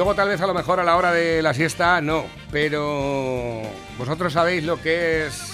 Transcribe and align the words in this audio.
luego 0.00 0.14
tal 0.14 0.28
vez 0.28 0.40
a 0.40 0.46
lo 0.46 0.54
mejor 0.54 0.80
a 0.80 0.82
la 0.82 0.96
hora 0.96 1.12
de 1.12 1.42
la 1.42 1.52
siesta 1.52 2.00
no, 2.00 2.24
pero 2.50 3.60
vosotros 3.98 4.32
sabéis 4.32 4.64
lo 4.64 4.80
que 4.80 5.26
es 5.26 5.52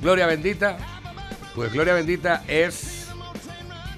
Gloria 0.00 0.26
Bendita. 0.26 0.76
Pues 1.54 1.72
Gloria 1.72 1.94
Bendita 1.94 2.42
es 2.48 3.06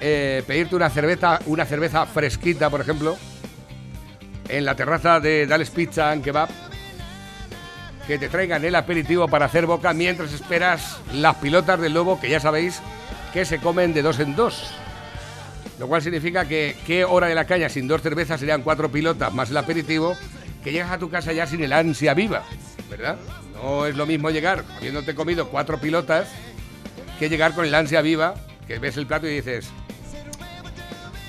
eh, 0.00 0.44
pedirte 0.46 0.76
una 0.76 0.90
cerveza, 0.90 1.38
una 1.46 1.64
cerveza 1.64 2.04
fresquita, 2.04 2.68
por 2.68 2.82
ejemplo, 2.82 3.16
en 4.50 4.66
la 4.66 4.74
terraza 4.74 5.18
de 5.18 5.46
Dales 5.46 5.70
Pizza 5.70 6.10
and 6.10 6.22
Kebab, 6.22 6.50
que 8.06 8.18
te 8.18 8.28
traigan 8.28 8.66
el 8.66 8.74
aperitivo 8.74 9.28
para 9.28 9.46
hacer 9.46 9.64
boca 9.64 9.94
mientras 9.94 10.34
esperas 10.34 10.98
las 11.14 11.36
pilotas 11.36 11.80
del 11.80 11.94
lobo, 11.94 12.20
que 12.20 12.28
ya 12.28 12.38
sabéis 12.38 12.82
que 13.32 13.46
se 13.46 13.60
comen 13.60 13.94
de 13.94 14.02
dos 14.02 14.20
en 14.20 14.36
dos. 14.36 14.74
Lo 15.78 15.88
cual 15.88 16.02
significa 16.02 16.46
que 16.46 16.76
qué 16.86 17.04
hora 17.04 17.26
de 17.26 17.34
la 17.34 17.46
caña 17.46 17.68
sin 17.68 17.88
dos 17.88 18.02
cervezas 18.02 18.38
serían 18.38 18.62
cuatro 18.62 18.90
pilotas 18.90 19.32
más 19.34 19.50
el 19.50 19.56
aperitivo, 19.56 20.16
que 20.62 20.72
llegas 20.72 20.92
a 20.92 20.98
tu 20.98 21.10
casa 21.10 21.32
ya 21.32 21.46
sin 21.46 21.62
el 21.62 21.72
ansia 21.72 22.14
viva, 22.14 22.42
¿verdad? 22.88 23.16
No 23.54 23.86
es 23.86 23.96
lo 23.96 24.06
mismo 24.06 24.30
llegar 24.30 24.64
habiéndote 24.76 25.14
comido 25.14 25.48
cuatro 25.48 25.78
pilotas 25.78 26.28
que 27.18 27.28
llegar 27.28 27.54
con 27.54 27.64
el 27.64 27.74
ansia 27.74 28.02
viva, 28.02 28.34
que 28.66 28.78
ves 28.78 28.96
el 28.96 29.06
plato 29.06 29.26
y 29.26 29.34
dices, 29.34 29.68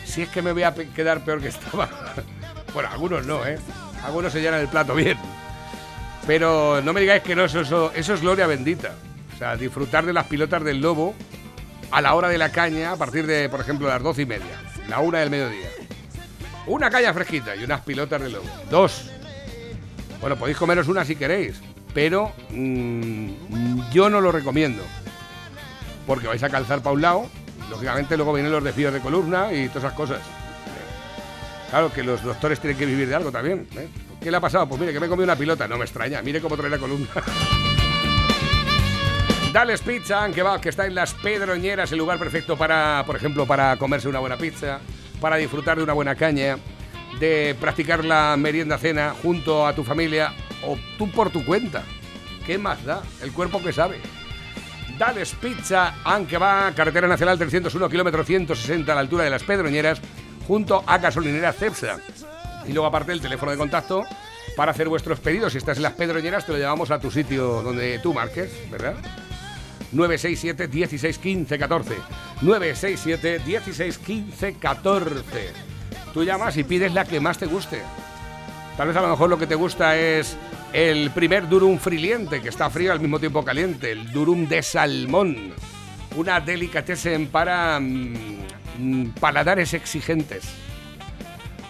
si 0.05 0.21
es 0.21 0.29
que 0.29 0.41
me 0.41 0.53
voy 0.53 0.63
a 0.63 0.73
quedar 0.73 1.25
peor 1.25 1.41
que 1.41 1.49
estaba. 1.49 1.89
bueno, 2.73 2.89
algunos 2.91 3.25
no, 3.25 3.45
¿eh? 3.45 3.57
Algunos 4.03 4.31
se 4.31 4.41
llenan 4.41 4.61
el 4.61 4.67
plato 4.67 4.95
bien. 4.95 5.17
Pero 6.25 6.81
no 6.81 6.93
me 6.93 7.01
digáis 7.01 7.21
que 7.21 7.35
no, 7.35 7.45
eso, 7.45 7.91
eso, 7.93 8.13
es 8.13 8.21
gloria 8.21 8.47
bendita. 8.47 8.93
O 9.33 9.37
sea, 9.37 9.55
disfrutar 9.57 10.05
de 10.05 10.13
las 10.13 10.25
pilotas 10.27 10.63
del 10.63 10.79
lobo 10.79 11.13
a 11.91 12.01
la 12.01 12.15
hora 12.15 12.29
de 12.29 12.37
la 12.37 12.51
caña, 12.51 12.91
a 12.91 12.95
partir 12.95 13.25
de, 13.25 13.49
por 13.49 13.61
ejemplo, 13.61 13.87
las 13.87 14.01
doce 14.01 14.23
y 14.23 14.25
media, 14.25 14.61
la 14.87 14.99
una 14.99 15.19
del 15.19 15.29
mediodía. 15.29 15.69
Una 16.67 16.89
caña 16.89 17.13
fresquita 17.13 17.55
y 17.55 17.63
unas 17.63 17.81
pilotas 17.81 18.21
de 18.21 18.29
lobo. 18.29 18.45
Dos. 18.69 19.11
Bueno, 20.19 20.35
podéis 20.35 20.57
comeros 20.57 20.87
una 20.87 21.05
si 21.05 21.15
queréis, 21.15 21.61
pero 21.93 22.33
mm, 22.49 23.91
yo 23.91 24.09
no 24.09 24.21
lo 24.21 24.31
recomiendo. 24.31 24.83
Porque 26.07 26.27
vais 26.27 26.43
a 26.43 26.49
calzar 26.49 26.81
para 26.81 26.93
un 26.93 27.01
lado, 27.01 27.29
lógicamente 27.69 28.15
luego 28.17 28.33
vienen 28.33 28.51
los 28.51 28.63
desvíos 28.63 28.93
de 28.93 28.99
columna 28.99 29.53
y 29.53 29.67
todas 29.67 29.85
esas 29.85 29.93
cosas. 29.93 30.19
Claro 31.69 31.91
que 31.91 32.03
los 32.03 32.23
doctores 32.23 32.59
tienen 32.59 32.77
que 32.77 32.85
vivir 32.85 33.07
de 33.07 33.15
algo 33.15 33.31
también. 33.31 33.67
¿eh? 33.75 33.87
¿Qué 34.21 34.31
le 34.31 34.37
ha 34.37 34.41
pasado? 34.41 34.67
Pues 34.67 34.79
mire, 34.79 34.93
que 34.93 34.99
me 34.99 35.07
he 35.07 35.09
comido 35.09 35.25
una 35.25 35.35
pilota. 35.35 35.67
No 35.67 35.77
me 35.77 35.85
extraña, 35.85 36.21
mire 36.21 36.41
cómo 36.41 36.55
trae 36.55 36.69
la 36.69 36.77
columna. 36.77 37.07
Dales 39.55 39.79
Pizza, 39.79 40.29
que 40.31 40.43
va, 40.43 40.59
que 40.59 40.67
está 40.67 40.85
en 40.85 40.93
las 40.93 41.13
Pedroñeras, 41.13 41.89
el 41.93 41.99
lugar 41.99 42.19
perfecto 42.19 42.57
para, 42.57 43.01
por 43.05 43.15
ejemplo, 43.15 43.45
para 43.45 43.77
comerse 43.77 44.09
una 44.09 44.19
buena 44.19 44.35
pizza, 44.35 44.81
para 45.21 45.37
disfrutar 45.37 45.77
de 45.77 45.83
una 45.83 45.93
buena 45.93 46.13
caña, 46.13 46.57
de 47.21 47.55
practicar 47.57 48.03
la 48.03 48.35
merienda 48.37 48.77
cena 48.77 49.15
junto 49.23 49.65
a 49.65 49.73
tu 49.73 49.85
familia 49.85 50.33
o 50.67 50.77
tú 50.97 51.09
por 51.09 51.29
tu 51.29 51.45
cuenta. 51.45 51.83
¿Qué 52.45 52.57
más 52.57 52.83
da? 52.83 53.01
El 53.23 53.31
cuerpo 53.31 53.63
que 53.63 53.71
sabe. 53.71 54.01
Dales 54.99 55.33
Pizza, 55.35 56.01
aunque 56.03 56.37
va, 56.37 56.73
carretera 56.75 57.07
nacional 57.07 57.37
301, 57.37 57.87
kilómetro 57.87 58.25
160 58.25 58.91
a 58.91 58.95
la 58.95 58.99
altura 58.99 59.23
de 59.23 59.29
las 59.29 59.43
Pedroñeras, 59.43 60.01
junto 60.45 60.83
a 60.85 60.97
gasolinera 60.97 61.53
Cepsa. 61.53 62.01
Y 62.67 62.73
luego 62.73 62.87
aparte 62.87 63.13
el 63.13 63.21
teléfono 63.21 63.53
de 63.53 63.57
contacto 63.57 64.03
para 64.57 64.73
hacer 64.73 64.89
vuestros 64.89 65.21
pedidos. 65.21 65.53
Si 65.53 65.59
estás 65.59 65.77
en 65.77 65.83
las 65.83 65.93
Pedroñeras, 65.93 66.45
te 66.45 66.51
lo 66.51 66.57
llevamos 66.57 66.91
a 66.91 66.99
tu 66.99 67.09
sitio 67.09 67.61
donde 67.61 67.99
tú 67.99 68.13
marques, 68.13 68.51
¿verdad? 68.69 68.95
967 69.95 70.67
16 70.67 71.17
15 71.17 71.57
14. 71.57 71.95
967 72.41 73.39
16 73.45 73.97
15 73.97 74.53
14. 74.55 75.21
Tú 76.13 76.23
llamas 76.23 76.57
y 76.57 76.63
pides 76.63 76.93
la 76.93 77.05
que 77.05 77.19
más 77.19 77.37
te 77.37 77.45
guste. 77.45 77.81
Tal 78.77 78.87
vez 78.89 78.97
a 78.97 79.01
lo 79.01 79.09
mejor 79.09 79.29
lo 79.29 79.39
que 79.39 79.47
te 79.47 79.55
gusta 79.55 79.97
es 79.97 80.35
el 80.73 81.11
primer 81.11 81.47
durum 81.47 81.79
friliente, 81.79 82.41
que 82.41 82.49
está 82.49 82.69
frío 82.69 82.91
al 82.91 82.99
mismo 82.99 83.19
tiempo 83.19 83.43
caliente, 83.43 83.91
el 83.91 84.11
durum 84.11 84.47
de 84.47 84.61
salmón. 84.61 85.53
Una 86.17 86.41
delicatessen 86.41 87.27
para 87.27 87.79
mm, 87.79 89.11
paladares 89.19 89.73
exigentes. 89.73 90.43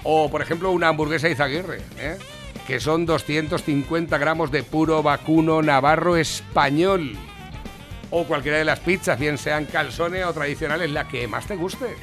O, 0.03 0.29
por 0.29 0.41
ejemplo, 0.41 0.71
una 0.71 0.87
hamburguesa 0.87 1.29
Izaguirre, 1.29 1.81
¿eh? 1.99 2.17
que 2.67 2.79
son 2.79 3.05
250 3.05 4.17
gramos 4.17 4.51
de 4.51 4.63
puro 4.63 5.03
vacuno 5.03 5.61
navarro 5.61 6.17
español 6.17 7.15
o 8.11 8.25
cualquiera 8.25 8.57
de 8.57 8.65
las 8.65 8.79
pizzas, 8.79 9.19
bien 9.19 9.37
sean 9.37 9.65
calzone 9.65 10.23
o 10.25 10.33
tradicionales, 10.33 10.91
la 10.91 11.07
que 11.07 11.27
más 11.27 11.47
te 11.47 11.55
guste. 11.55 11.95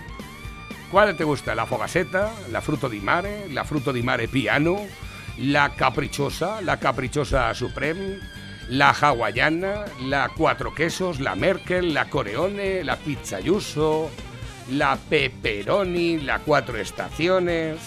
¿Cuál 0.91 1.17
te 1.17 1.25
gusta? 1.25 1.55
¿La 1.55 1.65
fogaseta? 1.65 2.31
¿La 2.51 2.61
fruto 2.61 2.89
di 2.89 3.01
mare? 3.01 3.49
¿La 3.49 3.65
fruto 3.65 3.93
di 3.93 4.03
mare 4.03 4.29
piano? 4.29 4.77
¿La 5.39 5.71
caprichosa? 5.75 6.61
¿La 6.61 6.79
caprichosa 6.79 7.55
supreme? 7.55 8.19
¿La 8.69 8.91
hawaiana? 8.91 9.87
¿La 10.03 10.31
cuatro 10.37 10.75
quesos? 10.75 11.19
¿La 11.19 11.35
Merkel? 11.35 11.95
¿La 11.95 12.11
coreone? 12.11 12.85
¿La 12.85 12.97
pizza 12.97 13.41
yuso? 13.41 14.11
¿La 14.71 14.97
pepperoni? 14.97 16.19
¿La 16.21 16.41
cuatro 16.41 16.77
estaciones? 16.77 17.79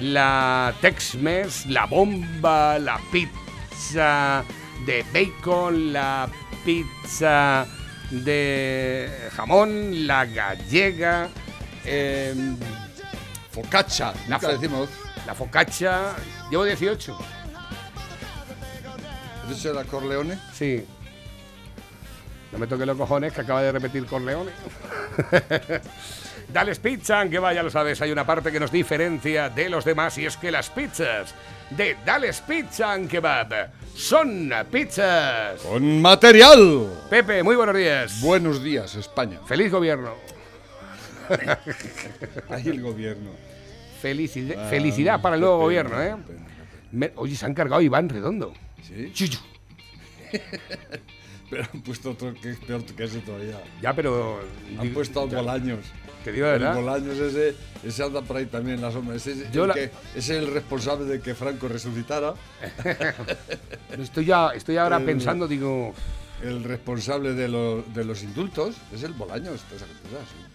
¿La 0.00 0.74
Tex-Mex? 0.80 1.66
¿La 1.66 1.84
bomba? 1.84 2.78
¿La 2.78 2.98
pizza 3.12 4.42
de 4.86 5.04
bacon? 5.12 5.92
¿La 5.92 6.28
pizza 6.64 7.66
de 8.10 9.10
jamón, 9.34 10.06
la 10.06 10.26
gallega, 10.26 11.28
eh, 11.84 12.34
focaccia, 13.50 14.12
la, 14.28 14.38
fo 14.38 14.48
decimos. 14.48 14.88
la 15.26 15.34
focaccia. 15.34 16.14
Llevo 16.50 16.64
18. 16.64 17.18
¿Has 19.42 19.48
dicho 19.48 19.72
la 19.72 19.84
Corleone? 19.84 20.38
Sí. 20.52 20.84
No 22.52 22.58
me 22.58 22.66
toque 22.66 22.84
los 22.84 22.96
cojones 22.96 23.32
que 23.32 23.40
acaba 23.40 23.62
de 23.62 23.72
repetir 23.72 24.04
Corleone. 24.06 24.50
Dales 26.52 26.78
Pizza, 26.78 27.28
que 27.28 27.38
vaya, 27.38 27.62
lo 27.62 27.70
sabes, 27.70 28.00
hay 28.02 28.10
una 28.12 28.26
parte 28.26 28.52
que 28.52 28.60
nos 28.60 28.70
diferencia 28.70 29.48
de 29.48 29.68
los 29.70 29.84
demás 29.84 30.18
y 30.18 30.26
es 30.26 30.36
que 30.36 30.50
las 30.50 30.68
pizzas 30.70 31.34
de 31.70 31.96
Dales 32.04 32.40
Pizza 32.42 32.92
and 32.92 33.08
Kebab 33.10 33.70
son 33.94 34.52
pizzas. 34.70 35.60
Con 35.62 36.00
material. 36.02 36.88
Pepe, 37.08 37.42
muy 37.42 37.56
buenos 37.56 37.76
días. 37.76 38.20
Buenos 38.20 38.62
días, 38.62 38.94
España. 38.96 39.40
Feliz 39.46 39.70
gobierno. 39.72 40.14
Ahí 42.50 42.68
el 42.68 42.82
gobierno. 42.82 43.30
Felicidad, 44.00 44.66
Ah, 44.66 44.68
felicidad 44.68 45.22
para 45.22 45.36
el 45.36 45.40
nuevo 45.40 45.58
gobierno, 45.58 46.02
¿eh? 46.02 46.16
Me- 46.90 47.12
oye, 47.16 47.36
se 47.36 47.46
han 47.46 47.54
cargado 47.54 47.80
Iván 47.80 48.08
Redondo. 48.08 48.52
¿Sí? 48.82 49.10
Chuchu. 49.14 49.38
Pero 51.50 51.64
han 51.72 51.82
puesto 51.82 52.10
otro 52.12 52.32
que 52.34 52.50
es 52.50 52.58
peor 52.58 52.82
que 52.84 53.04
ese 53.04 53.18
todavía. 53.20 53.60
Ya, 53.82 53.92
pero. 53.94 54.40
Han 54.78 54.80
digo- 54.82 54.94
puesto 54.94 55.28
ya, 55.28 55.36
Bolaños. 55.38 55.80
Te 56.24 56.32
digo 56.32 56.46
de 56.46 56.54
El 56.54 56.58
verdad. 56.60 56.74
Bolaños 56.76 57.18
ese, 57.18 57.54
ese 57.82 58.02
anda 58.02 58.22
por 58.22 58.36
ahí 58.36 58.46
también 58.46 58.76
en 58.76 58.82
la 58.82 58.92
sombra. 58.92 59.16
Ese, 59.16 59.32
es 59.32 59.38
el 59.54 59.68
la- 59.68 59.74
que- 59.74 59.90
es 60.14 60.28
el 60.30 60.46
responsable 60.52 61.04
de 61.06 61.20
que 61.20 61.34
Franco 61.34 61.68
resucitara. 61.68 62.34
Estoy, 63.98 64.24
ya, 64.24 64.50
estoy 64.50 64.76
ahora 64.76 64.96
El- 64.98 65.04
pensando, 65.04 65.46
digo. 65.48 65.94
El 66.42 66.64
responsable 66.64 67.34
de, 67.34 67.46
lo- 67.48 67.82
de 67.82 68.04
los 68.04 68.22
indultos 68.24 68.74
es 68.92 69.02
el 69.04 69.12
Bolaños. 69.12 69.60
sí. 69.60 70.51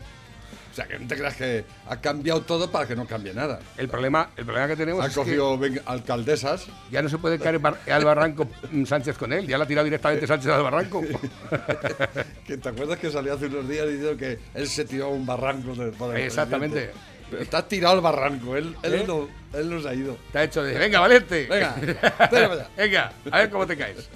O 0.78 0.80
sea, 0.80 0.88
que 0.88 1.00
no 1.00 1.08
te 1.08 1.16
creas 1.18 1.36
que 1.36 1.66
ha 1.88 2.00
cambiado 2.00 2.42
todo 2.42 2.70
para 2.70 2.86
que 2.88 2.96
no 2.96 3.08
cambie 3.08 3.34
nada. 3.34 3.58
El 3.78 3.90
problema, 3.90 4.30
el 4.38 4.46
problema 4.46 4.68
que 4.68 4.76
tenemos 4.76 5.04
Ha 5.04 5.08
es 5.08 5.16
cogido 5.16 5.60
alcaldesas. 5.88 6.68
ya 6.92 7.02
no 7.02 7.10
se 7.10 7.18
puede 7.18 7.40
caer 7.40 7.60
al 7.92 8.06
barranco 8.06 8.48
mm, 8.72 8.86
Sánchez 8.86 9.18
con 9.18 9.34
él. 9.34 9.48
Ya 9.48 9.58
la 9.58 9.64
ha 9.64 9.68
tirado 9.68 9.86
directamente 9.86 10.28
Sánchez 10.28 10.52
al 10.52 10.62
barranco. 10.62 11.02
Que 12.46 12.58
¿Te 12.58 12.70
acuerdas 12.70 13.00
que 13.00 13.10
salió 13.10 13.34
hace 13.34 13.48
unos 13.48 13.68
días 13.68 13.88
diciendo 13.88 14.16
que 14.18 14.38
él 14.54 14.68
se 14.68 14.86
tiró 14.86 15.06
a 15.06 15.10
un 15.10 15.26
barranco? 15.26 15.74
de- 15.74 15.92
por 15.94 16.16
el 16.16 16.22
Exactamente. 16.24 16.92
Pero 17.32 17.42
está 17.42 17.68
tirado 17.68 17.96
al 17.96 18.02
barranco, 18.02 18.56
él, 18.56 18.76
él, 18.84 18.94
¿Eh? 18.94 19.04
no, 19.08 19.28
él 19.54 19.70
no 19.72 19.82
se 19.82 19.90
ha 19.90 19.96
ido. 19.96 20.16
Te 20.32 20.38
ha 20.38 20.44
hecho 20.44 20.62
de. 20.62 20.78
Venga, 20.78 21.00
Valente. 21.00 21.48
Venga, 21.50 21.76
venga 22.78 23.14
a 23.32 23.38
ver 23.40 23.50
cómo 23.50 23.66
te 23.66 23.76
caes. 23.76 24.08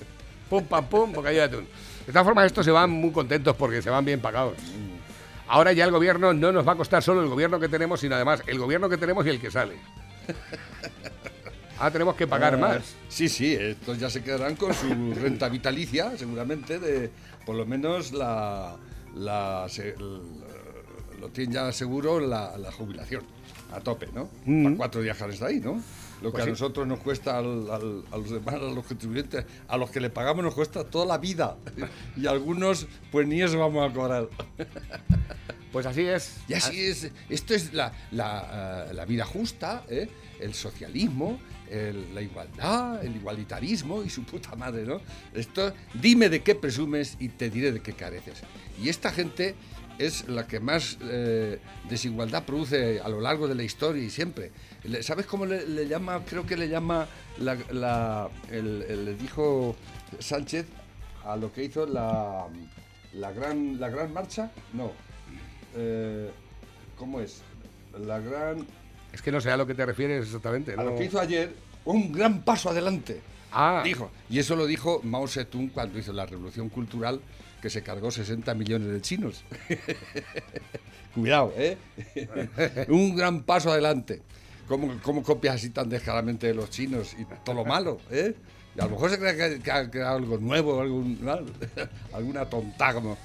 Pum, 0.47 0.63
pam, 0.65 0.85
pum, 0.85 1.11
bocadillo 1.11 1.41
de 1.41 1.47
atún. 1.47 1.67
De 2.05 2.11
todas 2.13 2.23
formas, 2.23 2.45
estos 2.45 2.63
se 2.63 2.71
van 2.71 2.91
muy 2.91 3.11
contentos 3.11 3.55
porque 3.55 3.81
se 3.81 3.89
van 3.89 4.05
bien 4.05 4.19
pagados. 4.19 4.53
Ahora 5.53 5.73
ya 5.73 5.83
el 5.83 5.91
gobierno 5.91 6.33
no 6.33 6.53
nos 6.53 6.65
va 6.65 6.71
a 6.71 6.75
costar 6.77 7.03
solo 7.03 7.21
el 7.21 7.27
gobierno 7.27 7.59
que 7.59 7.67
tenemos, 7.67 7.99
sino 7.99 8.15
además 8.15 8.41
el 8.47 8.57
gobierno 8.57 8.87
que 8.87 8.95
tenemos 8.97 9.25
y 9.25 9.29
el 9.31 9.39
que 9.41 9.51
sale. 9.51 9.75
Ahora 11.77 11.91
tenemos 11.91 12.15
que 12.15 12.25
pagar 12.25 12.53
Ah, 12.53 12.57
más. 12.57 12.95
Sí, 13.09 13.27
sí, 13.27 13.53
estos 13.53 13.99
ya 13.99 14.09
se 14.09 14.23
quedarán 14.23 14.55
con 14.55 14.73
su 14.73 14.87
renta 15.13 15.49
vitalicia, 15.49 16.17
seguramente, 16.17 16.79
de 16.79 17.09
por 17.45 17.55
lo 17.57 17.65
menos 17.65 18.13
la, 18.13 18.77
la- 19.13 19.65
se- 19.67 19.95
lo 21.19 21.27
tienen 21.33 21.53
ya 21.53 21.71
seguro 21.73 22.21
la, 22.21 22.57
la 22.57 22.71
jubilación, 22.71 23.23
a 23.73 23.81
tope, 23.81 24.07
¿no? 24.13 24.29
Mm. 24.45 24.63
Para 24.63 24.75
cuatro 24.77 25.01
días 25.01 25.21
ahí, 25.41 25.59
¿no? 25.59 25.81
Lo 26.21 26.29
que 26.29 26.33
Pues 26.33 26.43
a 26.45 26.49
nosotros 26.49 26.85
nos 26.87 26.99
cuesta 26.99 27.37
al- 27.39 27.69
al- 27.71 28.03
a 28.11 28.17
los 28.17 28.29
demás, 28.29 28.55
a 28.55 28.59
los 28.59 28.85
contribuyentes, 28.85 29.43
a 29.67 29.77
los 29.77 29.89
que 29.89 29.99
le 29.99 30.09
pagamos 30.09 30.43
nos 30.43 30.53
cuesta 30.53 30.83
toda 30.83 31.05
la 31.05 31.17
vida. 31.17 31.57
Y 32.17 32.27
algunos, 32.27 32.87
pues 33.11 33.27
ni 33.27 33.41
eso 33.41 33.57
vamos 33.59 33.89
a 33.89 33.93
cobrar. 33.93 34.27
Pues 35.71 35.85
así 35.85 36.01
es. 36.01 36.37
Y 36.47 36.53
así 36.53 36.81
es. 36.81 37.09
Esto 37.29 37.53
es 37.55 37.73
la, 37.73 37.93
la, 38.11 38.87
eh, 38.89 38.93
la 38.93 39.05
vida 39.05 39.25
justa, 39.25 39.83
¿eh? 39.89 40.09
el 40.39 40.53
socialismo, 40.53 41.39
el- 41.69 42.13
la 42.13 42.21
igualdad, 42.21 43.03
el 43.05 43.15
igualitarismo 43.15 44.03
y 44.03 44.09
su 44.09 44.23
puta 44.23 44.55
madre, 44.55 44.83
¿no? 44.85 44.99
Esto, 45.33 45.73
dime 45.93 46.27
de 46.29 46.41
qué 46.43 46.55
presumes 46.55 47.15
y 47.19 47.29
te 47.29 47.49
diré 47.49 47.71
de 47.71 47.79
qué 47.81 47.93
careces. 47.93 48.41
Y 48.83 48.89
esta 48.89 49.11
gente 49.11 49.55
es 49.99 50.27
la 50.27 50.47
que 50.47 50.59
más 50.59 50.97
eh, 51.01 51.59
desigualdad 51.89 52.43
produce 52.45 52.99
a 52.99 53.09
lo 53.09 53.21
largo 53.21 53.47
de 53.47 53.55
la 53.55 53.63
historia 53.63 54.03
y 54.03 54.09
siempre. 54.09 54.51
¿Sabes 55.01 55.25
cómo 55.25 55.45
le, 55.45 55.67
le 55.67 55.87
llama? 55.87 56.21
Creo 56.25 56.45
que 56.45 56.57
le 56.57 56.67
llama, 56.69 57.07
la, 57.39 57.55
la- 57.71 58.29
el- 58.49 58.83
el- 58.87 59.05
le 59.05 59.15
dijo 59.15 59.75
Sánchez 60.19 60.65
a 61.25 61.35
lo 61.35 61.51
que 61.53 61.63
hizo 61.63 61.85
la, 61.85 62.47
la, 63.13 63.31
gran, 63.31 63.79
la 63.79 63.89
gran 63.89 64.11
marcha. 64.11 64.51
No. 64.73 64.91
Eh, 65.75 66.29
¿Cómo 66.97 67.19
es? 67.21 67.41
La 68.05 68.19
gran... 68.19 68.65
Es 69.13 69.21
que 69.21 69.31
no 69.31 69.41
sé 69.41 69.51
a 69.51 69.57
lo 69.57 69.67
que 69.67 69.73
te 69.75 69.85
refieres 69.85 70.25
exactamente. 70.25 70.73
A 70.73 70.77
¿no? 70.77 70.83
lo 70.85 70.95
que 70.95 71.05
hizo 71.05 71.19
ayer, 71.19 71.53
un 71.85 72.11
gran 72.11 72.41
paso 72.43 72.69
adelante. 72.69 73.21
Ah, 73.51 73.81
Dijo. 73.83 74.09
Y 74.29 74.39
eso 74.39 74.55
lo 74.55 74.65
dijo 74.65 75.01
Mao 75.03 75.27
Zedong 75.27 75.69
cuando 75.69 75.99
hizo 75.99 76.13
la 76.13 76.25
revolución 76.25 76.69
cultural 76.69 77.19
que 77.61 77.69
se 77.69 77.83
cargó 77.83 78.09
60 78.11 78.53
millones 78.55 78.89
de 78.89 79.01
chinos. 79.01 79.43
Cuidado, 81.13 81.53
¿eh? 81.57 81.77
un 82.89 83.15
gran 83.15 83.43
paso 83.43 83.71
adelante. 83.71 84.21
¿Cómo, 84.67 84.99
¿Cómo 85.01 85.21
copias 85.23 85.55
así 85.55 85.69
tan 85.71 85.89
descaradamente 85.89 86.47
de 86.47 86.53
los 86.53 86.69
chinos 86.69 87.13
y 87.19 87.25
todo 87.43 87.55
lo 87.55 87.65
malo, 87.65 87.99
eh? 88.09 88.33
Y 88.73 88.79
a 88.79 88.85
lo 88.85 88.91
mejor 88.91 89.09
se 89.09 89.19
cree 89.19 89.35
que, 89.35 89.59
que 89.61 89.69
ha 89.69 89.91
creado 89.91 90.15
algo 90.15 90.37
nuevo, 90.37 90.79
algún, 90.79 91.19
alguna 92.13 92.45
tonta 92.49 92.93
como... 92.93 93.17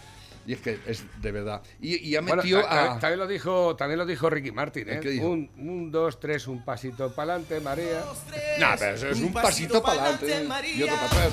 Y 0.44 0.52
es 0.52 0.60
que 0.60 0.78
es 0.86 1.02
de 1.20 1.32
verdad. 1.32 1.60
Y, 1.80 1.96
y 2.08 2.14
ha 2.14 2.20
Bueno, 2.20 2.36
metido 2.36 2.62
ta- 2.62 2.94
a... 2.94 2.98
también 3.00 3.18
lo 3.18 3.26
dijo, 3.26 3.74
también 3.74 3.98
lo 3.98 4.06
dijo 4.06 4.30
Ricky 4.30 4.52
Martin, 4.52 4.88
¿eh? 4.88 5.00
¿Qué 5.00 5.10
dijo? 5.10 5.26
Un, 5.28 5.50
un, 5.56 5.90
dos, 5.90 6.20
tres, 6.20 6.46
un 6.46 6.64
pasito 6.64 7.12
para 7.12 7.34
adelante, 7.34 7.60
María. 7.60 8.00
No, 8.60 8.66
pero 8.78 8.94
eso 8.94 9.08
es 9.08 9.20
un 9.20 9.32
pasito 9.32 9.82
para 9.82 10.04
adelante 10.14 10.68
y 10.76 10.82
otro 10.84 10.94
para 10.94 11.06
atrás. 11.06 11.32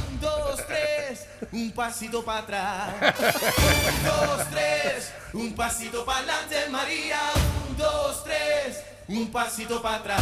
Un, 1.13 1.19
dos, 1.21 1.21
tres, 1.21 1.27
un 1.51 1.71
pasito 1.74 2.24
para 2.25 2.39
atrás. 2.39 2.95
Un, 3.01 4.06
dos, 4.06 4.48
tres, 4.51 5.13
un 5.33 5.54
pasito 5.56 6.06
para 6.06 6.19
adelante, 6.19 6.56
María. 6.71 7.19
Un, 7.69 7.77
dos, 7.77 8.24
tres, 8.24 8.83
un 9.07 9.31
pasito 9.31 9.81
para 9.81 9.98
atrás. 9.98 10.21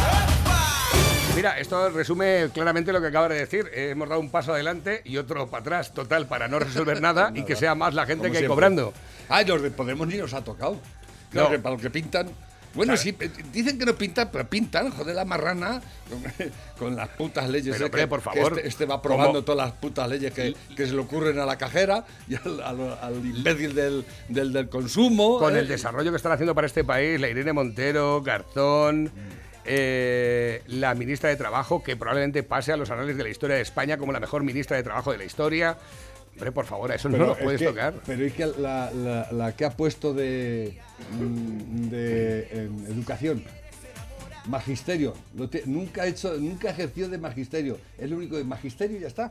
Mira, 1.34 1.58
esto 1.58 1.88
resume 1.90 2.50
claramente 2.52 2.92
lo 2.92 3.00
que 3.00 3.06
acaba 3.06 3.28
de 3.28 3.36
decir. 3.36 3.70
Eh, 3.72 3.90
hemos 3.90 4.08
dado 4.08 4.20
un 4.20 4.30
paso 4.30 4.52
adelante 4.52 5.00
y 5.04 5.16
otro 5.16 5.48
para 5.48 5.62
atrás, 5.62 5.94
total, 5.94 6.26
para 6.26 6.46
no 6.48 6.58
resolver 6.58 7.00
nada 7.02 7.32
y 7.34 7.44
que 7.44 7.56
sea 7.56 7.74
más 7.74 7.94
la 7.94 8.04
gente 8.04 8.24
Como 8.28 8.32
que 8.32 8.38
hay 8.38 8.46
cobrando. 8.46 8.92
Ay, 9.28 9.46
los 9.46 9.62
de 9.62 9.70
Podemos 9.70 10.06
ni 10.08 10.16
nos 10.16 10.34
ha 10.34 10.44
tocado. 10.44 10.78
Claro, 11.30 11.48
No. 11.48 11.52
que 11.54 11.58
para 11.58 11.72
los 11.74 11.82
que 11.82 11.90
pintan. 11.90 12.28
Bueno, 12.74 12.96
sí, 12.96 13.14
eh, 13.20 13.30
dicen 13.52 13.78
que 13.78 13.84
no 13.84 13.94
pintan, 13.94 14.30
pero 14.32 14.48
pintan, 14.48 14.90
joder, 14.90 15.14
la 15.14 15.24
marrana 15.24 15.82
con, 16.78 16.96
las 16.96 17.08
putas 17.10 17.48
leyes. 17.48 17.74
Pero, 17.74 17.84
eh, 17.84 17.86
hombre, 17.86 18.00
que- 18.02 18.06
por 18.08 18.18
que 18.20 18.24
favor. 18.24 18.52
Este, 18.56 18.68
este 18.68 18.86
va 18.86 19.00
probando 19.02 19.32
¿Cómo? 19.34 19.42
todas 19.44 19.66
las 19.68 19.78
putas 19.78 20.08
leyes 20.08 20.32
que, 20.32 20.54
que 20.76 20.86
se 20.86 20.92
le 20.94 21.00
ocurren 21.00 21.38
a 21.38 21.46
la 21.46 21.58
cajera 21.58 22.04
y 22.28 22.34
al, 22.36 22.60
al- 22.62 22.98
al 23.00 23.14
imbécil 23.26 23.74
del, 23.74 24.04
del, 24.28 24.52
del 24.52 24.68
consumo. 24.68 25.38
Con 25.38 25.54
eh. 25.56 25.60
el 25.60 25.68
desarrollo 25.68 26.10
que 26.10 26.16
están 26.16 26.32
haciendo 26.32 26.54
para 26.54 26.66
este 26.66 26.84
país, 26.84 27.20
la 27.20 27.28
Irene 27.28 27.52
Montero, 27.52 28.22
Garzón, 28.22 29.10
eh, 29.64 30.62
la 30.66 30.94
ministra 30.94 31.28
de 31.30 31.36
Trabajo, 31.36 31.82
que 31.82 31.96
probablemente 31.96 32.42
pase 32.42 32.72
a 32.72 32.76
los 32.76 32.90
anales 32.90 33.16
de 33.16 33.22
la 33.22 33.28
historia 33.28 33.56
de 33.56 33.62
España 33.62 33.96
como 33.96 34.12
la 34.12 34.20
mejor 34.20 34.42
ministra 34.42 34.76
de 34.76 34.82
Trabajo 34.82 35.12
de 35.12 35.18
la 35.18 35.24
historia. 35.24 35.76
Hombre, 36.42 36.50
por 36.50 36.66
favor, 36.66 36.90
a 36.90 36.96
eso 36.96 37.08
no 37.08 37.18
lo 37.18 37.36
es 37.36 37.38
puedes 37.44 37.60
que- 37.60 37.66
tocar. 37.68 37.94
Pero 38.04 38.24
es 38.24 38.32
que 38.32 38.46
la, 38.46 38.90
la- 38.90 39.30
la 39.30 39.54
que 39.54 39.64
ha 39.64 39.70
puesto 39.70 40.12
de, 40.12 40.76
mm, 41.20 41.88
de 41.88 42.48
en 42.64 42.84
educación, 42.88 43.44
magisterio, 44.46 45.14
te- 45.48 45.62
nunca 45.66 46.02
ha 46.02 46.06
hecho, 46.08 46.36
nunca 46.38 46.70
ejerció 46.70 47.08
de 47.08 47.16
magisterio, 47.16 47.78
es 47.96 48.10
lo 48.10 48.16
único 48.16 48.36
de 48.36 48.42
magisterio 48.42 48.96
y 48.98 49.02
ya 49.02 49.06
está. 49.06 49.30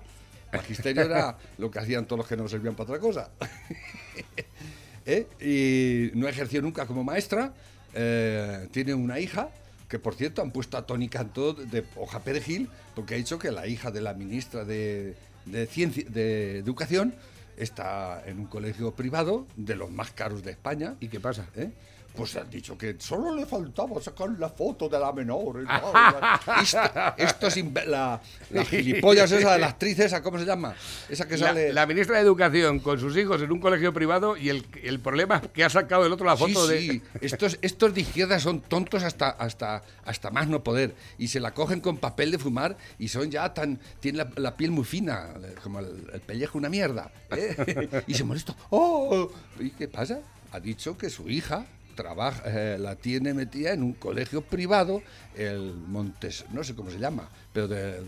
Magisterio 0.53 1.01
era 1.01 1.37
lo 1.57 1.69
que 1.69 1.79
hacían 1.79 2.05
todos 2.05 2.19
los 2.19 2.27
que 2.29 2.37
no 2.37 2.47
servían 2.47 2.75
para 2.75 2.91
otra 2.91 2.99
cosa. 3.01 3.29
¿Eh? 5.05 5.27
Y 5.41 6.17
no 6.17 6.29
ejerció 6.29 6.61
nunca 6.61 6.85
como 6.85 7.03
maestra, 7.03 7.53
eh, 7.93 8.69
tiene 8.71 8.93
una 8.93 9.19
hija 9.19 9.49
que 9.89 9.99
por 9.99 10.15
cierto 10.15 10.41
han 10.41 10.51
puesto 10.51 10.77
a 10.77 10.85
Tony 10.85 11.09
Cantó 11.09 11.53
de 11.53 11.83
hoja 11.97 12.21
perejil 12.21 12.69
porque 12.95 13.15
ha 13.15 13.17
dicho 13.17 13.37
que 13.37 13.51
la 13.51 13.67
hija 13.67 13.91
de 13.91 13.99
la 13.99 14.13
ministra 14.13 14.63
de, 14.63 15.15
de, 15.45 15.65
Ciencia, 15.67 16.03
de 16.07 16.57
Educación 16.59 17.13
está 17.57 18.23
en 18.25 18.39
un 18.39 18.45
colegio 18.45 18.91
privado 18.91 19.45
de 19.55 19.75
los 19.75 19.91
más 19.91 20.11
caros 20.11 20.43
de 20.43 20.51
España. 20.51 20.95
¿Y 20.99 21.07
qué 21.07 21.19
pasa? 21.19 21.47
¿Eh? 21.55 21.71
Pues 22.15 22.35
han 22.35 22.49
dicho 22.49 22.77
que 22.77 22.95
solo 22.99 23.35
le 23.35 23.45
faltaba 23.45 24.01
sacar 24.01 24.29
la 24.37 24.49
foto 24.49 24.89
de 24.89 24.99
la 24.99 25.13
menor. 25.13 25.65
Esto, 26.61 26.79
esto 27.17 27.47
es 27.47 27.87
la, 27.87 28.21
la 28.49 28.65
gilipollas 28.65 29.31
esa 29.31 29.53
de 29.53 29.59
la 29.59 29.67
actriz 29.67 29.99
esa, 29.99 30.21
¿cómo 30.21 30.37
se 30.37 30.45
llama? 30.45 30.75
Esa 31.09 31.27
que 31.27 31.37
La, 31.37 31.47
sale... 31.47 31.73
la 31.73 31.85
ministra 31.85 32.17
de 32.17 32.21
Educación 32.23 32.79
con 32.79 32.99
sus 32.99 33.15
hijos 33.17 33.41
en 33.41 33.51
un 33.51 33.59
colegio 33.59 33.93
privado 33.93 34.35
y 34.37 34.49
el, 34.49 34.65
el 34.83 34.99
problema 34.99 35.41
es 35.43 35.49
que 35.51 35.63
ha 35.63 35.69
sacado 35.69 36.05
el 36.05 36.11
otro 36.11 36.25
la 36.25 36.37
foto 36.37 36.67
sí, 36.67 36.73
de... 36.73 36.79
sí. 36.81 37.01
Estos, 37.21 37.57
estos 37.61 37.93
de 37.93 38.01
izquierda 38.01 38.39
son 38.39 38.61
tontos 38.61 39.03
hasta, 39.03 39.29
hasta, 39.29 39.81
hasta 40.05 40.31
más 40.31 40.47
no 40.47 40.63
poder. 40.63 40.95
Y 41.17 41.27
se 41.29 41.39
la 41.39 41.53
cogen 41.53 41.81
con 41.81 41.97
papel 41.97 42.31
de 42.31 42.39
fumar 42.39 42.77
y 42.99 43.07
son 43.07 43.31
ya 43.31 43.53
tan. 43.53 43.79
Tienen 43.99 44.17
la, 44.19 44.31
la 44.41 44.57
piel 44.57 44.71
muy 44.71 44.83
fina, 44.83 45.29
como 45.63 45.79
el, 45.79 46.09
el 46.13 46.21
pellejo 46.21 46.57
una 46.57 46.69
mierda. 46.69 47.11
¿eh? 47.31 48.03
y 48.07 48.13
se 48.13 48.23
molesta. 48.23 48.55
¡Oh! 48.69 49.29
¿Y 49.59 49.71
qué 49.71 49.87
pasa? 49.87 50.19
Ha 50.51 50.59
dicho 50.59 50.97
que 50.97 51.09
su 51.09 51.29
hija 51.29 51.65
trabaja, 52.01 52.41
eh, 52.45 52.77
la 52.79 52.95
tiene 52.95 53.33
metida 53.33 53.73
en 53.73 53.83
un 53.83 53.93
colegio 53.93 54.41
privado, 54.41 55.01
el 55.35 55.73
Montes, 55.87 56.45
no 56.51 56.63
sé 56.63 56.75
cómo 56.75 56.89
se 56.89 56.97
llama, 56.97 57.29
pero 57.53 57.67
de 57.67 58.01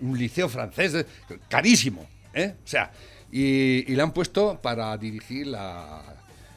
un, 0.00 0.18
liceo 0.18 0.48
francés, 0.48 1.06
carísimo, 1.48 2.06
¿eh? 2.32 2.54
O 2.64 2.66
sea, 2.66 2.90
y, 3.30 3.90
y 3.90 3.94
la 3.94 4.02
han 4.02 4.12
puesto 4.12 4.60
para 4.60 4.96
dirigir 4.98 5.46
la, 5.46 6.02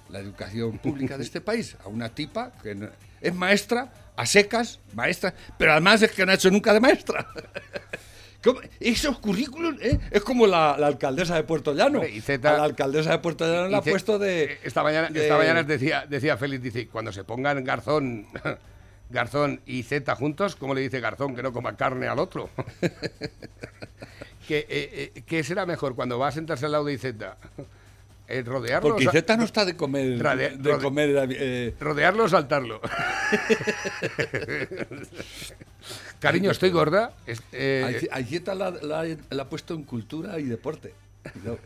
la 0.09 0.19
educación 0.19 0.77
pública 0.80 1.18
de 1.18 1.24
este 1.24 1.42
país 1.42 1.75
a 1.83 1.88
una 1.88 2.09
tipa 2.09 2.51
que 2.62 2.89
es 3.21 3.33
maestra, 3.33 3.92
a 4.15 4.25
secas, 4.25 4.80
maestra, 4.94 5.33
pero 5.57 5.74
además 5.74 6.01
es 6.01 6.12
que 6.12 6.25
no 6.25 6.31
ha 6.31 6.36
hecho 6.36 6.50
nunca 6.51 6.74
de 6.74 6.80
maestra. 6.80 7.27
¿Cómo? 8.44 8.60
Esos 8.80 9.18
currículums, 9.19 9.81
¿eh? 9.81 10.00
Es 10.12 10.24
como 10.24 10.45
la, 10.48 10.75
la 10.80 10.88
alcaldesa 10.88 11.36
de 11.36 11.44
Puerto 11.44 11.74
Llano. 11.74 12.06
Y 12.06 12.22
Zeta- 12.22 12.54
a 12.56 12.57
la 12.60 12.63
alcaldesa 12.66 13.12
de 13.12 13.19
Puerto 13.19 13.46
Llano 13.46 13.67
la 13.67 13.79
ha 13.79 13.82
puesto 13.82 14.20
de... 14.20 14.44
eh, 14.44 14.60
Esta 14.63 14.84
mañana, 14.84 15.10
de- 15.10 15.24
esta 15.24 15.38
mañana 15.38 15.63
decía, 15.63 16.06
decía 16.08 16.38
Félix, 16.38 16.62
dice, 16.63 16.88
cuando 16.88 17.12
se 17.12 17.24
pongan 17.24 17.63
Garzón, 17.63 18.27
Garzón 19.10 19.62
y 19.65 19.84
Z 19.84 20.15
juntos, 20.15 20.56
¿cómo 20.56 20.74
le 20.75 20.82
dice 20.82 21.00
Garzón 21.00 21.36
que 21.36 21.41
no 21.44 21.51
coma 21.51 21.75
carne 21.75 22.08
al 22.08 22.20
otro? 22.20 22.50
¿Qué, 24.48 24.60
eh, 24.70 25.12
eh, 25.15 25.24
¿Qué 25.25 25.44
será 25.44 25.65
mejor 25.65 25.96
cuando 25.96 26.17
va 26.20 26.29
a 26.29 26.32
sentarse 26.32 26.65
al 26.67 26.72
lado 26.74 26.86
de 26.86 26.94
Izeta? 26.94 27.38
Eh, 28.29 28.44
¿Rodearlo? 28.46 28.89
Porque 28.89 29.06
Izeta 29.06 29.36
no 29.36 29.44
está 29.46 29.65
de 29.65 29.75
comer... 29.75 30.17
De 30.58 30.77
comer 30.79 31.74
¿Rodearlo 31.79 32.25
o 32.25 32.29
saltarlo? 32.29 32.79
Cariño, 36.19 36.51
estoy 36.51 36.69
gorda. 36.71 37.13
Eh, 37.51 37.83
a 37.86 37.91
Ize- 37.91 38.09
a 38.12 38.19
Izeta 38.19 38.55
la, 38.55 38.71
la- 38.71 39.17
la 39.29 39.43
ha 39.43 39.50
puesto 39.50 39.74
en 39.74 39.83
cultura 39.83 40.39
y 40.39 40.43
deporte. 40.43 40.93
No. 41.43 41.57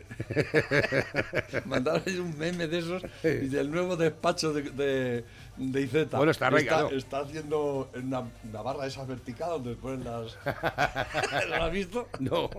Mandaron 1.66 2.02
un 2.20 2.36
meme 2.36 2.66
de 2.66 2.78
esos 2.80 3.02
y 3.22 3.46
del 3.46 3.70
nuevo 3.70 3.96
despacho 3.96 4.52
de, 4.52 4.62
de, 4.70 5.24
de 5.56 5.80
Izeta. 5.80 6.16
Bueno, 6.16 6.32
está 6.32 6.48
arraigado. 6.48 6.90
Está, 6.90 7.20
haciendo 7.20 7.88
una, 7.94 8.24
una 8.42 8.62
barra 8.62 8.86
esa 8.86 9.04
vertical 9.04 9.50
donde 9.50 9.76
ponen 9.76 10.02
las. 10.04 10.36
¿Lo 11.48 11.62
has 11.62 11.72
visto? 11.72 12.08
no. 12.18 12.50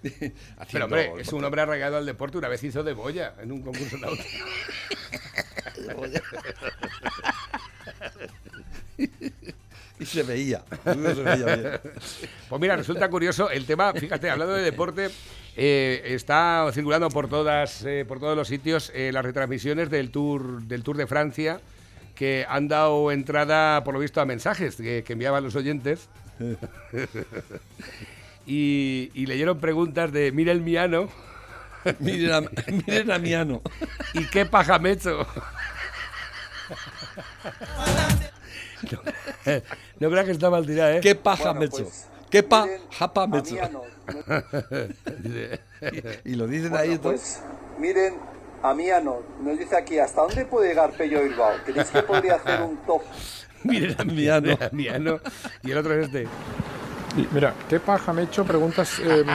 Pero 0.70 0.84
hombre, 0.84 1.12
es 1.18 1.32
un 1.32 1.42
hombre 1.44 1.62
arraigado 1.62 1.96
al 1.96 2.06
deporte. 2.06 2.38
Una 2.38 2.46
vez 2.48 2.62
hizo 2.62 2.84
de 2.84 2.92
boya 2.92 3.34
en 3.42 3.50
un 3.50 3.62
concurso 3.62 3.96
de 3.98 4.06
auto. 4.06 4.22
Y 9.97 9.97
se 10.08 10.22
veía. 10.22 10.62
no 10.84 11.14
se 11.14 11.22
veía 11.22 11.56
bien. 11.56 11.80
Pues 12.48 12.60
mira, 12.60 12.76
resulta 12.76 13.08
curioso 13.08 13.50
el 13.50 13.66
tema, 13.66 13.92
fíjate, 13.92 14.30
hablando 14.30 14.54
de 14.54 14.62
deporte, 14.62 15.08
eh, 15.56 16.02
está 16.06 16.68
circulando 16.72 17.08
por 17.08 17.28
todas, 17.28 17.84
eh, 17.84 18.04
por 18.06 18.20
todos 18.20 18.36
los 18.36 18.48
sitios 18.48 18.90
eh, 18.94 19.10
las 19.12 19.24
retransmisiones 19.24 19.90
del 19.90 20.10
Tour, 20.10 20.62
del 20.62 20.82
Tour 20.82 20.96
de 20.96 21.06
Francia 21.06 21.60
que 22.14 22.44
han 22.48 22.66
dado 22.66 23.12
entrada, 23.12 23.84
por 23.84 23.94
lo 23.94 24.00
visto, 24.00 24.20
a 24.20 24.24
mensajes 24.24 24.74
que, 24.74 25.04
que 25.04 25.12
enviaban 25.12 25.44
los 25.44 25.54
oyentes. 25.54 26.08
y, 28.46 29.10
y 29.14 29.26
leyeron 29.26 29.60
preguntas 29.60 30.10
de 30.10 30.32
mira 30.32 30.50
el 30.50 30.60
miano 30.60 31.08
Miren 32.00 32.32
a, 32.32 32.40
miren 32.86 33.10
a 33.10 33.18
Miano. 33.18 33.62
y 34.14 34.24
qué 34.26 34.46
paja 34.46 34.78
me 34.78 34.92
hecho. 34.92 35.26
No, 38.90 39.00
no 40.00 40.10
creas 40.10 40.26
que 40.26 40.32
está 40.32 40.50
mal 40.50 40.66
tirada, 40.66 40.96
¿eh? 40.96 41.00
¿Qué 41.00 41.14
paja 41.14 41.52
Bueno, 41.52 41.60
me 41.60 41.66
hecho? 41.66 41.82
pues, 41.84 42.06
¿Qué 42.30 42.42
pa, 42.42 42.64
miren 42.66 42.80
japa 42.90 43.26
me 43.26 43.36
he 43.38 43.40
a 43.40 43.42
hecho? 43.42 43.82
Y 46.24 46.34
lo 46.34 46.46
dicen 46.46 46.70
Bueno, 46.70 46.82
ahí 46.84 46.92
entonces. 46.92 47.40
pues 47.42 47.80
miren 47.80 48.14
Amiano 48.62 49.20
nos 49.40 49.58
dice 49.58 49.76
aquí, 49.76 49.98
¿hasta 49.98 50.22
dónde 50.22 50.44
puede 50.44 50.68
llegar 50.68 50.90
Pello 50.92 51.22
Bilbao? 51.22 51.52
¿Creéis 51.64 51.88
que 51.90 52.02
podría 52.02 52.34
hacer 52.36 52.62
un 52.62 52.76
top? 52.78 53.02
Miren 53.64 53.96
a 54.00 54.04
Miano. 54.04 54.52
a 54.60 54.68
Miano. 54.72 55.20
Y 55.62 55.70
el 55.72 55.78
otro 55.78 55.94
es 55.94 56.06
este. 56.06 56.26
Mira, 57.32 57.54
¿qué 57.68 57.80
paja 57.80 58.12
me 58.12 58.22
he 58.22 58.24
hecho? 58.26 58.44
Preguntas, 58.44 58.98
em, 59.00 59.26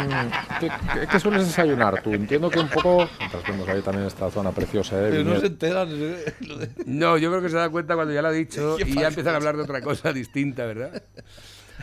¿qué, 0.59 0.69
qué, 0.93 1.07
qué 1.11 1.19
sueles 1.19 1.45
desayunar 1.47 2.01
tú? 2.01 2.13
Entiendo 2.13 2.49
que 2.49 2.59
un 2.59 2.69
poco, 2.69 3.07
mientras 3.19 3.43
vemos 3.43 3.67
ahí 3.67 3.81
también 3.81 4.07
esta 4.07 4.29
zona 4.29 4.51
preciosa 4.51 4.97
de 4.97 5.09
Pero 5.09 5.23
no 5.23 5.39
se 5.39 5.47
enteran. 5.47 5.89
¿eh? 5.91 6.33
No, 6.85 7.17
yo 7.17 7.29
creo 7.29 7.41
que 7.41 7.49
se 7.49 7.57
da 7.57 7.69
cuenta 7.69 7.95
cuando 7.95 8.13
ya 8.13 8.21
lo 8.21 8.29
ha 8.29 8.31
dicho 8.31 8.75
¿Qué 8.77 8.89
y 8.89 8.93
ya 8.93 9.07
empiezan 9.07 9.33
a 9.33 9.37
hablar 9.37 9.57
de 9.57 9.63
otra 9.63 9.81
cosa 9.81 10.13
distinta, 10.13 10.65
¿verdad? 10.65 11.03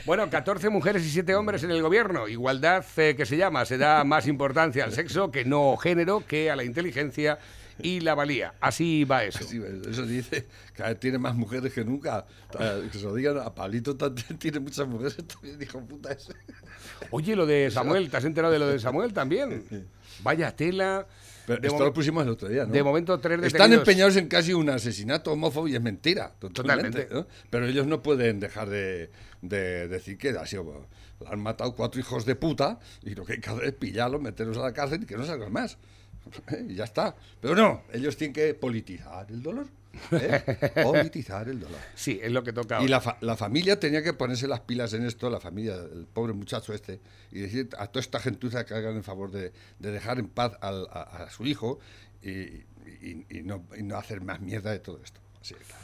Bueno, 0.07 0.31
14 0.31 0.71
mujeres 0.71 1.05
y 1.05 1.11
7 1.11 1.35
hombres 1.35 1.63
en 1.65 1.71
el 1.71 1.83
gobierno. 1.83 2.29
Igualdad 2.29 2.85
eh, 2.97 3.15
que 3.17 3.27
se 3.27 3.37
llama. 3.37 3.65
Se 3.65 3.77
da 3.77 4.05
más 4.05 4.27
importancia 4.27 4.85
al 4.85 4.93
sexo 4.93 5.31
que 5.31 5.45
no 5.45 5.77
género, 5.77 6.25
que 6.27 6.51
a 6.51 6.57
la 6.57 6.65
inteligencia 6.65 7.39
y 7.83 8.01
la 8.01 8.15
valía. 8.15 8.55
Así 8.61 9.05
va 9.05 9.25
eso. 9.25 9.45
Sí, 9.45 9.61
eso 9.89 10.07
dice 10.07 10.47
que 10.75 10.95
tiene 10.97 11.19
más 11.19 11.35
mujeres 11.35 11.73
que 11.73 11.85
nunca. 11.85 12.27
Eh, 12.59 12.89
Que 12.93 12.99
se 12.99 13.05
lo 13.05 13.15
digan 13.15 13.39
a 13.39 13.55
Pablito 13.55 13.97
también 13.97 14.39
tiene 14.39 14.61
muchas 14.61 14.87
mujeres. 14.87 15.17
También 15.27 15.59
dijo 15.59 15.81
puta 15.81 16.13
ese. 16.13 16.33
Oye, 17.11 17.35
lo 17.37 17.47
de 17.47 17.71
Samuel, 17.71 18.11
¿te 18.11 18.17
has 18.17 18.25
enterado 18.25 18.53
de 18.53 18.59
lo 18.59 18.67
de 18.69 18.79
Samuel 18.79 19.13
también? 19.13 19.87
Vaya 20.23 20.55
tela. 20.55 21.07
Pero 21.47 21.63
De 21.63 21.69
esto 21.69 21.83
lo 21.85 21.93
pusimos 21.93 22.23
el 22.23 22.29
otro 22.31 22.49
día, 22.49 22.65
¿no? 22.65 22.73
de 22.73 22.83
momento, 22.83 23.19
tres 23.19 23.43
Están 23.43 23.71
detenidos. 23.71 23.81
empeñados 23.89 24.17
en 24.17 24.29
casi 24.29 24.53
un 24.53 24.69
asesinato 24.71 25.33
homófobo 25.33 25.67
y 25.67 25.75
es 25.75 25.81
mentira. 25.83 26.33
Totalmente. 26.39 27.07
Totalmente. 27.07 27.15
¿no? 27.15 27.27
Pero 27.49 27.67
ellos 27.67 27.87
no 27.87 28.03
pueden 28.03 28.39
dejar 28.39 28.69
de, 28.69 29.11
de 29.43 29.89
decir 29.89 30.17
que 30.17 30.29
ha 30.31 30.47
sido, 30.47 30.87
han 31.27 31.41
matado 31.41 31.75
cuatro 31.75 31.99
hijos 32.01 32.25
de 32.25 32.37
puta 32.37 32.79
y 33.03 33.15
lo 33.17 33.25
que 33.25 33.33
hay 33.33 33.41
que 33.41 33.51
hacer 33.51 33.65
es 33.65 33.73
pillarlos, 33.73 34.21
meterlos 34.21 34.59
a 34.59 34.63
la 34.63 34.73
cárcel 34.73 35.03
y 35.03 35.07
que 35.07 35.17
no 35.17 35.25
salgan 35.27 35.53
más. 35.53 35.79
Y 36.69 36.75
ya 36.77 36.85
está. 36.85 37.15
Pero 37.41 37.55
no, 37.55 37.83
ellos 37.93 38.17
tienen 38.17 38.33
que 38.35 38.55
politizar 38.55 39.27
el 39.31 39.43
dolor. 39.43 39.67
¿eh? 40.13 40.71
Politizar 40.85 41.49
el 41.49 41.59
dolor. 41.61 41.79
Sí, 41.95 42.21
es 42.23 42.31
lo 42.31 42.45
que 42.45 42.53
toca. 42.53 42.81
Y 42.83 42.89
la, 42.89 43.01
fa- 43.01 43.19
la 43.21 43.37
familia 43.37 43.81
tenía 43.81 44.03
que 44.03 44.13
ponerse 44.13 44.47
las 44.47 44.61
pilas 44.61 44.93
en 44.93 45.05
esto, 45.05 45.29
la 45.31 45.41
familia, 45.41 45.75
el 45.75 46.07
pobre 46.07 46.33
muchacho 46.33 46.73
este, 46.73 47.01
y 47.33 47.41
decir 47.41 47.69
a 47.79 47.87
toda 47.89 48.01
esta 48.01 48.21
gentuza 48.21 48.65
que 48.65 48.75
hagan 48.75 48.97
el 48.97 49.03
favor 49.03 49.31
de, 49.33 49.53
de 49.79 49.91
dejar 49.91 50.19
en 50.21 50.29
paz 50.29 50.53
al- 50.61 50.87
a, 50.93 51.25
a 51.25 51.31
su 51.31 51.45
hijo 51.47 51.81
y, 52.23 52.31
y- 52.31 53.27
y 53.29 53.43
no, 53.43 53.65
y 53.77 53.83
no 53.83 53.97
hacer 53.97 54.21
más 54.21 54.41
mierda 54.41 54.71
de 54.71 54.79
todo 54.79 55.01
esto. 55.03 55.21
Así 55.41 55.55
pero 55.55 55.75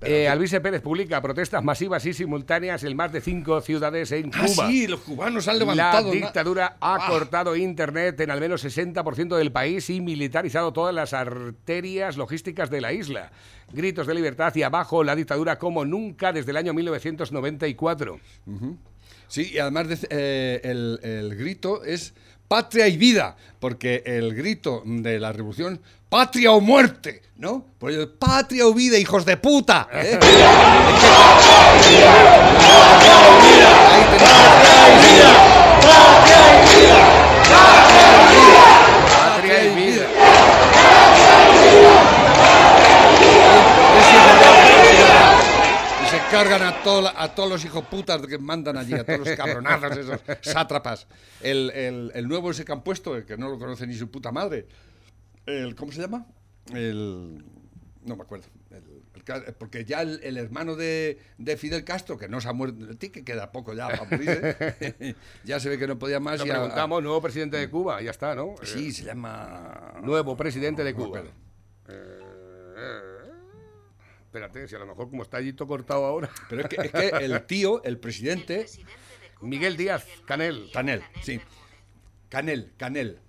Eh, 0.00 0.28
Alvise 0.28 0.60
Pérez 0.60 0.82
publica 0.82 1.22
protestas 1.22 1.64
masivas 1.64 2.04
y 2.04 2.12
simultáneas 2.12 2.84
en 2.84 2.94
más 2.94 3.10
de 3.10 3.22
cinco 3.22 3.60
ciudades 3.62 4.12
en 4.12 4.30
Ah, 4.34 4.44
Cuba. 4.46 4.66
sí, 4.68 4.86
los 4.86 5.00
cubanos 5.00 5.48
han 5.48 5.54
La 5.58 5.60
levantado. 5.60 6.08
na- 6.08 6.12
dictadura 6.12 6.76
ha 6.78 6.94
Ah. 6.96 7.06
cortado 7.08 7.56
Internet 7.56 8.20
en 8.20 8.30
al 8.30 8.38
menos 8.40 8.60
60% 8.62 9.36
del 9.36 9.50
país 9.50 9.88
y 9.88 10.02
militarizado 10.02 10.72
todas 10.74 10.94
las 10.94 11.14
arterias 11.14 12.18
logísticas 12.18 12.68
de 12.68 12.82
la 12.82 12.92
isla. 12.92 13.32
Gritos 13.72 14.06
de 14.06 14.14
libertad 14.14 14.54
y 14.54 14.62
abajo 14.62 15.04
la 15.04 15.16
dictadura 15.16 15.58
como 15.58 15.86
nunca 15.86 16.32
desde 16.34 16.50
el 16.50 16.58
año 16.58 16.74
1994. 16.74 18.20
Sí, 19.28 19.52
y 19.54 19.58
además 19.58 19.88
de- 19.88 20.06
eh, 20.10 20.60
el, 20.64 21.00
el 21.02 21.34
grito 21.36 21.82
es 21.82 22.12
patria 22.46 22.88
y 22.88 22.98
vida, 22.98 23.36
porque 23.58 24.02
el 24.04 24.34
grito 24.34 24.82
de 24.84 25.18
la 25.18 25.32
revolución, 25.32 25.80
patria 26.14 26.52
o 26.52 26.60
muerte, 26.60 27.22
¿no? 27.38 27.66
Por 27.76 27.90
ello, 27.90 28.06
patria 28.16 28.68
o 28.68 28.72
vida, 28.72 28.96
hijos 28.98 29.24
de 29.24 29.36
puta. 29.36 29.88
¿eh? 29.92 30.16
Ahí 33.90 34.04
tenéis. 34.10 34.34
Patria 39.16 39.64
y 39.64 39.74
vida. 39.74 40.06
Y 46.04 46.06
se 46.10 46.18
cargan 46.30 46.62
a, 46.62 46.82
todo- 46.82 47.12
a 47.14 47.34
todos 47.34 47.48
los 47.48 47.64
hijos 47.64 47.84
putas 47.86 48.20
que 48.26 48.38
mandan 48.38 48.76
allí, 48.76 48.94
a 48.94 49.04
todos 49.04 49.20
los 49.20 49.30
cabronazos, 49.36 49.96
esos 49.96 50.20
sátrapas. 50.42 51.06
El, 51.40 51.70
el- 51.70 52.12
el 52.14 52.28
nuevo 52.28 52.50
ese 52.50 52.64
que 52.64 52.72
han 52.72 52.82
puesto, 52.82 53.16
el 53.16 53.24
que 53.24 53.36
no 53.36 53.48
lo 53.48 53.58
conoce 53.58 53.86
ni 53.86 53.94
su 53.94 54.10
puta 54.10 54.32
madre. 54.32 54.66
El, 55.46 55.74
¿Cómo 55.74 55.92
se 55.92 56.00
llama? 56.00 56.26
El. 56.72 57.44
No 58.04 58.16
me 58.16 58.22
acuerdo. 58.22 58.46
El- 58.70 59.02
el 59.14 59.22
ca- 59.24 59.44
porque 59.58 59.84
ya 59.84 60.02
el, 60.02 60.20
el 60.22 60.36
hermano 60.36 60.74
de, 60.76 61.18
de 61.38 61.56
Fidel 61.56 61.84
Castro, 61.84 62.18
que 62.18 62.28
no 62.28 62.40
se 62.40 62.48
ha 62.48 62.52
muerto, 62.52 62.84
el 62.84 62.98
que 62.98 63.24
queda 63.24 63.52
poco 63.52 63.72
ya 63.72 63.88
para 63.88 64.04
morirse, 64.04 65.14
ya 65.44 65.60
se 65.60 65.68
ve 65.68 65.78
que 65.78 65.86
no 65.86 65.98
podía 65.98 66.20
más. 66.20 66.40
Lo 66.40 66.46
y 66.46 66.50
a- 66.50 66.54
preguntamos, 66.54 67.02
nuevo 67.02 67.22
presidente 67.22 67.56
de 67.56 67.70
Cuba, 67.70 68.02
ya 68.02 68.10
está, 68.10 68.34
¿no? 68.34 68.54
sí, 68.62 68.92
se 68.92 69.04
llama. 69.04 70.00
Nuevo 70.02 70.36
presidente 70.36 70.82
de 70.84 70.92
No 70.92 70.98
me 70.98 71.04
Cuba. 71.04 71.18
acuerdo. 71.20 72.24
Espérate, 74.26 74.66
si 74.66 74.74
a 74.74 74.78
lo 74.80 74.86
mejor 74.86 75.08
como 75.10 75.22
está 75.22 75.36
allí 75.36 75.52
todo 75.52 75.68
cortado 75.68 76.04
ahora. 76.04 76.28
Pero 76.50 76.62
es 76.62 76.68
que, 76.68 76.76
es 76.86 76.90
que 76.90 77.08
el 77.24 77.40
tío, 77.46 77.82
el 77.84 77.98
presidente, 77.98 78.66
Miguel 79.40 79.76
Díaz 79.76 80.04
Canel. 80.26 80.70
Canel, 80.72 81.02
sí. 81.22 81.40
Canel, 82.28 82.72
Canel. 82.76 83.20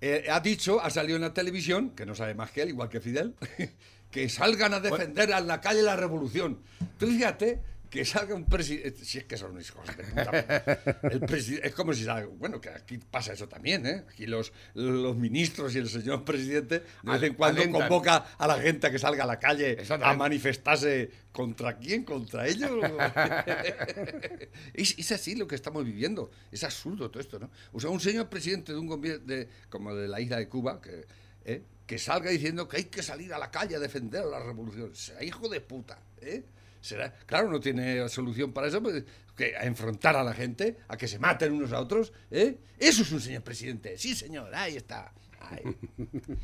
Eh, 0.00 0.26
ha 0.30 0.40
dicho, 0.40 0.80
ha 0.80 0.88
salido 0.90 1.16
en 1.16 1.22
la 1.22 1.34
televisión, 1.34 1.90
que 1.90 2.06
no 2.06 2.14
sabe 2.14 2.34
más 2.34 2.50
que 2.50 2.62
él, 2.62 2.70
igual 2.70 2.88
que 2.88 3.00
Fidel, 3.00 3.34
que 4.10 4.28
salgan 4.28 4.74
a 4.74 4.80
defender 4.80 5.32
a 5.32 5.40
la 5.40 5.60
calle 5.60 5.82
la 5.82 5.96
revolución. 5.96 6.58
Tú 6.98 7.06
fíjate 7.06 7.60
que 7.90 8.04
salga 8.04 8.36
un 8.36 8.44
presidente, 8.44 9.04
si 9.04 9.18
es 9.18 9.24
que 9.24 9.36
son 9.36 9.60
hijos 9.60 9.84
de 9.96 10.04
puta. 10.04 11.02
El 11.10 11.60
es 11.62 11.74
como 11.74 11.92
si 11.92 12.04
salga, 12.04 12.28
bueno, 12.28 12.60
que 12.60 12.70
aquí 12.70 12.98
pasa 12.98 13.32
eso 13.32 13.48
también, 13.48 13.84
¿eh? 13.84 14.04
Aquí 14.08 14.26
los, 14.26 14.52
los 14.74 15.16
ministros 15.16 15.74
y 15.74 15.78
el 15.78 15.88
señor 15.88 16.24
presidente 16.24 16.84
de 17.02 17.12
vez 17.12 17.22
en 17.24 17.34
cuando 17.34 17.62
Alentan. 17.62 17.82
convoca 17.82 18.16
a 18.38 18.46
la 18.46 18.60
gente 18.60 18.86
a 18.86 18.90
que 18.92 19.00
salga 19.00 19.24
a 19.24 19.26
la 19.26 19.40
calle 19.40 19.76
a 19.88 20.14
manifestarse 20.14 21.10
contra 21.32 21.78
quién, 21.78 22.04
contra 22.04 22.46
ellos. 22.46 22.70
es, 24.74 24.96
es 24.96 25.12
así 25.12 25.34
lo 25.34 25.48
que 25.48 25.56
estamos 25.56 25.84
viviendo. 25.84 26.30
Es 26.52 26.62
absurdo 26.62 27.10
todo 27.10 27.20
esto, 27.20 27.40
¿no? 27.40 27.50
O 27.72 27.80
sea, 27.80 27.90
un 27.90 28.00
señor 28.00 28.28
presidente 28.28 28.72
de 28.72 28.78
un 28.78 28.86
gobierno 28.86 29.26
de, 29.26 29.48
como 29.68 29.94
de 29.94 30.06
la 30.06 30.20
isla 30.20 30.36
de 30.36 30.48
Cuba 30.48 30.80
que, 30.80 31.06
¿eh? 31.44 31.62
que 31.86 31.98
salga 31.98 32.30
diciendo 32.30 32.68
que 32.68 32.76
hay 32.76 32.84
que 32.84 33.02
salir 33.02 33.34
a 33.34 33.38
la 33.38 33.50
calle 33.50 33.74
a 33.74 33.80
defender 33.80 34.24
la 34.24 34.38
revolución. 34.38 34.94
Será 34.94 35.24
hijo 35.24 35.48
de 35.48 35.60
puta, 35.60 35.98
¿eh? 36.20 36.44
Será, 36.80 37.12
claro, 37.26 37.50
no 37.50 37.60
tiene 37.60 38.08
solución 38.08 38.52
para 38.52 38.68
eso, 38.68 38.82
pues, 38.82 39.04
que 39.36 39.56
a 39.56 39.64
enfrentar 39.64 40.16
a 40.16 40.24
la 40.24 40.34
gente, 40.34 40.78
a 40.88 40.96
que 40.96 41.08
se 41.08 41.18
maten 41.18 41.52
unos 41.52 41.72
a 41.72 41.80
otros, 41.80 42.12
¿eh? 42.30 42.58
Eso 42.78 43.02
es 43.02 43.12
un 43.12 43.20
señor 43.20 43.42
presidente. 43.42 43.98
Sí, 43.98 44.14
señor, 44.14 44.54
ahí 44.54 44.76
está. 44.76 45.12
Ahí. 45.40 45.62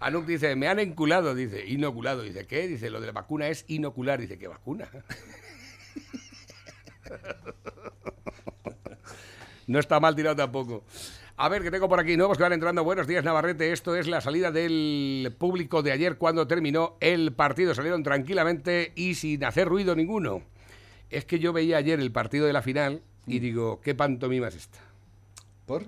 Anuk 0.00 0.26
dice, 0.26 0.56
me 0.56 0.68
han 0.68 0.78
enculado, 0.78 1.34
dice, 1.34 1.66
inoculado. 1.66 2.22
Dice, 2.22 2.46
¿qué? 2.46 2.68
Dice, 2.68 2.90
lo 2.90 3.00
de 3.00 3.06
la 3.06 3.12
vacuna 3.12 3.48
es 3.48 3.64
inocular. 3.68 4.20
Dice, 4.20 4.38
¿qué 4.38 4.48
vacuna? 4.48 4.88
no 9.66 9.78
está 9.78 9.98
mal 10.00 10.14
tirado 10.14 10.36
tampoco. 10.36 10.84
A 11.38 11.48
ver, 11.50 11.62
que 11.62 11.70
tengo 11.70 11.88
por 11.88 12.00
aquí 12.00 12.16
nuevos 12.16 12.38
que 12.38 12.42
van 12.42 12.54
entrando. 12.54 12.82
Buenos 12.82 13.06
días, 13.06 13.22
Navarrete. 13.22 13.70
Esto 13.72 13.94
es 13.94 14.06
la 14.06 14.22
salida 14.22 14.50
del 14.50 15.34
público 15.38 15.82
de 15.82 15.92
ayer 15.92 16.16
cuando 16.16 16.46
terminó 16.46 16.96
el 17.00 17.32
partido. 17.34 17.74
Salieron 17.74 18.02
tranquilamente 18.02 18.92
y 18.96 19.14
sin 19.16 19.44
hacer 19.44 19.68
ruido 19.68 19.94
ninguno. 19.94 20.42
Es 21.10 21.26
que 21.26 21.38
yo 21.38 21.52
veía 21.52 21.76
ayer 21.76 22.00
el 22.00 22.10
partido 22.10 22.46
de 22.46 22.54
la 22.54 22.62
final 22.62 23.02
y 23.26 23.38
digo, 23.40 23.80
¿qué 23.82 23.94
pantomima 23.94 24.48
es 24.48 24.54
esta? 24.56 24.78
¿Por? 25.66 25.84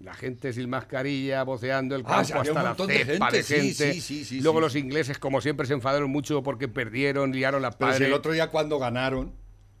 La 0.00 0.14
gente 0.14 0.52
sin 0.54 0.70
mascarilla, 0.70 1.42
voceando 1.42 1.94
el 1.94 2.02
Ah, 2.06 2.08
campo 2.22 2.24
sí, 2.24 2.32
había 2.32 2.52
hasta 2.70 2.82
un 2.82 2.88
la 2.88 2.94
de 2.94 3.04
cepa 3.04 3.30
de 3.30 3.42
gente, 3.42 3.42
sí, 3.42 3.54
gente. 3.54 3.92
sí, 3.94 4.00
sí, 4.00 4.24
sí, 4.24 4.40
Luego 4.40 4.60
los 4.60 4.76
ingleses, 4.76 5.18
como 5.18 5.40
siempre, 5.42 5.66
se 5.66 5.74
enfadaron 5.74 6.10
mucho 6.10 6.42
porque 6.42 6.68
perdieron, 6.68 7.32
liaron 7.32 7.60
la 7.62 7.70
Pero 7.70 7.92
si 7.92 7.94
padre. 7.98 8.06
el 8.06 8.12
otro 8.14 8.32
día 8.32 8.48
cuando 8.50 8.78
ganaron, 8.78 9.32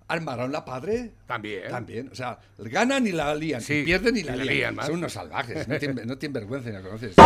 armaron 0.08 0.52
la 0.52 0.64
padre. 0.64 1.12
También. 1.26 1.68
También. 1.68 2.08
O 2.12 2.14
sea, 2.14 2.38
ganan 2.58 3.06
y 3.06 3.12
la 3.12 3.34
lían. 3.34 3.60
Sí, 3.60 3.80
y 3.80 3.84
pierden 3.84 4.16
y 4.16 4.20
y 4.20 4.22
la 4.24 4.36
la 4.36 4.44
lían. 4.44 4.54
lían 4.56 4.74
más. 4.76 4.86
Son 4.86 4.96
unos 4.96 5.12
salvajes. 5.12 5.66
No 5.68 5.78
tienen, 5.78 6.06
no 6.06 6.16
tienen 6.18 6.32
vergüenza 6.34 6.68
ni 6.70 6.76
la 6.76 6.82
conoces. 6.82 7.14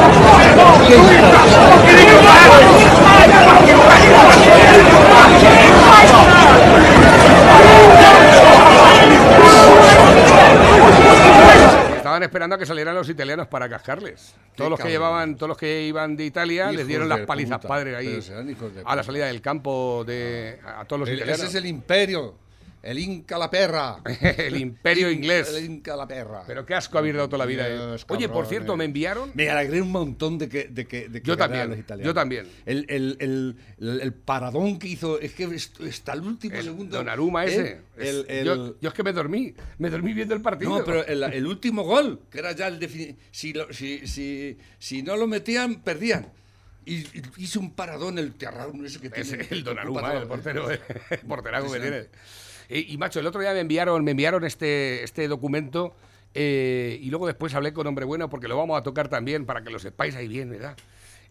Estaban 11.96 12.22
esperando 12.22 12.56
a 12.56 12.58
que 12.58 12.66
salieran 12.66 12.94
los 12.94 13.08
italianos 13.08 13.46
para 13.46 13.68
cascarles. 13.68 14.34
Todos 14.56 14.70
los 14.70 14.80
que 14.80 14.88
llevaban, 14.88 15.36
todos 15.36 15.48
los 15.48 15.58
que 15.58 15.82
iban 15.86 16.16
de 16.16 16.24
Italia 16.24 16.72
les 16.72 16.86
dieron 16.86 17.08
las 17.08 17.20
palizas 17.20 17.58
puta. 17.58 17.68
padre 17.68 17.96
ahí 17.96 18.18
a 18.84 18.96
la 18.96 19.02
salida 19.02 19.26
del 19.26 19.40
campo 19.40 20.04
de 20.06 20.58
a 20.64 20.84
todos 20.84 21.00
los 21.00 21.08
El- 21.08 21.16
italianos. 21.16 21.40
ese 21.46 21.50
es 21.50 21.54
el 21.62 21.66
imperio. 21.66 22.34
El 22.82 22.98
Inca 22.98 23.36
la 23.36 23.50
perra. 23.50 23.98
el 24.38 24.56
imperio 24.56 25.10
inglés. 25.10 25.48
El 25.54 25.64
Inca 25.66 25.96
la 25.96 26.06
perra. 26.08 26.44
Pero 26.46 26.64
qué 26.64 26.74
asco 26.74 26.96
haber 26.98 27.14
dado 27.16 27.28
toda 27.28 27.38
la 27.38 27.46
vida. 27.46 27.68
eh. 27.68 27.96
Oye, 28.08 28.28
por 28.28 28.46
cierto, 28.46 28.76
me 28.76 28.84
enviaron 28.86 29.30
Me 29.34 29.50
alegré 29.50 29.82
un 29.82 29.92
montón 29.92 30.38
de 30.38 30.48
que, 30.48 30.64
de 30.64 30.86
que, 30.86 31.08
de 31.08 31.20
que 31.20 31.26
Yo 31.28 31.36
también, 31.36 31.68
los 31.68 31.78
italianos. 31.78 32.06
yo 32.06 32.14
también. 32.14 32.46
El, 32.66 32.86
el, 32.88 33.16
el, 33.20 33.56
el- 33.78 34.00
el 34.00 34.12
paradón 34.14 34.78
que 34.78 34.88
hizo, 34.88 35.20
es 35.20 35.32
que 35.32 35.44
hasta 35.88 36.12
el 36.14 36.22
último 36.22 36.60
segundo. 36.62 36.96
Donnarumma 36.96 37.44
ese. 37.44 37.80
Yo, 38.44 38.80
yo 38.80 38.88
es 38.88 38.94
que 38.94 39.02
me 39.02 39.12
dormí, 39.12 39.54
me 39.78 39.90
dormí 39.90 40.12
viendo 40.14 40.34
el 40.34 40.40
partido. 40.40 40.78
No, 40.78 40.84
pero 40.84 41.04
el, 41.06 41.46
último 41.46 41.82
gol, 41.82 42.20
que 42.30 42.38
era 42.38 42.52
ya 42.52 42.68
el 42.68 42.80
si, 43.30 43.52
lo- 43.52 43.72
si, 43.72 44.06
si, 44.06 44.56
si 44.78 45.02
no 45.02 45.16
lo 45.16 45.26
metían, 45.26 45.82
perdían. 45.82 46.28
Y, 46.86 47.04
hizo 47.36 47.60
un 47.60 47.72
paradón 47.74 48.18
el 48.18 48.32
terrón 48.34 48.84
ese 48.86 48.98
que 49.00 49.08
Es 49.20 49.28
tiene. 49.28 49.46
el 49.50 49.62
Donnarumma, 49.62 50.14
el 50.14 50.26
portero, 50.26 50.70
el 50.70 50.78
porteraco 51.28 51.70
que 51.70 51.78
tiene. 51.80 52.06
Impresionante. 52.70 52.92
Y, 52.92 52.96
macho, 52.98 53.20
el 53.20 53.26
otro 53.26 53.40
día 53.40 53.52
me 53.52 53.60
enviaron, 53.60 54.04
me 54.04 54.12
enviaron 54.12 54.44
este, 54.44 55.02
este 55.02 55.28
documento 55.28 55.94
eh, 56.34 56.98
y 57.02 57.10
luego 57.10 57.26
después 57.26 57.54
hablé 57.54 57.72
con 57.72 57.86
Hombre 57.86 58.04
Bueno 58.04 58.30
porque 58.30 58.48
lo 58.48 58.56
vamos 58.56 58.78
a 58.78 58.82
tocar 58.82 59.08
también 59.08 59.44
para 59.46 59.62
que 59.62 59.70
lo 59.70 59.78
sepáis 59.78 60.14
ahí 60.14 60.28
bien, 60.28 60.50
¿verdad? 60.50 60.76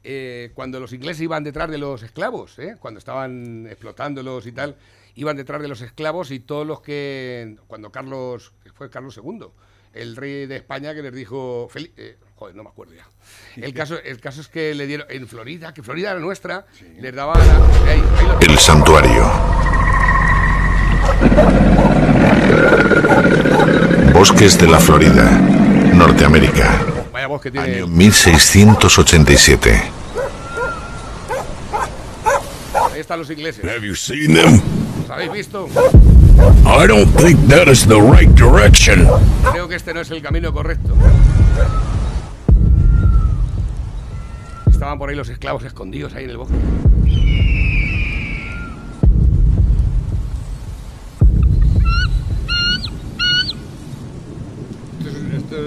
Eh, 0.03 0.51
cuando 0.53 0.79
los 0.79 0.93
ingleses 0.93 1.21
iban 1.21 1.43
detrás 1.43 1.69
de 1.69 1.77
los 1.77 2.03
esclavos, 2.03 2.57
¿eh? 2.59 2.75
cuando 2.79 2.99
estaban 2.99 3.67
explotándolos 3.67 4.45
y 4.47 4.51
tal, 4.53 4.75
iban 5.15 5.35
detrás 5.35 5.61
de 5.61 5.67
los 5.67 5.81
esclavos 5.81 6.31
y 6.31 6.39
todos 6.39 6.65
los 6.65 6.81
que, 6.81 7.57
cuando 7.67 7.91
Carlos, 7.91 8.53
fue 8.75 8.89
Carlos 8.89 9.19
II, 9.21 9.47
el 9.93 10.15
rey 10.15 10.45
de 10.45 10.55
España 10.57 10.93
que 10.93 11.01
les 11.01 11.13
dijo, 11.13 11.67
Feli- 11.69 11.91
eh, 11.97 12.17
joder, 12.35 12.55
no 12.55 12.63
me 12.63 12.69
acuerdo 12.69 12.93
ya. 12.93 13.07
El 13.57 13.73
caso, 13.73 13.97
el 14.01 14.21
caso 14.21 14.39
es 14.39 14.47
que 14.47 14.73
le 14.73 14.87
dieron, 14.87 15.07
en 15.09 15.27
Florida, 15.27 15.73
que 15.73 15.83
Florida 15.83 16.11
era 16.11 16.19
nuestra, 16.21 16.65
les 16.97 17.13
daban, 17.13 17.41
ahí, 17.85 17.99
ahí 17.99 18.37
El 18.47 18.57
santuario. 18.57 19.25
Bosques 24.19 24.57
de 24.59 24.67
la 24.67 24.79
Florida, 24.81 25.31
Norteamérica, 25.93 26.81
vaya 27.13 27.29
año 27.63 27.87
1687. 27.87 29.81
Ahí 32.91 32.99
están 32.99 33.19
los 33.19 33.29
ingleses. 33.31 33.63
Have 33.63 33.87
you 33.87 33.95
seen 33.95 34.33
them? 34.33 34.59
¿Los 35.03 35.09
habéis 35.09 35.31
visto? 35.31 35.69
I 36.65 36.85
don't 36.85 37.07
think 37.15 37.39
that 37.47 37.69
is 37.69 37.87
the 37.87 37.95
right 38.01 38.27
direction. 38.31 39.07
Creo 39.53 39.69
que 39.69 39.75
este 39.75 39.93
no 39.93 40.01
es 40.01 40.11
el 40.11 40.21
camino 40.21 40.51
correcto. 40.51 40.93
Estaban 44.69 44.99
por 44.99 45.09
ahí 45.11 45.15
los 45.15 45.29
esclavos 45.29 45.63
escondidos 45.63 46.13
ahí 46.13 46.25
en 46.25 46.31
el 46.31 46.37
bosque. 46.39 46.55
Esto 54.99 55.09
es- 55.09 55.33
esto 55.33 55.55
es. 55.55 55.58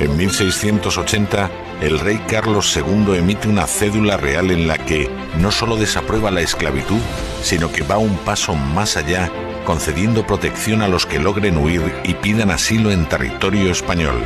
En 0.00 0.16
1680, 0.16 1.50
el 1.80 1.98
rey 1.98 2.18
Carlos 2.28 2.76
II 2.76 3.16
emite 3.16 3.48
una 3.48 3.66
cédula 3.66 4.16
real 4.16 4.50
en 4.50 4.66
la 4.66 4.78
que 4.78 5.10
no 5.38 5.50
solo 5.50 5.76
desaprueba 5.76 6.30
la 6.30 6.40
esclavitud, 6.40 7.00
sino 7.42 7.70
que 7.70 7.82
va 7.82 7.98
un 7.98 8.16
paso 8.18 8.54
más 8.54 8.96
allá, 8.96 9.30
concediendo 9.64 10.26
protección 10.26 10.82
a 10.82 10.88
los 10.88 11.06
que 11.06 11.18
logren 11.18 11.58
huir 11.58 11.82
y 12.04 12.14
pidan 12.14 12.50
asilo 12.50 12.90
en 12.90 13.08
territorio 13.08 13.70
español. 13.70 14.22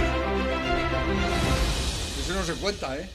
Eso 2.25 2.35
no 2.35 2.43
se 2.43 2.55
cuenta, 2.55 2.97
¿eh? 2.97 3.09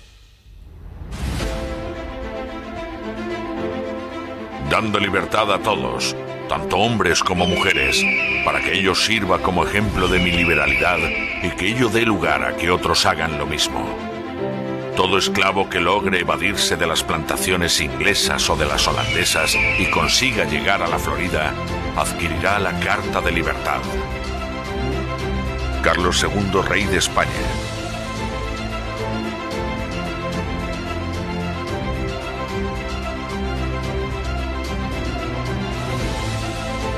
dando 4.73 4.99
libertad 4.99 5.53
a 5.53 5.59
todos, 5.59 6.15
tanto 6.53 6.77
hombres 6.77 7.23
como 7.23 7.47
mujeres, 7.47 8.05
para 8.45 8.61
que 8.61 8.77
ello 8.77 8.93
sirva 8.93 9.39
como 9.39 9.65
ejemplo 9.65 10.07
de 10.07 10.19
mi 10.19 10.29
liberalidad 10.29 10.99
y 11.41 11.49
que 11.49 11.69
ello 11.69 11.89
dé 11.89 12.03
lugar 12.03 12.45
a 12.45 12.55
que 12.55 12.69
otros 12.69 13.07
hagan 13.07 13.39
lo 13.39 13.47
mismo. 13.47 13.83
Todo 14.95 15.17
esclavo 15.17 15.67
que 15.67 15.79
logre 15.79 16.19
evadirse 16.19 16.77
de 16.77 16.85
las 16.85 17.03
plantaciones 17.03 17.81
inglesas 17.81 18.47
o 18.51 18.55
de 18.55 18.67
las 18.67 18.87
holandesas 18.87 19.55
y 19.79 19.89
consiga 19.89 20.45
llegar 20.45 20.83
a 20.83 20.87
la 20.87 20.99
Florida, 20.99 21.55
adquirirá 21.97 22.59
la 22.59 22.79
Carta 22.81 23.19
de 23.19 23.31
Libertad. 23.31 23.81
Carlos 25.81 26.23
II, 26.23 26.61
Rey 26.69 26.85
de 26.85 26.99
España. 26.99 27.62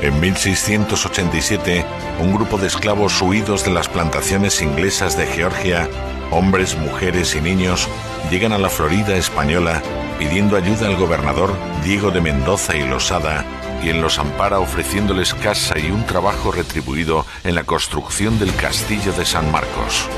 En 0.06 0.20
1687, 0.20 1.84
un 2.20 2.32
grupo 2.32 2.58
de 2.58 2.68
esclavos 2.68 3.20
huidos 3.20 3.64
de 3.64 3.72
las 3.72 3.88
plantaciones 3.88 4.62
inglesas 4.62 5.18
de 5.18 5.26
Georgia, 5.26 5.88
hombres, 6.30 6.78
mujeres 6.78 7.34
y 7.34 7.40
niños, 7.40 7.88
llegan 8.30 8.52
a 8.52 8.58
la 8.58 8.68
Florida 8.68 9.16
española 9.16 9.82
pidiendo 10.16 10.56
ayuda 10.56 10.86
al 10.86 10.94
gobernador 10.94 11.56
Diego 11.82 12.12
de 12.12 12.20
Mendoza 12.20 12.76
y 12.76 12.86
Losada, 12.86 13.44
quien 13.82 14.00
los 14.00 14.20
ampara 14.20 14.60
ofreciéndoles 14.60 15.34
casa 15.34 15.76
y 15.76 15.90
un 15.90 16.06
trabajo 16.06 16.52
retribuido 16.52 17.26
en 17.42 17.56
la 17.56 17.64
construcción 17.64 18.38
del 18.38 18.54
castillo 18.54 19.12
de 19.12 19.26
San 19.26 19.50
Marcos. 19.50 20.08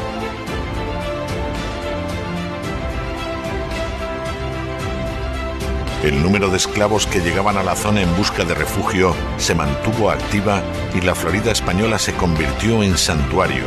El 6.03 6.23
número 6.23 6.49
de 6.49 6.57
esclavos 6.57 7.09
que 7.09 7.19
llegaban 7.19 7.57
a 7.57 7.65
la 7.65 7.75
zona 7.75 8.03
en 8.03 8.17
busca 8.17 8.45
de 8.45 8.55
refugio 8.55 9.17
se 9.37 9.57
mantuvo 9.57 10.11
activa 10.11 10.63
y 10.95 11.01
la 11.01 11.17
Florida 11.17 11.51
española 11.51 11.99
se 11.99 12.15
convirtió 12.15 12.85
en 12.85 12.97
santuario, 12.97 13.65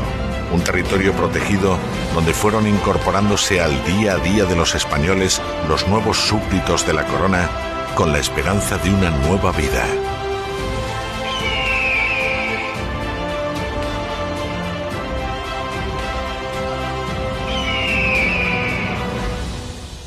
un 0.53 0.61
territorio 0.61 1.11
protegido 1.11 1.77
donde 2.15 2.33
fueron 2.33 2.67
incorporándose 2.67 3.59
al 3.59 3.83
día 3.83 4.13
a 4.13 4.17
día 4.19 4.45
de 4.45 4.55
los 4.55 4.75
españoles 4.75 5.41
los 5.67 5.85
nuevos 5.89 6.17
súbditos 6.17 6.87
de 6.87 6.93
la 6.93 7.05
corona 7.05 7.49
con 7.95 8.13
la 8.13 8.19
esperanza 8.19 8.77
de 8.77 8.91
una 8.91 9.09
nueva 9.09 9.51
vida. 9.51 9.85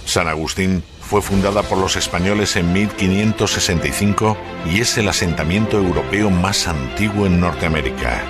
San 0.07 0.27
Agustín 0.27 0.83
fue 1.09 1.23
fundada 1.23 1.63
por 1.63 1.79
los 1.79 1.97
españoles 1.97 2.57
en 2.57 2.73
1565 2.73 4.37
y 4.67 4.81
es 4.81 4.97
el 4.99 5.09
asentamiento 5.09 5.77
europeo 5.77 6.31
más 6.31 6.67
antiguo 6.67 7.27
en 7.27 7.41
Norteamérica. 7.41 8.23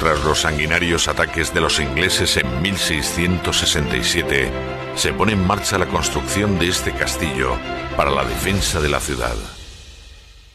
Tras 0.00 0.22
los 0.24 0.40
sanguinarios 0.40 1.08
ataques 1.08 1.52
de 1.54 1.60
los 1.60 1.80
ingleses 1.80 2.36
en 2.36 2.62
1667, 2.62 4.50
se 4.94 5.12
pone 5.12 5.32
en 5.32 5.46
marcha 5.46 5.78
la 5.78 5.86
construcción 5.86 6.58
de 6.58 6.68
este 6.68 6.92
castillo 6.92 7.56
para 7.96 8.10
la 8.10 8.24
defensa 8.24 8.80
de 8.80 8.88
la 8.88 9.00
ciudad. 9.00 9.36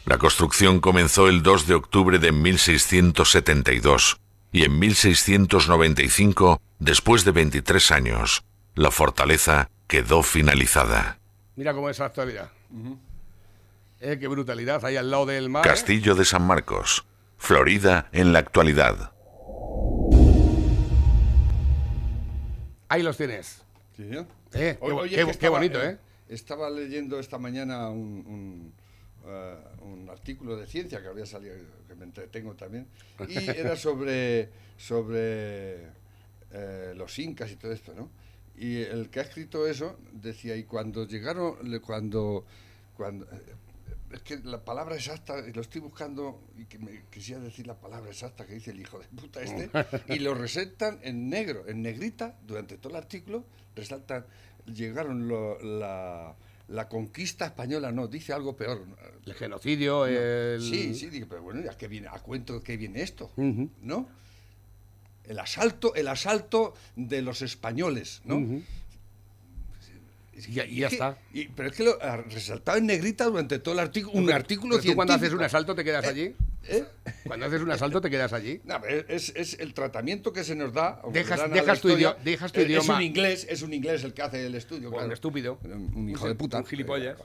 La 0.06 0.18
construcción 0.18 0.80
comenzó 0.80 1.28
el 1.28 1.42
2 1.42 1.66
de 1.66 1.74
octubre 1.74 2.18
de 2.18 2.32
1672 2.32 4.18
y 4.52 4.64
en 4.64 4.78
1695, 4.78 6.60
después 6.78 7.24
de 7.24 7.32
23 7.32 7.90
años, 7.90 8.44
la 8.74 8.90
fortaleza 8.90 9.68
quedó 9.86 10.22
finalizada. 10.22 11.18
Mira 11.56 11.72
cómo 11.74 11.88
es 11.90 11.98
la 11.98 12.06
actualidad. 12.06 12.50
Eh, 14.00 14.18
qué 14.18 14.28
brutalidad, 14.28 14.84
ahí 14.84 14.96
al 14.96 15.10
lado 15.10 15.26
del 15.26 15.48
mar. 15.48 15.64
Castillo 15.64 16.14
de 16.14 16.24
San 16.24 16.42
Marcos, 16.42 17.04
Florida 17.36 18.08
en 18.12 18.32
la 18.32 18.40
actualidad. 18.40 19.12
Ahí 22.88 23.02
los 23.02 23.16
tienes. 23.16 23.62
Eh, 23.98 24.26
qué, 24.50 24.78
Oye, 24.80 25.48
bonito, 25.48 25.82
¿eh? 25.82 25.98
Estaba 26.28 26.70
leyendo 26.70 27.18
esta 27.18 27.38
mañana 27.38 27.88
un, 27.88 28.24
un, 28.26 28.72
eh, 29.26 29.56
un 29.82 30.08
artículo 30.10 30.56
de 30.56 30.66
ciencia 30.66 31.00
que 31.00 31.08
había 31.08 31.26
salido, 31.26 31.54
que 31.86 31.94
me 31.94 32.04
entretengo 32.04 32.54
también, 32.54 32.86
y 33.28 33.38
era 33.50 33.76
sobre, 33.76 34.48
sobre 34.76 35.86
eh, 36.50 36.92
los 36.94 37.18
incas 37.18 37.50
y 37.50 37.56
todo 37.56 37.72
esto, 37.72 37.94
¿no? 37.94 38.10
Y 38.56 38.76
el 38.82 39.10
que 39.10 39.20
ha 39.20 39.22
escrito 39.22 39.66
eso 39.66 39.96
decía, 40.12 40.56
y 40.56 40.64
cuando 40.64 41.06
llegaron, 41.06 41.56
le- 41.68 41.80
cuando, 41.80 42.44
cuando 42.96 43.24
eh, 43.26 43.42
es 44.12 44.22
que 44.22 44.36
la 44.38 44.64
palabra 44.64 44.94
exacta, 44.94 45.40
lo 45.52 45.60
estoy 45.60 45.80
buscando, 45.80 46.40
y 46.56 46.64
que 46.66 46.78
me 46.78 47.02
quisiera 47.10 47.40
decir 47.40 47.66
la 47.66 47.74
palabra 47.74 48.10
exacta 48.10 48.46
que 48.46 48.54
dice 48.54 48.70
el 48.70 48.80
hijo 48.80 48.98
de 49.00 49.06
puta 49.06 49.42
este, 49.42 49.70
y 50.14 50.20
lo 50.20 50.34
resaltan 50.34 51.00
en 51.02 51.28
negro, 51.28 51.64
en 51.66 51.82
negrita, 51.82 52.38
durante 52.46 52.76
todo 52.78 52.90
el 52.90 52.96
artículo, 52.96 53.44
resaltan, 53.74 54.24
llegaron 54.72 55.26
lo- 55.26 55.60
la, 55.60 56.36
la 56.68 56.88
conquista 56.88 57.46
española, 57.46 57.90
no, 57.90 58.06
dice 58.06 58.32
algo 58.32 58.56
peor. 58.56 58.84
El 59.26 59.34
genocidio, 59.34 60.06
el... 60.06 60.60
Sí, 60.62 60.94
sí, 60.94 61.10
digo, 61.10 61.26
pero 61.28 61.42
bueno, 61.42 61.68
¿a 61.68 61.76
qué 61.76 61.88
viene? 61.88 62.06
¿A 62.08 62.20
cuento 62.20 62.54
de 62.54 62.62
qué 62.62 62.76
viene 62.76 63.02
esto? 63.02 63.32
¿No? 63.82 64.08
El 65.26 65.38
asalto, 65.38 65.94
el 65.94 66.08
asalto 66.08 66.74
de 66.96 67.22
los 67.22 67.40
españoles, 67.42 68.20
¿no? 68.24 68.36
Ujú. 68.36 68.62
Y 70.36 70.52
ya- 70.52 70.66
y 70.66 70.76
ya 70.80 70.88
está. 70.88 71.16
y- 71.32 71.46
pero 71.48 71.68
es 71.70 71.76
que 71.76 71.84
lo 71.84 72.02
ha 72.02 72.16
resaltado 72.16 72.76
en 72.78 72.86
negrita 72.86 73.24
durante 73.26 73.60
todo 73.60 73.72
el 73.74 73.80
artículo, 73.80 74.18
un 74.18 74.30
artículo 74.32 74.76
Pero 74.76 74.90
tú 74.90 74.94
cuando 74.96 75.14
haces 75.14 75.32
un 75.32 75.42
asalto 75.42 75.74
te 75.76 75.84
quedas 75.84 76.04
allí. 76.06 76.34
¿Eh? 76.66 76.84
Cuando 77.24 77.46
haces 77.46 77.60
un 77.62 77.70
asalto 77.70 78.00
te 78.00 78.10
quedas 78.10 78.32
allí. 78.32 78.60
No, 78.64 78.82
es, 78.84 79.32
es 79.36 79.54
el 79.60 79.74
tratamiento 79.74 80.32
que 80.32 80.42
se 80.42 80.56
nos 80.56 80.72
da. 80.72 81.00
Dejas- 81.12 81.48
dejas 81.50 81.80
tu 81.80 81.88
historia. 81.88 82.16
idio- 82.18 82.24
dejas 82.24 82.52
tu 82.52 82.60
Es- 82.60 82.66
idioma. 82.66 82.82
Es 82.94 82.98
un 82.98 83.02
inglés, 83.02 83.46
es 83.48 83.62
un 83.62 83.72
inglés 83.74 84.02
el 84.02 84.12
que 84.12 84.22
hace 84.22 84.44
el 84.46 84.54
estudio. 84.56 84.88
Un 84.88 84.94
claro. 84.96 85.12
estúpido. 85.12 85.58
Un 85.62 86.08
hijo 86.08 86.26
de 86.26 86.34
puta. 86.34 86.58
Un 86.58 86.66
gilipollas. 86.66 87.16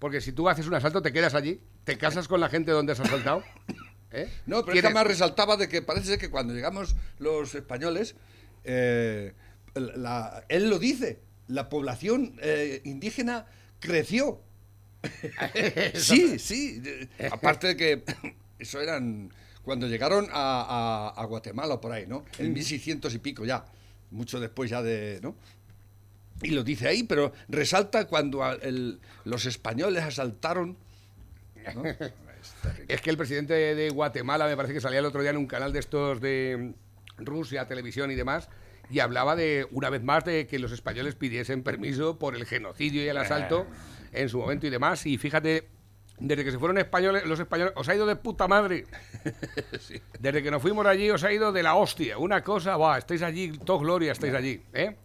Porque 0.00 0.20
si 0.20 0.32
tú 0.32 0.48
haces 0.48 0.66
un 0.66 0.74
asalto 0.74 1.00
te 1.02 1.12
quedas 1.12 1.34
allí, 1.34 1.60
te 1.84 1.96
casas 1.96 2.26
con 2.26 2.40
la 2.40 2.48
gente 2.48 2.72
donde 2.72 2.92
has 2.92 3.00
asaltado. 3.00 3.42
¿eh? 4.16 4.28
No, 4.46 4.56
pero 4.56 4.58
es 4.60 4.64
que 4.64 4.72
¿Quieres- 4.72 4.84
además 4.86 5.06
resaltaba 5.06 5.56
de 5.56 5.68
que 5.68 5.82
parece 5.82 6.18
que 6.18 6.30
cuando 6.30 6.54
llegamos 6.54 6.96
los 7.18 7.54
españoles, 7.54 8.14
eh, 8.64 9.32
la- 9.74 10.44
él 10.48 10.68
lo 10.70 10.78
dice, 10.78 11.20
la 11.48 11.68
población 11.68 12.36
eh, 12.42 12.80
indígena 12.84 13.46
creció. 13.80 14.40
sí, 15.94 16.38
sí. 16.38 16.82
Aparte 17.30 17.68
de 17.68 17.76
que 17.76 18.02
eso 18.58 18.80
eran 18.80 19.32
cuando 19.62 19.86
llegaron 19.88 20.26
a, 20.32 21.12
a- 21.14 21.20
a 21.20 21.24
Guatemala 21.26 21.74
o 21.74 21.80
por 21.80 21.92
ahí, 21.92 22.06
¿no? 22.06 22.24
En 22.38 22.52
1600 22.52 23.14
y 23.14 23.18
pico 23.18 23.44
ya, 23.44 23.64
mucho 24.10 24.40
después 24.40 24.70
ya 24.70 24.82
de, 24.82 25.20
¿no? 25.22 25.36
Y 26.42 26.50
lo 26.50 26.62
dice 26.62 26.86
ahí, 26.88 27.02
pero 27.02 27.32
resalta 27.48 28.06
cuando 28.06 28.44
el- 28.52 29.00
los 29.24 29.46
españoles 29.46 30.02
asaltaron. 30.04 30.76
¿no? 31.74 31.82
Es 32.88 33.00
que 33.00 33.10
el 33.10 33.16
presidente 33.16 33.54
de, 33.54 33.90
Guatemala 33.90 34.46
me 34.46 34.56
parece 34.56 34.74
que 34.74 34.80
salía 34.80 34.98
el 34.98 35.06
otro 35.06 35.22
día 35.22 35.30
en 35.30 35.36
un 35.36 35.46
canal 35.46 35.72
de 35.72 35.78
estos 35.78 36.20
de 36.20 36.74
Rusia, 37.18 37.66
televisión 37.66 38.10
y 38.10 38.14
demás, 38.14 38.48
y 38.90 39.00
hablaba 39.00 39.36
de, 39.36 39.66
una 39.70 39.90
vez 39.90 40.02
más, 40.02 40.24
de 40.24 40.46
que 40.46 40.58
los 40.58 40.72
españoles 40.72 41.14
pidiesen 41.14 41.62
permiso 41.62 42.18
por 42.18 42.36
el 42.36 42.46
genocidio 42.46 43.02
y 43.02 43.08
el 43.08 43.16
asalto 43.16 43.66
en 44.12 44.28
su 44.28 44.38
momento 44.38 44.66
y 44.66 44.70
demás. 44.70 45.06
Y 45.06 45.18
fíjate, 45.18 45.68
desde 46.18 46.44
que 46.44 46.52
se 46.52 46.58
fueron 46.58 46.78
españoles, 46.78 47.24
los 47.26 47.38
españoles, 47.40 47.74
os 47.76 47.88
ha 47.88 47.94
ido 47.94 48.06
de 48.06 48.16
puta 48.16 48.48
madre. 48.48 48.86
Desde 50.20 50.42
que 50.42 50.50
nos 50.50 50.62
fuimos 50.62 50.86
allí 50.86 51.10
os 51.10 51.22
ha 51.24 51.32
ido 51.32 51.52
de 51.52 51.62
la 51.62 51.74
hostia. 51.74 52.16
Una 52.18 52.42
cosa, 52.42 52.76
va, 52.76 52.96
estáis 52.98 53.22
allí, 53.22 53.58
todo 53.58 53.80
gloria, 53.80 54.12
estáis 54.12 54.34
allí, 54.34 54.62
¿eh? 54.72 54.96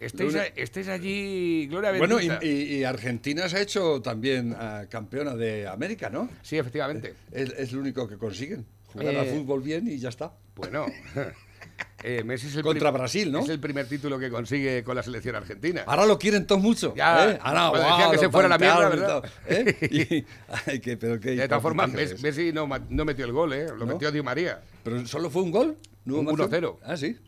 Estáis, 0.00 0.88
allí, 0.88 1.66
gloria 1.68 1.92
Bueno, 1.98 2.20
y, 2.20 2.28
bendita. 2.28 2.44
y- 2.46 2.76
y 2.78 2.84
Argentina 2.84 3.48
se 3.48 3.56
ha 3.56 3.60
hecho 3.60 4.00
también 4.00 4.54
ah, 4.56 4.84
campeona 4.88 5.34
de 5.34 5.66
América, 5.66 6.08
¿no? 6.08 6.28
Sí, 6.42 6.56
efectivamente. 6.56 7.14
Es, 7.32 7.50
es 7.58 7.72
lo 7.72 7.80
único 7.80 8.06
que 8.08 8.16
consiguen. 8.16 8.64
Jugar 8.92 9.14
Eh, 9.14 9.18
al 9.20 9.26
fútbol 9.26 9.60
bien 9.62 9.88
y 9.88 9.98
ya 9.98 10.08
está. 10.10 10.32
Bueno, 10.54 10.86
eh, 12.04 12.22
Messi 12.24 12.46
es 12.46 12.56
el 12.56 12.62
Contra 12.62 12.90
Brasil, 12.92 13.30
¿no? 13.32 13.40
Es 13.40 13.48
el 13.48 13.58
primer 13.60 13.86
título 13.86 14.18
que 14.18 14.30
consigue 14.30 14.82
con 14.84 14.94
la 14.96 15.02
selección 15.02 15.34
argentina. 15.36 15.82
Ahora 15.86 16.06
lo 16.06 16.18
quieren 16.18 16.46
todos 16.46 16.62
mucho. 16.62 16.94
Ya, 16.96 17.32
¿eh? 17.32 17.38
Ahora, 17.42 17.78
decían 17.90 18.10
que 18.12 18.18
se 18.18 18.28
fuera 18.30 18.48
la 18.48 18.58
mierda, 18.58 18.88
¿verdad? 18.88 19.22
¿eh? 19.48 19.76
Y- 19.90 20.24
ay, 20.70 20.78
que- 20.80 20.96
pero 20.96 21.18
qué 21.20 21.32
de 21.32 21.48
todas 21.48 21.62
formas. 21.62 21.90
Messi 21.92 22.52
no, 22.52 22.68
no 22.88 23.04
metió 23.04 23.24
el 23.24 23.32
gol, 23.32 23.52
¿eh? 23.52 23.66
Lo 23.68 23.78
¿No? 23.84 23.86
metió 23.86 24.10
Di 24.12 24.22
María. 24.22 24.60
¿Pero 24.84 25.04
solo 25.06 25.28
fue 25.28 25.42
un 25.42 25.50
gol? 25.50 25.76
¿No 26.04 26.14
hubo 26.14 26.20
Un 26.20 26.26
más 26.26 26.36
gol? 26.36 26.48
1-0. 26.50 26.76
Ah, 26.84 26.96
sí. 26.96 27.18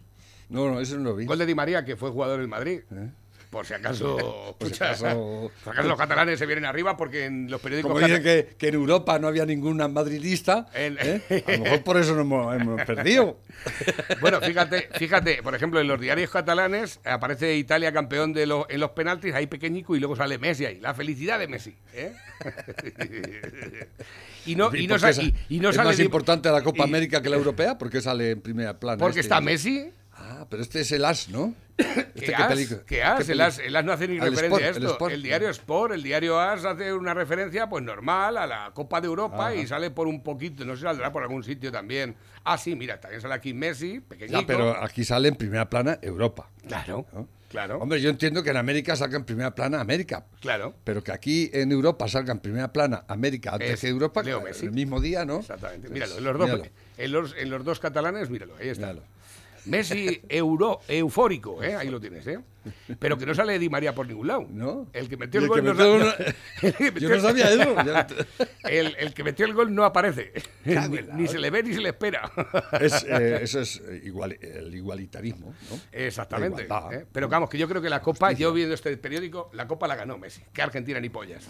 No, 0.51 0.71
no, 0.71 0.81
eso 0.81 0.97
no 0.97 1.05
lo 1.11 1.17
vi. 1.17 1.25
Gol 1.25 1.39
de 1.39 1.47
Di 1.47 1.55
María, 1.55 1.85
que 1.85 1.97
fue 1.97 2.11
jugador 2.11 2.39
del 2.41 2.49
Madrid. 2.49 2.81
¿Eh? 2.93 3.09
Por 3.51 3.67
si 3.67 3.75
acaso. 3.75 4.55
Por 4.61 4.69
si 4.69 4.75
acaso- 4.85 5.51
por 5.65 5.65
si 5.65 5.71
acaso 5.71 5.89
los 5.89 5.99
catalanes 5.99 6.39
se 6.39 6.47
vienen 6.47 6.65
arriba 6.67 6.97
porque 6.97 7.25
en 7.25 7.51
los 7.51 7.61
periódicos. 7.61 7.91
Como 7.91 8.07
dicen 8.07 8.23
que, 8.23 8.55
que 8.57 8.69
en 8.69 8.75
Europa 8.75 9.19
no 9.19 9.27
había 9.27 9.45
ninguna 9.45 9.89
madridista, 9.89 10.69
¿eh? 10.73 11.21
a 11.49 11.53
lo 11.57 11.65
mejor 11.65 11.83
por 11.83 11.97
eso 11.97 12.13
nos 12.15 12.21
hemos, 12.21 12.55
hemos 12.61 12.81
perdido. 12.85 13.39
Bueno, 14.21 14.41
fíjate, 14.41 14.89
fíjate, 14.95 15.43
por 15.43 15.55
ejemplo, 15.55 15.81
en 15.81 15.89
los 15.89 16.01
diarios 16.01 16.31
catalanes 16.31 17.01
aparece 17.05 17.57
Italia 17.57 17.93
campeón 17.93 18.33
de 18.33 18.47
los, 18.47 18.65
en 18.71 18.79
los 18.81 18.91
penaltis, 18.91 19.35
ahí 19.35 19.47
pequeñico, 19.49 19.95
y 19.97 19.99
luego 19.99 20.15
sale 20.17 20.39
Messi 20.39 20.65
ahí. 20.67 20.79
La 20.81 20.95
felicidad 20.95 21.39
de 21.39 21.49
Messi. 21.49 21.75
¿eh? 21.93 22.13
y 24.47 24.57
no, 24.57 24.75
y 24.75 24.87
no, 24.87 24.95
¿Por 24.95 25.01
sa- 25.01 25.09
qué 25.09 25.15
sa- 25.15 25.23
y- 25.23 25.35
y 25.49 25.61
no 25.61 25.71
es 25.71 25.77
sale 25.77 25.91
más 25.91 26.01
importante 26.01 26.51
la 26.51 26.63
Copa 26.63 26.85
América 26.85 27.21
que 27.21 27.29
la 27.29 27.37
Europea, 27.37 27.77
porque 27.79 28.01
sale 28.01 28.33
en 28.33 28.41
primera 28.41 28.79
plana. 28.79 28.99
Porque 28.99 29.21
este? 29.21 29.29
está 29.29 29.41
Messi. 29.41 29.91
Ah, 30.23 30.47
pero 30.51 30.63
este 30.63 30.81
es 30.81 30.93
el 30.93 31.05
as, 31.05 31.29
¿no? 31.31 31.55
Este, 31.81 32.27
¿Qué 32.27 32.35
as? 32.35 32.49
película- 32.49 32.81
¿Qué 32.87 33.03
as? 33.03 33.25
qué 33.25 33.33
El 33.33 33.41
as, 33.41 33.59
el 33.59 33.75
as 33.75 33.85
no 33.87 33.93
hace 33.93 34.07
ni 34.07 34.19
referencia 34.21 34.47
Sport, 34.49 34.63
a 34.63 34.69
el 34.69 34.77
esto. 34.77 34.93
Sport. 34.93 35.13
El 35.15 35.23
diario 35.23 35.49
Sport, 35.49 35.93
el 35.95 36.03
diario 36.03 36.39
As 36.39 36.65
hace 36.67 36.93
una 36.93 37.15
referencia, 37.15 37.69
pues 37.71 37.83
normal, 37.83 38.37
a 38.37 38.47
la 38.47 38.71
Copa 38.75 39.01
de 39.01 39.07
Europa 39.07 39.55
y 39.55 39.67
sale 39.67 39.91
por 39.91 40.07
un 40.07 40.23
poquito, 40.23 40.65
no 40.67 40.77
sé, 40.77 40.83
saldrá 40.83 41.11
por 41.11 41.23
algún 41.23 41.43
sitio 41.43 41.73
también. 41.73 42.15
Ah, 42.45 42.59
sí, 42.59 42.77
mira, 42.77 43.01
también 43.01 43.23
sale 43.23 43.33
aquí 43.35 43.55
Messi, 43.55 44.01
pequeñito. 44.01 44.41
Ya, 44.41 44.47
pero 44.47 44.77
aquí 44.85 45.05
sale 45.05 45.29
en 45.29 45.37
primera 45.37 45.71
plana 45.71 45.99
Europa. 46.03 46.51
Claro, 46.69 47.07
¿no? 47.15 47.27
claro, 47.49 47.79
Hombre, 47.79 48.01
yo 48.03 48.11
entiendo 48.11 48.43
que 48.43 48.51
en 48.51 48.59
América 48.59 48.95
salga 48.95 49.17
en 49.17 49.25
primera 49.25 49.55
plana 49.55 49.81
América. 49.81 50.27
claro. 50.41 50.75
Pero 50.85 51.03
que 51.03 51.13
aquí 51.13 51.51
en 51.55 51.73
Europa 51.73 52.09
salga 52.09 52.33
en 52.33 52.41
primera 52.41 52.71
plana 52.71 53.05
América 53.09 53.53
antes 53.55 53.71
Es 53.71 53.81
que 53.81 53.89
Europa, 53.89 54.23
Leo 54.23 54.41
que 54.41 54.45
Messi. 54.51 54.67
el 54.67 54.73
mismo 54.73 55.01
día, 55.01 55.25
¿no? 55.25 55.39
Exactamente. 55.39 55.89
Pues, 55.89 55.95
Míralo, 55.95 56.19
en 56.19 56.25
los, 56.25 56.39
dos, 56.39 56.47
míralo. 56.51 56.65
En, 56.99 57.13
los, 57.13 57.35
en 57.39 57.51
los 57.51 57.65
dos 57.65 57.81
catalanes, 57.81 58.29
míralo, 58.29 58.55
ahí 58.61 58.69
está. 58.69 58.89
Míralo. 58.89 59.03
Messi 59.67 60.21
euro, 60.29 60.81
eufórico, 60.89 61.63
¿eh? 61.63 61.75
ahí 61.77 61.89
lo 61.91 62.01
tienes, 62.01 62.27
¿eh? 62.27 62.39
Pero 62.99 63.17
que 63.17 63.25
no 63.25 63.35
sale 63.35 63.59
Di 63.59 63.71
María 63.71 63.95
por 63.95 64.07
ningún 64.07 64.27
lado. 64.27 64.47
¿No? 64.51 64.89
El 64.93 65.09
que 65.09 65.17
metió 65.17 65.41
el, 65.41 65.49
gol 65.49 65.65
no 65.65 65.71
el 66.63 66.75
que 66.75 66.75
Yo 67.01 67.09
metió- 67.09 67.09
no 67.09 67.21
sabía 67.21 67.51
eso. 67.51 67.75
Ya- 67.77 68.07
El, 68.69 68.95
el 68.99 69.15
que 69.15 69.25
metió 69.25 69.47
el 69.47 69.55
gol 69.55 69.75
no 69.75 69.83
aparece. 69.85 70.33
Ni, 71.15 71.27
se 71.27 71.39
le 71.39 71.49
ve 71.51 71.63
ni 71.63 71.73
se 71.73 71.81
le 71.81 71.89
espera. 71.89 72.31
Es, 72.79 73.03
eh, 73.09 73.39
eso 73.43 73.61
es 73.61 73.81
eh, 73.89 74.03
igual, 74.05 74.37
el 74.43 74.75
igualitarismo, 74.75 75.55
¿no? 75.71 75.81
Exactamente. 75.91 76.69
¿eh? 76.93 77.07
Pero 77.11 77.29
vamos, 77.31 77.49
que 77.49 77.57
yo 77.57 77.67
creo 77.67 77.81
que 77.81 77.89
la 77.89 78.03
Copa, 78.03 78.33
yo 78.33 78.53
viendo 78.53 78.75
este 78.75 78.95
periódico, 78.99 79.51
la 79.55 79.67
Copa 79.67 79.89
la 79.89 79.97
ganó 79.97 80.19
Messi. 80.19 80.43
Que 80.53 80.61
Argentina 80.61 81.01
ni 81.01 81.09
pollas. 81.09 81.47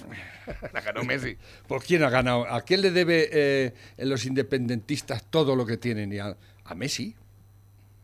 la 0.72 0.80
ganó 0.80 1.02
Messi. 1.02 1.36
¿Por 1.66 1.82
quién 1.82 2.04
ha 2.04 2.10
ganado? 2.10 2.46
¿A 2.46 2.62
quién 2.62 2.82
le 2.82 2.92
debe 2.92 3.28
eh, 3.32 3.74
los 3.98 4.24
independentistas 4.26 5.24
todo 5.28 5.56
lo 5.56 5.66
que 5.66 5.76
tienen? 5.76 6.12
Y 6.12 6.18
a, 6.20 6.36
a 6.64 6.74
Messi. 6.76 7.16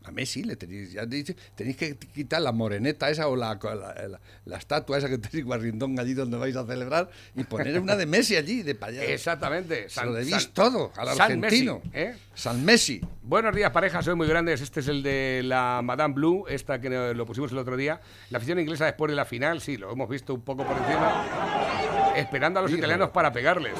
A 0.07 0.11
Messi 0.11 0.43
le 0.43 0.55
tenéis, 0.55 0.93
ya 0.93 1.05
dice, 1.05 1.35
tenéis 1.55 1.75
que 1.75 1.95
quitar 1.97 2.41
la 2.41 2.53
moreneta 2.53 3.09
esa 3.09 3.27
o 3.27 3.35
la, 3.35 3.59
la, 3.61 4.07
la- 4.07 4.19
la 4.45 4.57
estatua 4.57 4.97
esa 4.97 5.09
que 5.09 5.17
tenéis 5.17 5.45
guarrindón 5.45 5.99
allí 5.99 6.13
donde 6.13 6.37
vais 6.37 6.55
a 6.55 6.65
celebrar 6.65 7.09
y 7.35 7.43
poner 7.43 7.77
una 7.79 7.95
de 7.97 8.05
Messi 8.05 8.35
allí, 8.37 8.63
de 8.63 8.77
allá. 8.79 9.03
Exactamente. 9.03 9.89
Se 9.89 10.05
lo 10.05 10.23
San- 10.23 10.51
todo 10.53 10.91
al 10.95 11.09
San 11.15 11.21
argentino. 11.43 11.81
Messi, 11.83 11.97
¿eh? 11.97 12.15
San 12.35 12.63
Messi. 12.63 13.01
Buenos 13.23 13.53
días, 13.53 13.71
parejas, 13.71 14.05
soy 14.05 14.15
muy 14.15 14.27
grandes. 14.27 14.61
Este 14.61 14.79
es 14.79 14.87
el 14.87 15.03
de 15.03 15.41
la 15.43 15.81
Madame 15.83 16.13
Blue, 16.13 16.45
esta 16.47 16.79
que 16.79 16.89
lo 16.89 17.25
pusimos 17.25 17.51
el 17.51 17.57
otro 17.57 17.75
día. 17.75 17.99
La 18.29 18.37
afición 18.37 18.59
inglesa 18.59 18.85
después 18.85 19.09
de 19.09 19.15
la 19.17 19.25
final, 19.25 19.59
sí, 19.59 19.75
lo 19.75 19.91
hemos 19.91 20.07
visto 20.07 20.33
un 20.33 20.41
poco 20.41 20.63
por 20.65 20.77
encima. 20.77 22.13
Esperando 22.15 22.59
a 22.59 22.63
los 22.63 22.71
italianos 22.71 23.09
para 23.09 23.33
pegarles. 23.33 23.73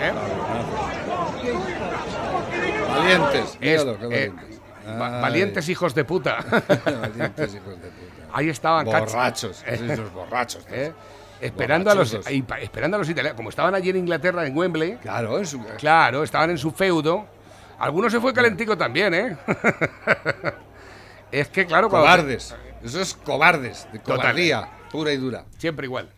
¿eh? 0.00 0.12
Valientes. 2.88 3.54
Es- 3.54 3.60
míralo, 3.60 3.98
qué 3.98 4.04
eh, 4.04 4.28
valientes. 4.28 4.53
Va- 4.86 5.20
valientes 5.20 5.68
hijos 5.68 5.94
de 5.94 6.04
puta. 6.04 6.38
Valientes 6.84 7.54
hijos 7.54 7.80
de 7.80 7.88
puta. 7.88 8.28
Ahí 8.32 8.48
estaban, 8.48 8.84
Borrachos. 8.86 9.62
Esos 9.66 10.12
borrachos. 10.12 10.64
¿eh? 10.70 10.92
Esperando 11.40 11.90
a, 11.90 11.94
los, 11.94 12.12
esperando 12.14 12.96
a 12.96 12.98
los 12.98 13.08
italianos. 13.08 13.36
Como 13.36 13.50
estaban 13.50 13.74
allí 13.74 13.90
en 13.90 13.96
Inglaterra, 13.96 14.46
en 14.46 14.56
Wembley, 14.56 14.96
Claro, 14.96 15.38
es 15.38 15.52
un- 15.54 15.64
claro, 15.78 16.22
estaban 16.24 16.50
en 16.50 16.58
su 16.58 16.70
feudo. 16.72 17.26
Algunos 17.78 18.12
se 18.12 18.20
fue 18.20 18.32
calentico 18.32 18.78
también, 18.78 19.12
¿eh? 19.14 19.36
es 21.32 21.48
que, 21.48 21.66
claro, 21.66 21.88
cuando- 21.88 22.06
cobardes. 22.06 22.54
Eso 22.82 23.00
es 23.00 23.14
cobardes, 23.14 23.86
de 23.92 23.98
Total. 23.98 24.16
cobardía 24.18 24.68
pura 24.90 25.12
y 25.12 25.16
dura. 25.16 25.44
Siempre 25.58 25.86
igual. 25.86 26.08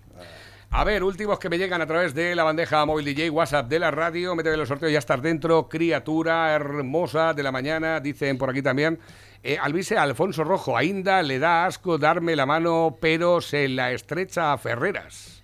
A 0.71 0.85
ver, 0.85 1.03
últimos 1.03 1.39
que 1.39 1.49
me 1.49 1.59
llegan 1.59 1.81
a 1.81 1.87
través 1.87 2.15
de 2.15 2.35
la 2.35 2.45
bandeja 2.45 2.85
móvil 2.85 3.05
DJ 3.05 3.31
WhatsApp 3.31 3.69
de 3.69 3.79
la 3.79 3.91
radio. 3.91 4.35
Métete 4.35 4.55
en 4.55 4.61
los 4.61 4.69
sorteos, 4.69 4.93
ya 4.93 4.99
estás 4.99 5.23
dentro. 5.23 5.69
Criatura 5.69 6.53
hermosa 6.53 7.33
de 7.33 7.43
la 7.43 7.53
mañana, 7.53 8.01
dicen 8.01 8.37
por 8.37 8.51
aquí 8.51 8.63
también. 8.63 8.99
Eh, 9.43 9.57
Alvise 9.61 9.97
Alfonso 9.97 10.45
Rojo, 10.45 10.77
a 10.77 10.85
Inda 10.85 11.23
le 11.23 11.39
da 11.39 11.67
asco 11.67 11.99
darme 11.99 12.37
la 12.37 12.47
mano, 12.47 12.99
pero 13.01 13.41
se 13.41 13.69
la 13.69 13.93
estrecha 13.93 14.53
a 14.53 14.59
Ferreras. 14.59 15.43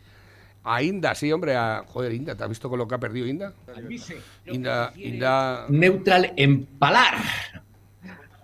A 0.64 0.82
Inda, 0.82 1.14
sí, 1.14 1.32
hombre. 1.32 1.56
A, 1.56 1.84
joder, 1.86 2.12
Inda, 2.12 2.34
¿te 2.34 2.42
has 2.42 2.48
visto 2.48 2.68
con 2.68 2.78
lo 2.78 2.86
que 2.86 2.94
ha 2.94 2.98
perdido 2.98 3.26
Inda? 3.26 3.52
Inda, 4.46 4.92
Inda. 4.96 5.66
Neutral 5.68 6.32
empalar. 6.36 7.14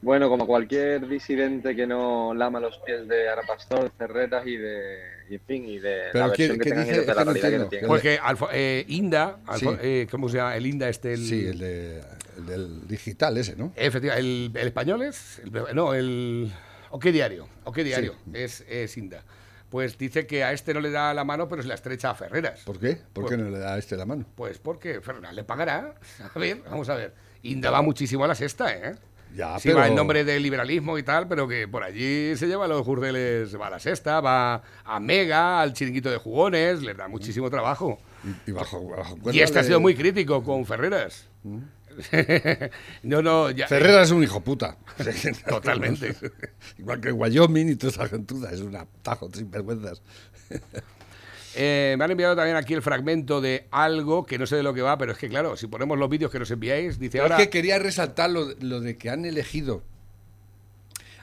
Bueno, 0.00 0.28
como 0.28 0.46
cualquier 0.46 1.06
disidente 1.06 1.74
que 1.74 1.86
no 1.86 2.32
lama 2.32 2.60
los 2.60 2.78
pies 2.78 3.06
de 3.08 3.28
Arapastor, 3.28 3.90
Ferreras 3.98 4.46
y 4.46 4.56
de, 4.56 5.17
y 5.30 5.34
en 5.34 5.40
fin, 5.40 5.64
y 5.66 5.78
de 5.78 6.02
Pero 6.12 6.26
la 6.28 6.32
¿qué- 6.32 6.42
versión 6.44 6.58
que 6.58 6.64
tengan 6.70 6.84
dice? 6.84 6.94
ellos 6.96 7.06
de 7.06 7.10
Es 7.12 7.16
la 7.16 7.22
que 7.22 7.24
no 7.26 7.32
realidad 7.32 7.50
que 7.50 7.58
no 7.58 7.62
entiendo. 7.64 7.68
tienen. 7.68 7.88
Porque 7.88 8.20
Alfo- 8.20 8.48
eh, 8.52 8.84
Inda, 8.88 9.38
Alfo- 9.46 9.72
Sí. 9.74 9.78
eh, 9.82 10.06
¿cómo 10.10 10.28
se 10.28 10.36
llama? 10.38 10.56
El 10.56 10.66
Inda 10.66 10.88
este, 10.88 11.12
el... 11.14 11.26
Sí, 11.26 11.46
el, 11.46 11.58
de, 11.58 12.02
el 12.38 12.46
del 12.46 12.88
digital 12.88 13.36
ese, 13.38 13.56
¿no? 13.56 13.72
Efectivamente, 13.76 14.20
el, 14.20 14.52
el 14.54 14.66
español 14.68 15.02
es. 15.02 15.40
el- 15.40 15.52
no, 15.74 15.94
el. 15.94 16.52
¿O 16.90 16.98
qué 16.98 17.12
diario? 17.12 17.48
¿O 17.64 17.72
qué 17.72 17.84
diario? 17.84 18.14
Es, 18.32 18.64
es 18.68 18.96
Inda. 18.96 19.22
Pues 19.68 19.98
dice 19.98 20.26
que 20.26 20.44
a 20.44 20.52
este 20.54 20.72
no 20.72 20.80
le 20.80 20.90
da 20.90 21.12
la 21.12 21.24
mano, 21.24 21.46
pero 21.46 21.60
se 21.60 21.68
la 21.68 21.74
estrecha 21.74 22.08
a 22.10 22.14
Ferreras. 22.14 22.60
¿Por 22.64 22.78
qué? 22.80 22.96
¿Por 23.12 23.24
Pues- 23.24 23.30
qué 23.36 23.42
no 23.42 23.50
le 23.50 23.58
da 23.58 23.74
a 23.74 23.78
este 23.78 23.96
la 23.98 24.06
mano? 24.06 24.24
Pues 24.34 24.58
porque 24.58 25.02
Ferreras 25.02 25.34
le 25.34 25.44
pagará. 25.44 25.94
A 26.34 26.38
ver, 26.38 26.62
vamos 26.70 26.88
a 26.88 26.94
ver. 26.94 27.12
Inda 27.42 27.70
va 27.70 27.82
muchísimo 27.82 28.24
a 28.24 28.28
la 28.28 28.34
sexta, 28.34 28.74
¿eh? 28.74 28.94
Ya, 29.34 29.58
sí, 29.58 29.68
pero- 29.68 29.78
va 29.80 29.88
en 29.88 29.94
nombre 29.94 30.24
del 30.24 30.42
liberalismo 30.42 30.98
y 30.98 31.02
tal, 31.02 31.28
pero 31.28 31.46
que 31.46 31.68
por 31.68 31.82
allí 31.82 32.36
se 32.36 32.46
lleva 32.46 32.66
los 32.66 32.82
jurdeles, 32.84 33.58
va 33.60 33.68
a 33.68 33.70
la 33.70 33.78
sexta, 33.78 34.20
va 34.20 34.62
a 34.84 35.00
Mega, 35.00 35.60
al 35.60 35.72
chiringuito 35.72 36.10
de 36.10 36.16
jugones, 36.16 36.82
les 36.82 36.96
da 36.96 37.08
muchísimo 37.08 37.50
trabajo. 37.50 37.98
Y, 38.46 38.50
bajo, 38.50 38.88
bajo 38.88 39.16
Y 39.32 39.40
este 39.40 39.60
ha 39.60 39.64
sido 39.64 39.80
muy 39.80 39.94
crítico 39.94 40.42
con 40.42 40.66
Ferreras. 40.66 41.28
no, 43.02 43.22
no, 43.22 43.50
ya. 43.50 43.66
Ferreras 43.66 44.08
es 44.08 44.12
un 44.12 44.22
hijo 44.22 44.40
puta. 44.40 44.76
Totalmente. 45.48 46.14
Igual 46.78 47.00
que 47.00 47.12
Wyoming 47.12 47.70
y 47.70 47.76
toda 47.76 47.92
esa 47.92 48.08
gentuza. 48.08 48.52
Es 48.52 48.60
un 48.60 48.76
atajo 48.76 49.28
sin 49.32 49.50
vergüenzas. 49.50 50.02
Eh, 51.54 51.94
me 51.98 52.04
han 52.04 52.10
enviado 52.10 52.36
también 52.36 52.56
aquí 52.56 52.74
el 52.74 52.82
fragmento 52.82 53.40
de 53.40 53.66
algo 53.70 54.26
que 54.26 54.38
no 54.38 54.46
sé 54.46 54.56
de 54.56 54.62
lo 54.62 54.74
que 54.74 54.82
va, 54.82 54.98
pero 54.98 55.12
es 55.12 55.18
que 55.18 55.28
claro, 55.28 55.56
si 55.56 55.66
ponemos 55.66 55.98
los 55.98 56.08
vídeos 56.08 56.30
que 56.30 56.38
nos 56.38 56.50
enviáis, 56.50 56.98
dice 56.98 57.12
Pero 57.12 57.24
ahora. 57.24 57.36
es 57.38 57.42
que 57.44 57.50
quería 57.50 57.78
resaltar 57.78 58.30
lo, 58.30 58.54
lo 58.60 58.80
de 58.80 58.96
que 58.96 59.10
han 59.10 59.24
elegido 59.24 59.82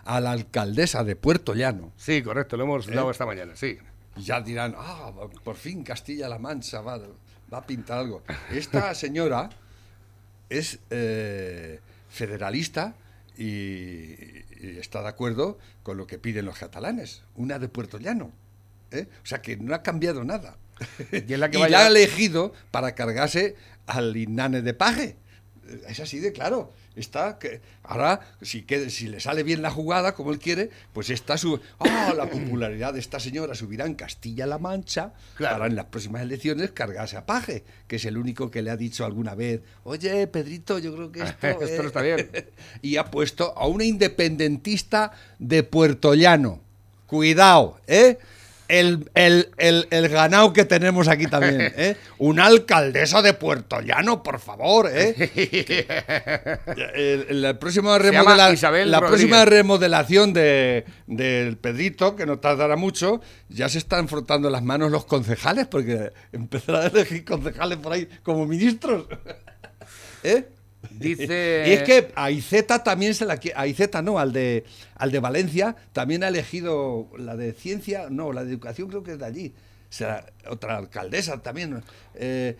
a 0.03 0.19
la 0.19 0.31
alcaldesa 0.31 1.03
de 1.03 1.15
Puerto 1.15 1.53
Llano. 1.53 1.91
Sí, 1.97 2.21
correcto, 2.21 2.57
lo 2.57 2.63
hemos 2.63 2.87
¿Eh? 2.87 2.91
dado 2.95 3.11
esta 3.11 3.25
mañana, 3.25 3.55
sí. 3.55 3.77
Y 4.17 4.23
ya 4.23 4.41
dirán, 4.41 4.75
ah, 4.77 5.11
por 5.43 5.55
fin 5.55 5.83
Castilla-La 5.83 6.39
Mancha 6.39 6.81
va, 6.81 6.99
va 7.53 7.57
a 7.57 7.65
pintar 7.65 7.99
algo. 7.99 8.23
Esta 8.51 8.93
señora 8.95 9.49
es 10.49 10.79
eh, 10.89 11.79
federalista 12.09 12.95
y, 13.37 13.43
y 13.43 14.77
está 14.79 15.01
de 15.01 15.09
acuerdo 15.09 15.57
con 15.83 15.97
lo 15.97 16.07
que 16.07 16.17
piden 16.17 16.45
los 16.45 16.57
catalanes. 16.57 17.23
Una 17.35 17.59
de 17.59 17.67
Puerto 17.67 17.97
Llano. 17.97 18.31
¿Eh? 18.91 19.07
O 19.23 19.25
sea 19.25 19.41
que 19.41 19.57
no 19.57 19.73
ha 19.75 19.83
cambiado 19.83 20.23
nada. 20.23 20.57
Y 21.11 21.33
es 21.33 21.39
la 21.39 21.49
que 21.49 21.57
y 21.59 21.61
vaya- 21.61 21.79
la 21.79 21.85
ha 21.85 21.87
elegido 21.87 22.53
para 22.71 22.95
cargarse 22.95 23.55
al 23.87 24.15
Inane 24.15 24.61
de 24.61 24.73
Paje. 24.73 25.15
Es 25.87 25.99
así 25.99 26.19
de 26.19 26.31
claro. 26.31 26.71
Está 26.95 27.37
que 27.39 27.59
ahora, 27.83 28.21
si, 28.41 28.61
le 29.07 29.19
sale 29.19 29.43
bien 29.43 29.61
la 29.61 29.69
jugada 29.69 30.15
como 30.15 30.31
él 30.31 30.39
quiere, 30.39 30.69
pues 30.93 31.09
está 31.09 31.37
su. 31.37 31.59
¡Ah! 31.79 32.13
la 32.15 32.29
popularidad 32.29 32.93
de 32.93 33.01
esta 33.01 33.19
señora 33.19 33.53
subirá 33.53 33.85
en 33.85 33.95
Castilla-La 33.95 34.59
Mancha 34.59 35.11
Claro. 35.35 35.55
para 35.55 35.67
en 35.67 35.75
las 35.75 35.85
próximas 35.85 36.21
elecciones 36.21 36.71
cargarse 36.71 37.17
a 37.17 37.25
Paje, 37.25 37.65
que 37.87 37.97
es 37.97 38.05
el 38.05 38.17
único 38.17 38.49
que 38.49 38.61
le 38.61 38.71
ha 38.71 38.77
dicho 38.77 39.03
alguna 39.03 39.35
vez: 39.35 39.61
Oye, 39.83 40.25
Pedrito, 40.27 40.79
yo 40.79 40.95
creo 40.95 41.11
que 41.11 41.23
esto. 41.23 41.47
Esto 41.47 41.65
no 41.77 41.83
eh". 41.83 41.87
está 41.87 42.01
bien. 42.01 42.29
y 42.81 42.95
ha 42.95 43.05
puesto 43.11 43.53
a 43.57 43.67
una 43.67 43.83
independentista 43.83 45.11
de 45.37 45.63
Puerto 45.63 46.13
Llano. 46.13 46.61
Cuidado, 47.07 47.79
¿eh? 47.87 48.17
El, 48.67 49.09
el, 49.13 49.49
el, 49.57 49.87
el 49.91 50.09
ganado 50.09 50.51
que 50.51 50.65
tenemos 50.65 51.07
aquí 51.07 51.27
también, 51.27 51.61
¿eh? 51.77 51.95
Una 52.17 52.47
alcaldesa 52.47 53.21
de 53.21 53.33
Puerto 53.33 53.79
Llano, 53.81 54.23
por 54.23 54.39
favor, 54.39 54.89
¿eh? 54.91 55.13
La 57.29 57.59
próxima, 57.59 57.97
Se 57.99 58.11
llama 58.11 58.31
remodela- 58.35 58.53
Isabel 58.53 58.89
la 58.91 58.99
próxima 58.99 59.45
remodelación 59.45 60.33
de, 60.33 60.85
del 61.07 61.57
Pedrito, 61.57 62.15
que 62.15 62.25
no 62.25 62.39
tardará 62.39 62.75
mucho, 62.75 63.21
ya 63.49 63.69
se 63.69 63.77
están 63.77 64.07
frotando 64.07 64.49
las 64.49 64.63
manos 64.63 64.91
los 64.91 65.05
concejales, 65.05 65.67
porque 65.67 66.11
empezarán 66.31 66.83
a 66.83 66.87
elegir 66.87 67.23
concejales 67.25 67.77
por 67.77 67.93
ahí 67.93 68.07
como 68.23 68.45
ministros. 68.45 69.05
¿Eh? 70.23 70.43
Dice. 70.91 71.65
Y 71.67 71.71
es 71.71 71.83
que 71.83 72.11
a 72.15 72.31
Iceta 72.31 72.83
también 72.83 73.13
se 73.13 73.25
la 73.25 73.39
qui- 73.39 73.53
a 73.55 73.67
Iceta 73.67 74.01
no, 74.01 74.19
al 74.19 74.31
de 74.33 74.63
al 74.95 75.11
de 75.11 75.19
Valencia 75.19 75.75
también 75.93 76.23
ha 76.23 76.27
elegido 76.29 77.07
la 77.17 77.35
de 77.35 77.53
ciencia, 77.53 78.07
no, 78.09 78.31
la 78.33 78.43
de 78.43 78.51
educación 78.51 78.87
creo 78.89 79.03
que 79.03 79.13
es 79.13 79.19
de 79.19 79.25
allí. 79.25 79.53
Será 79.89 80.25
otra 80.49 80.77
alcaldesa 80.77 81.41
también. 81.41 81.81
eh, 82.15 82.55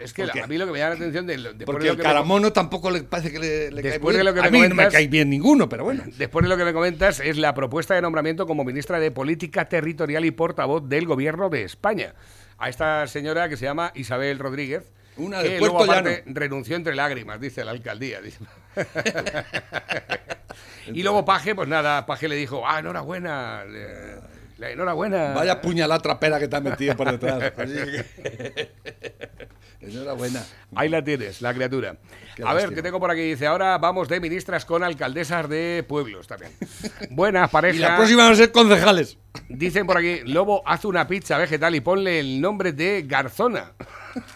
Es 0.00 0.12
que 0.12 0.24
porque, 0.24 0.40
a 0.40 0.46
mí 0.46 0.58
lo 0.58 0.66
que 0.66 0.72
me 0.72 0.78
llama 0.78 0.90
la 0.90 0.96
atención 0.96 1.26
de, 1.26 1.36
porque 1.64 1.82
de 1.84 1.86
lo 1.88 1.92
el 1.92 1.98
me- 1.98 2.02
Caramono 2.02 2.52
tampoco 2.52 2.90
le 2.90 3.02
parece 3.04 3.30
que 3.30 3.38
le, 3.38 3.70
le 3.70 3.82
cae 3.82 3.92
Después 3.92 4.14
muy 4.14 4.18
de 4.18 4.24
lo 4.24 4.32
bien. 4.32 4.42
que 4.42 4.48
a 4.48 4.50
me 4.50 4.56
mí 4.58 4.62
no 4.62 4.68
me 4.74 4.82
comentas- 4.82 4.92
cae 4.94 5.06
bien 5.08 5.30
ninguno, 5.30 5.68
pero 5.68 5.84
bueno. 5.84 6.02
Después 6.18 6.42
de 6.42 6.48
lo 6.48 6.56
que 6.56 6.64
me 6.64 6.72
comentas, 6.72 7.20
es 7.20 7.36
la 7.38 7.54
propuesta 7.54 7.94
de 7.94 8.02
nombramiento 8.02 8.46
como 8.46 8.64
ministra 8.64 8.98
de 8.98 9.10
Política 9.10 9.68
Territorial 9.68 10.24
y 10.24 10.30
portavoz 10.32 10.88
del 10.88 11.06
Gobierno 11.06 11.50
de 11.50 11.62
España. 11.64 12.14
A 12.58 12.68
esta 12.68 13.06
señora 13.06 13.48
que 13.48 13.56
se 13.56 13.64
llama 13.64 13.92
Isabel 13.94 14.38
Rodríguez. 14.38 14.84
Una 15.20 15.42
de 15.42 15.50
que 15.50 15.58
Puerto 15.58 15.78
luego, 15.78 15.92
aparte, 15.92 16.22
Llano. 16.24 16.40
renunció 16.40 16.76
entre 16.76 16.94
lágrimas, 16.94 17.40
dice 17.40 17.64
la 17.64 17.72
alcaldía. 17.72 18.20
dice. 18.20 18.38
y 20.86 21.02
luego 21.02 21.24
Paje, 21.24 21.54
pues 21.54 21.68
nada, 21.68 22.06
Paje 22.06 22.28
le 22.28 22.36
dijo, 22.36 22.66
ah, 22.66 22.80
enhorabuena, 22.80 23.64
le- 23.64 24.30
la 24.58 24.70
enhorabuena. 24.70 25.32
Vaya 25.32 25.60
puñalada 25.60 26.00
trapera 26.02 26.38
que 26.38 26.48
te 26.48 26.56
has 26.56 26.62
metido 26.62 26.96
por 26.96 27.10
detrás. 27.10 27.52
Enhorabuena. 29.80 30.44
Ahí 30.74 30.90
la 30.90 31.02
tienes, 31.02 31.40
la 31.40 31.54
criatura. 31.54 31.96
Qué 32.36 32.42
a 32.44 32.52
ver, 32.52 32.74
que 32.74 32.82
tengo 32.82 33.00
por 33.00 33.10
aquí. 33.10 33.22
Dice, 33.22 33.46
ahora 33.46 33.78
vamos 33.78 34.08
de 34.08 34.20
ministras 34.20 34.66
con 34.66 34.84
alcaldesas 34.84 35.48
de 35.48 35.82
pueblos 35.88 36.26
también. 36.26 36.52
Buenas, 37.08 37.48
pareja. 37.50 37.76
Y 37.76 37.78
la 37.78 37.96
próxima 37.96 38.24
van 38.24 38.34
a 38.34 38.36
ser 38.36 38.52
concejales. 38.52 39.16
Dicen 39.48 39.86
por 39.86 39.96
aquí, 39.96 40.20
Lobo, 40.26 40.62
haz 40.66 40.84
una 40.84 41.06
pizza 41.06 41.38
vegetal 41.38 41.74
y 41.74 41.80
ponle 41.80 42.20
el 42.20 42.42
nombre 42.42 42.72
de 42.72 43.04
Garzona. 43.06 43.72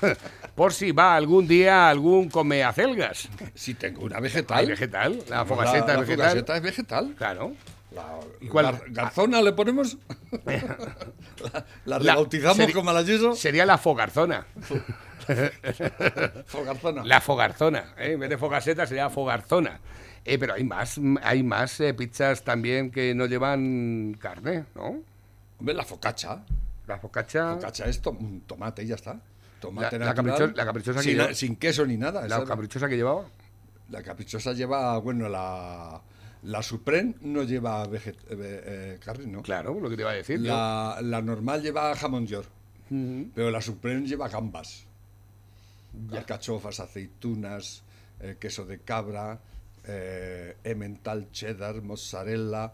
por 0.55 0.73
si 0.73 0.93
va 0.93 1.17
algún 1.17 1.47
día 1.49 1.89
algún 1.89 2.29
come 2.29 2.63
acelgas. 2.65 3.29
Si 3.55 3.75
tengo 3.75 4.03
una 4.05 4.21
vegetal. 4.21 4.59
¿Hay 4.59 4.67
vegetal? 4.67 5.19
La 5.29 5.39
La, 5.39 5.45
fogaseta 5.45 5.87
la 5.87 5.93
es 5.95 6.01
vegetal. 6.01 6.17
fogaseta 6.29 6.57
es 6.57 6.63
vegetal. 6.63 7.15
Claro. 7.17 7.53
La, 7.95 8.05
¿Y 8.41 8.49
cuál? 8.49 8.67
gar- 8.67 8.83
garzona 8.89 9.41
le 9.43 9.53
ponemos. 9.53 9.97
la, 10.47 11.65
la 11.85 11.99
La- 11.99 11.99
rebautizamos 11.99 12.59
seri- 12.59 12.73
como 12.73 12.93
la 12.93 13.03
Yuso. 13.03 13.35
Sería 13.35 13.65
la 13.67 13.79
fogarzona. 13.79 14.47
Fogarzona. 16.47 17.05
La 17.05 17.21
fogarzona. 17.21 17.95
¿eh? 17.99 18.13
En 18.13 18.21
vez 18.21 18.31
de 18.31 18.39
fogaseta 18.39 18.87
sería 18.87 19.11
fogarzona. 19.11 19.81
Eh, 20.25 20.39
pero 20.39 20.55
hay 20.55 20.65
más, 20.65 20.99
hay 21.23 21.43
más 21.43 21.81
eh, 21.81 21.93
pizzas 21.95 22.43
también 22.45 22.91
que 22.91 23.15
no 23.15 23.27
llevan 23.27 24.17
carne, 24.21 24.65
¿no? 24.75 25.03
Hombre, 25.59 25.75
la 25.75 25.85
focacha. 25.85 26.43
La 26.87 26.99
focacha. 26.99 27.55
Focacha 27.55 27.85
es 27.87 28.01
to- 28.01 28.17
tomate 28.47 28.83
y 28.83 28.87
ya 28.89 28.95
está. 28.97 29.21
Tomate 29.67 29.99
La- 29.99 30.07
la 30.57 30.65
caprichosa 30.67 30.99
que 31.01 31.05
sin, 31.05 31.17
lleva- 31.19 31.35
sin 31.35 31.57
queso 31.57 31.87
ni 31.87 31.97
nada. 31.97 32.27
La 32.29 32.45
caprichosa 32.45 32.89
que 32.89 32.97
llevaba. 32.97 33.25
la 33.91 34.03
caprichosa 34.03 34.53
lleva, 34.53 34.99
bueno, 34.99 35.29
la, 35.29 36.01
la 36.43 36.63
Supreme 36.63 37.15
no 37.23 37.43
lleva 37.45 37.87
veget- 37.89 38.17
eh, 38.31 38.37
eh, 38.37 38.99
carne, 39.05 39.27
¿no? 39.27 39.43
Claro, 39.43 39.79
lo 39.81 39.89
que 39.89 39.97
te 39.97 40.03
iba 40.03 40.11
a 40.11 40.15
decir. 40.15 40.41
La, 40.41 40.99
la 41.03 41.21
normal 41.23 41.63
lleva 41.63 41.95
jamón 41.97 42.27
york, 42.27 42.49
pero 43.35 43.51
la 43.51 43.61
Supreme 43.61 44.07
lleva 44.07 44.29
gambas, 44.29 44.85
alcachofas, 46.13 46.81
aceitunas, 46.81 47.83
eh, 48.21 48.37
queso 48.39 48.65
de 48.65 48.79
cabra, 48.81 49.39
eh, 49.87 50.57
emmental 50.65 51.29
cheddar, 51.33 51.83
mozzarella, 51.83 52.73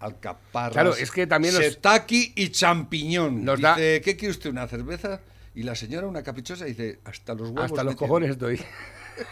alcaparras, 0.00 0.72
Claro, 0.72 0.94
es 0.94 1.10
que 1.10 1.26
también 1.26 1.54
setaki 1.54 2.32
y 2.36 2.50
champiñón. 2.50 3.44
Nos 3.44 3.58
dice, 3.76 4.00
¿qué 4.04 4.16
quiere 4.16 4.32
usted, 4.32 4.50
una 4.50 4.66
cerveza? 4.68 5.20
Y 5.54 5.62
la 5.64 5.74
señora, 5.74 6.06
una 6.06 6.22
caprichosa, 6.22 6.64
dice, 6.64 7.00
hasta 7.04 7.34
los 7.34 7.50
huevos. 7.50 7.64
Hasta 7.64 7.84
los 7.84 7.92
me 7.94 7.98
tiene". 7.98 8.08
cojones 8.08 8.30
estoy. 8.30 8.60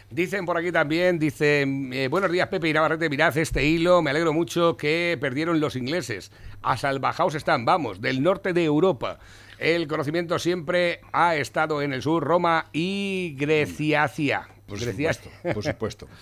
Dicen 0.09 0.45
por 0.45 0.57
aquí 0.57 0.71
también, 0.71 1.19
dice, 1.19 1.63
eh, 1.63 2.07
buenos 2.07 2.31
días 2.31 2.47
Pepe 2.47 2.69
y 2.69 2.73
Navarrete, 2.73 3.09
mirad 3.09 3.35
este 3.37 3.65
hilo, 3.65 4.01
me 4.01 4.09
alegro 4.11 4.31
mucho 4.31 4.77
que 4.77 5.17
perdieron 5.19 5.59
los 5.59 5.75
ingleses. 5.75 6.31
A 6.61 6.77
salvajaos 6.77 7.35
están, 7.35 7.65
vamos, 7.65 7.99
del 7.99 8.23
norte 8.23 8.53
de 8.53 8.63
Europa. 8.63 9.19
El 9.59 9.85
conocimiento 9.87 10.39
siempre 10.39 11.01
ha 11.11 11.35
estado 11.35 11.81
en 11.81 11.91
el 11.91 12.01
sur, 12.01 12.23
Roma 12.23 12.69
y 12.71 13.35
Greciacia. 13.37 14.47
Por 14.65 14.79
Greciacia. 14.79 15.29
supuesto, 15.31 15.53
por 15.53 15.63
supuesto. 15.63 16.07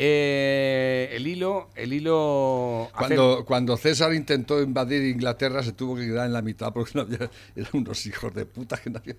Eh, 0.00 1.08
el 1.12 1.26
hilo, 1.26 1.70
el 1.74 1.92
hilo... 1.92 2.88
Cuando, 2.96 3.44
cuando 3.44 3.76
César 3.76 4.14
intentó 4.14 4.62
invadir 4.62 5.02
Inglaterra 5.04 5.60
se 5.64 5.72
tuvo 5.72 5.96
que 5.96 6.06
quedar 6.06 6.26
en 6.26 6.32
la 6.32 6.40
mitad 6.40 6.72
porque 6.72 6.92
no 6.94 7.00
había, 7.00 7.28
eran 7.56 7.70
unos 7.72 8.06
hijos 8.06 8.32
de 8.32 8.46
puta 8.46 8.76
que 8.76 8.90
no 8.90 8.98
había. 9.00 9.16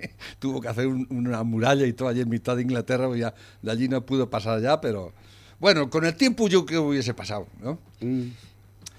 tuvo 0.40 0.60
que 0.60 0.66
hacer 0.66 0.88
un- 0.88 1.06
una 1.10 1.44
muralla 1.44 1.86
y 1.86 1.92
todo 1.92 2.08
allí 2.08 2.22
en 2.22 2.28
mitad 2.28 2.56
de 2.56 2.62
Inglaterra, 2.62 3.06
pues 3.06 3.20
ya 3.20 3.32
de 3.62 3.70
allí 3.70 3.88
no 3.88 4.04
pudo 4.04 4.28
pasar 4.28 4.60
ya, 4.60 4.80
pero 4.80 5.12
bueno, 5.60 5.88
con 5.90 6.04
el 6.04 6.16
tiempo 6.16 6.48
yo 6.48 6.66
creo 6.66 6.82
que 6.82 6.88
hubiese 6.88 7.14
pasado, 7.14 7.46
¿no? 7.60 7.78
Mm. 8.00 8.28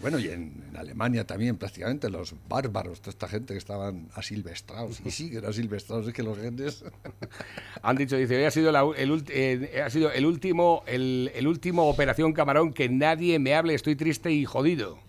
Bueno, 0.01 0.17
y 0.17 0.29
en, 0.29 0.63
en 0.69 0.77
Alemania 0.77 1.25
también 1.25 1.57
prácticamente 1.57 2.09
los 2.09 2.33
bárbaros, 2.47 3.01
toda 3.01 3.09
esta 3.11 3.27
gente 3.27 3.53
que 3.53 3.57
estaban 3.57 4.07
asilvestrados 4.15 5.01
y 5.03 5.11
siguen 5.11 5.45
asilvestrados, 5.45 6.07
es 6.07 6.13
que 6.13 6.23
los 6.23 6.37
genes... 6.37 6.85
Han 7.81 7.97
dicho, 7.97 8.15
dice, 8.15 8.37
hoy 8.37 8.43
ha 8.45 8.51
sido, 8.51 8.71
la 8.71 8.83
el, 8.97 9.23
eh, 9.29 9.81
ha 9.85 9.89
sido 9.89 10.11
el 10.11 10.25
último, 10.25 10.83
el, 10.85 11.31
el 11.33 11.47
último 11.47 11.89
Operación 11.89 12.33
Camarón 12.33 12.73
que 12.73 12.89
nadie 12.89 13.39
me 13.39 13.55
hable, 13.55 13.73
estoy 13.73 13.95
triste 13.95 14.31
y 14.31 14.45
jodido. 14.45 14.99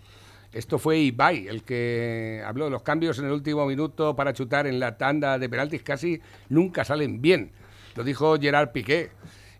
Esto 0.53 0.79
fue 0.79 0.99
Ibai, 0.99 1.47
el 1.47 1.63
que 1.63 2.43
habló 2.45 2.65
de 2.65 2.71
los 2.71 2.83
cambios 2.83 3.17
en 3.19 3.25
el 3.25 3.31
último 3.31 3.65
minuto 3.65 4.15
para 4.17 4.33
chutar 4.33 4.67
en 4.67 4.81
la 4.81 4.97
tanda 4.97 5.39
de 5.39 5.47
penaltis, 5.47 5.81
casi 5.81 6.19
nunca 6.49 6.83
salen 6.83 7.21
bien. 7.21 7.51
Lo 7.95 8.03
dijo 8.03 8.37
Gerard 8.37 8.71
Piqué. 8.71 9.11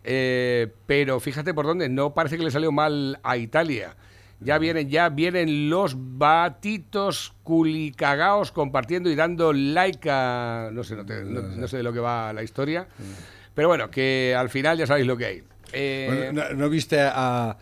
Eh, 0.03 0.67
pero 0.87 1.19
fíjate 1.19 1.53
por 1.53 1.65
dónde, 1.65 1.87
no 1.87 2.13
parece 2.13 2.37
que 2.37 2.43
le 2.43 2.51
salió 2.51 2.71
mal 2.71 3.19
a 3.23 3.37
Italia. 3.37 3.95
Ya 4.43 4.57
vienen, 4.57 4.89
ya 4.89 5.09
vienen 5.09 5.69
los 5.69 5.95
batitos 5.97 7.33
culicagaos 7.43 8.51
compartiendo 8.51 9.09
y 9.09 9.15
dando 9.15 9.53
like 9.53 10.09
a. 10.11 10.69
No 10.73 10.83
sé, 10.83 10.95
no, 10.95 11.05
te- 11.05 11.23
de 11.23 11.83
lo 11.83 11.93
que 11.93 11.99
va 11.99 12.33
la 12.33 12.41
historia. 12.43 12.87
Pero 13.53 13.67
bueno, 13.67 13.91
que 13.91 14.33
al 14.37 14.49
final 14.49 14.77
ya 14.77 14.87
sabéis 14.87 15.05
lo 15.05 15.15
que 15.17 15.25
hay. 15.25 15.43
Eh, 15.73 16.31
¿no, 16.55 16.69
viste 16.69 16.99
al, 16.99 17.55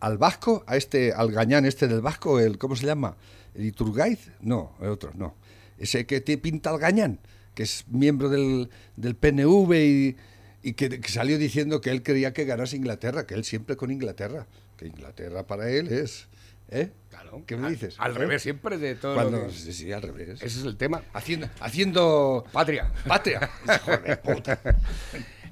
al 0.00 0.18
vasco, 0.18 0.64
a 0.66 0.76
este, 0.76 1.12
al 1.12 1.30
gañán 1.32 1.64
este 1.66 1.88
del 1.88 2.00
vasco, 2.00 2.38
el 2.40 2.58
¿cómo 2.58 2.76
se 2.76 2.86
llama? 2.86 3.16
¿El 3.54 3.66
Iturgaiz? 3.66 4.30
No, 4.40 4.74
el 4.80 4.88
otro, 4.88 5.10
no. 5.14 5.34
Ese 5.78 6.06
que 6.06 6.20
te 6.20 6.38
pinta 6.38 6.70
al 6.70 6.78
gañán, 6.78 7.18
que 7.54 7.64
es 7.64 7.84
miembro 7.88 8.28
del, 8.28 8.70
del 8.96 9.14
PNV 9.16 9.74
y, 9.74 10.16
y 10.62 10.72
que, 10.74 11.00
que 11.00 11.08
salió 11.08 11.36
diciendo 11.38 11.80
que 11.80 11.90
él 11.90 12.02
quería 12.02 12.32
que 12.32 12.44
ganase 12.44 12.76
Inglaterra, 12.76 13.26
que 13.26 13.34
él 13.34 13.44
siempre 13.44 13.76
con 13.76 13.90
Inglaterra, 13.90 14.46
que 14.82 14.88
Inglaterra 14.88 15.46
para 15.46 15.70
él 15.70 15.88
es... 15.92 16.28
¿Eh? 16.68 16.90
Claro. 17.10 17.42
¿Qué 17.46 17.54
me 17.56 17.66
Al- 17.66 17.72
dices? 17.74 17.96
Al 17.98 18.12
¿Eh? 18.12 18.18
revés, 18.18 18.42
siempre 18.42 18.78
de 18.78 18.94
todo. 18.94 19.14
Cuando, 19.14 19.50
sí, 19.50 19.74
sí, 19.74 19.92
al 19.92 20.00
revés. 20.00 20.30
Ese 20.40 20.46
es 20.46 20.64
el 20.64 20.76
tema. 20.78 21.02
Haciendo, 21.12 21.46
haciendo 21.60 22.44
Patria. 22.50 22.90
patria. 23.06 23.50
Hijo 23.76 23.96
de 23.98 24.16
puta. 24.16 24.58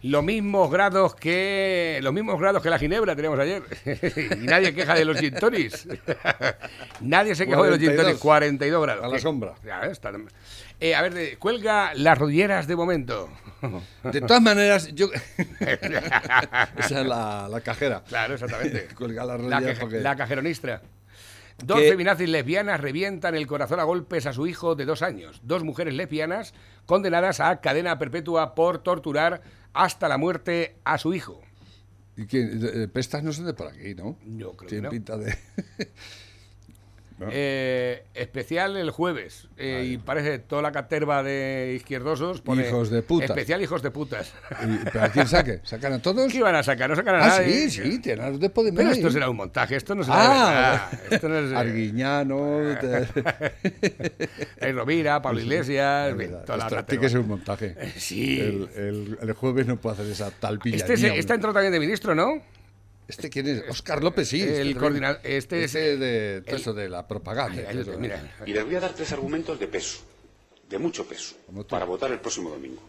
Los 0.03 0.25
mismos 0.25 0.71
grados 0.71 1.15
que 1.15 2.01
los 2.03 2.13
mismos 2.13 2.41
grados 2.41 2.63
que 2.63 2.71
la 2.71 2.79
ginebra 2.79 3.15
teníamos 3.15 3.39
ayer. 3.41 3.63
y 4.43 4.47
nadie 4.47 4.75
queja 4.75 4.95
de 4.95 5.05
los 5.05 5.19
gin 5.19 5.35
tonics. 5.35 5.87
nadie 7.01 7.35
se 7.35 7.47
quejó 7.47 7.65
de 7.65 7.71
los 7.71 7.79
gin 7.79 7.97
tonics. 7.97 8.19
42 8.19 8.83
grados. 8.83 9.05
A 9.05 9.09
la 9.09 9.19
sombra. 9.19 9.55
Ya, 9.65 9.83
eh, 9.83 9.91
está- 9.93 10.13
Eh, 10.81 10.95
a 10.95 11.03
ver, 11.03 11.39
cuelga 11.39 11.93
las 11.95 12.17
rodilleras 12.17 12.67
de 12.67 12.77
momento. 12.77 13.29
De 14.05 14.21
todas 14.23 14.43
maneras, 14.43 14.89
yo. 14.95 15.11
Esa 15.61 17.01
es 17.01 17.07
la, 17.07 17.49
la 17.49 17.61
cajera. 17.61 18.03
Claro, 18.09 18.35
exactamente. 18.35 18.89
Cuelga 18.95 19.25
la 19.25 19.37
La, 19.37 19.59
rodilla 19.59 19.61
caje- 19.75 19.81
porque. 19.81 20.01
la 20.01 20.17
cajeronistra. 20.17 20.83
Dos 21.63 21.79
Que- 21.79 21.91
feminazis 21.91 22.29
lesbianas 22.29 22.81
revientan 22.81 23.35
el 23.35 23.47
corazón 23.47 23.81
a 23.81 23.85
golpes 23.85 24.25
a 24.25 24.33
su 24.33 24.47
hijo 24.47 24.75
de 24.75 24.87
dos 24.87 25.03
años. 25.03 25.41
Dos 25.45 25.63
mujeres 25.63 25.93
lesbianas 25.93 26.55
condenadas 26.87 27.41
a 27.41 27.61
cadena 27.61 27.99
perpetua 27.99 28.55
por 28.55 28.79
torturar 28.83 29.43
hasta 29.73 30.09
la 30.09 30.19
muerte 30.19 30.77
a 30.85 30.99
su 30.99 31.15
hijo. 31.15 31.41
¿Y 32.17 32.27
quién? 32.27 32.61
Eh, 32.63 32.89
Pestas 32.89 33.23
no 33.23 33.33
son 33.33 33.47
de 33.47 33.55
por 33.55 33.69
aquí, 33.69 33.95
¿no? 33.95 34.19
Yo 34.27 34.53
creo 34.53 34.57
que 34.57 34.67
Tienen 34.67 34.85
no. 34.85 34.91
pinta 34.91 35.17
de. 35.17 35.37
Eh, 37.31 38.05
especial 38.15 38.77
el 38.77 38.91
jueves. 38.91 39.49
eh, 39.59 39.85
y 39.87 39.99
parece 39.99 40.39
toda 40.39 40.63
la 40.63 40.73
caterva 40.73 41.23
de 41.23 41.75
izquierdosos. 41.77 42.41
pone 42.41 42.67
Hijos 42.67 42.91
de 42.91 43.03
putas. 43.03 43.31
Especial 43.31 43.61
hijos 43.63 43.83
de 43.83 43.91
putas. 43.91 44.33
¿Y- 44.63 44.85
¿Pero 44.91 45.05
a 45.05 45.09
quién 45.11 45.27
saque? 45.29 45.61
¿Sacan 45.65 45.93
a 45.93 45.99
todos? 46.01 46.31
¿Qué 46.33 46.39
iban 46.39 46.55
a 46.55 46.63
sacar? 46.63 46.89
No 46.91 46.97
sacan 46.97 47.17
a 47.17 47.25
Ah, 47.25 47.29
nadie. 47.39 47.69
sí, 47.69 47.83
sí, 47.83 47.99
tienen 48.01 48.39
de 48.39 48.49
Podemos. 48.51 48.79
Pero 48.79 48.91
esto 48.93 49.11
será 49.11 49.29
un 49.29 49.37
montaje, 49.37 49.77
esto 49.77 49.95
no 49.95 50.03
será 50.05 50.17
Ah. 50.19 50.91
Esto 51.11 51.29
no 51.29 51.39
es, 51.39 51.53
Arguiñano. 51.57 52.61
Rovira, 54.73 55.21
Pablo 55.23 55.41
Iglesias, 55.41 56.11
en 56.19 56.45
toda 56.45 56.59
la 56.59 56.65
Esto 56.67 56.85
tiene 56.85 57.03
que 57.03 57.09
ser 57.09 57.21
un 57.21 57.29
montaje. 57.29 57.75
Sí. 57.97 58.41
El, 58.41 58.69
el- 58.77 59.19
el 59.21 59.33
jueves 59.33 59.67
no 59.67 59.77
puedo 59.79 59.95
hacer 59.95 60.07
esa 60.07 60.31
tal 60.31 60.59
Este, 60.65 60.95
es- 60.95 61.03
está 61.05 61.35
entró 61.35 61.53
también 61.53 61.73
de 61.73 61.81
ministro, 61.81 62.15
¿no? 62.15 62.43
¿Este 63.11 63.29
quién 63.31 63.47
es? 63.49 63.63
Oscar 63.69 64.03
López, 64.03 64.29
sí. 64.29 64.41
El 64.43 64.69
este 64.69 64.81
coordinador- 64.81 65.21
este 65.25 65.65
es- 65.65 65.73
de 65.75 66.37
el- 66.39 66.45
eso 66.47 66.73
de 66.73 66.89
la 66.89 67.07
propaganda. 67.07 67.61
Eso, 67.71 67.99
mira. 67.99 68.37
Y 68.47 68.53
les 68.53 68.65
voy 68.65 68.77
a 68.77 68.81
dar 68.81 68.95
tres 68.95 69.13
argumentos 69.13 69.59
de 69.59 69.67
peso, 69.67 69.99
de 70.69 70.79
mucho 70.79 71.05
peso, 71.07 71.35
para 71.69 71.85
votar 71.85 72.11
el 72.13 72.21
próximo 72.21 72.51
domingo. 72.51 72.83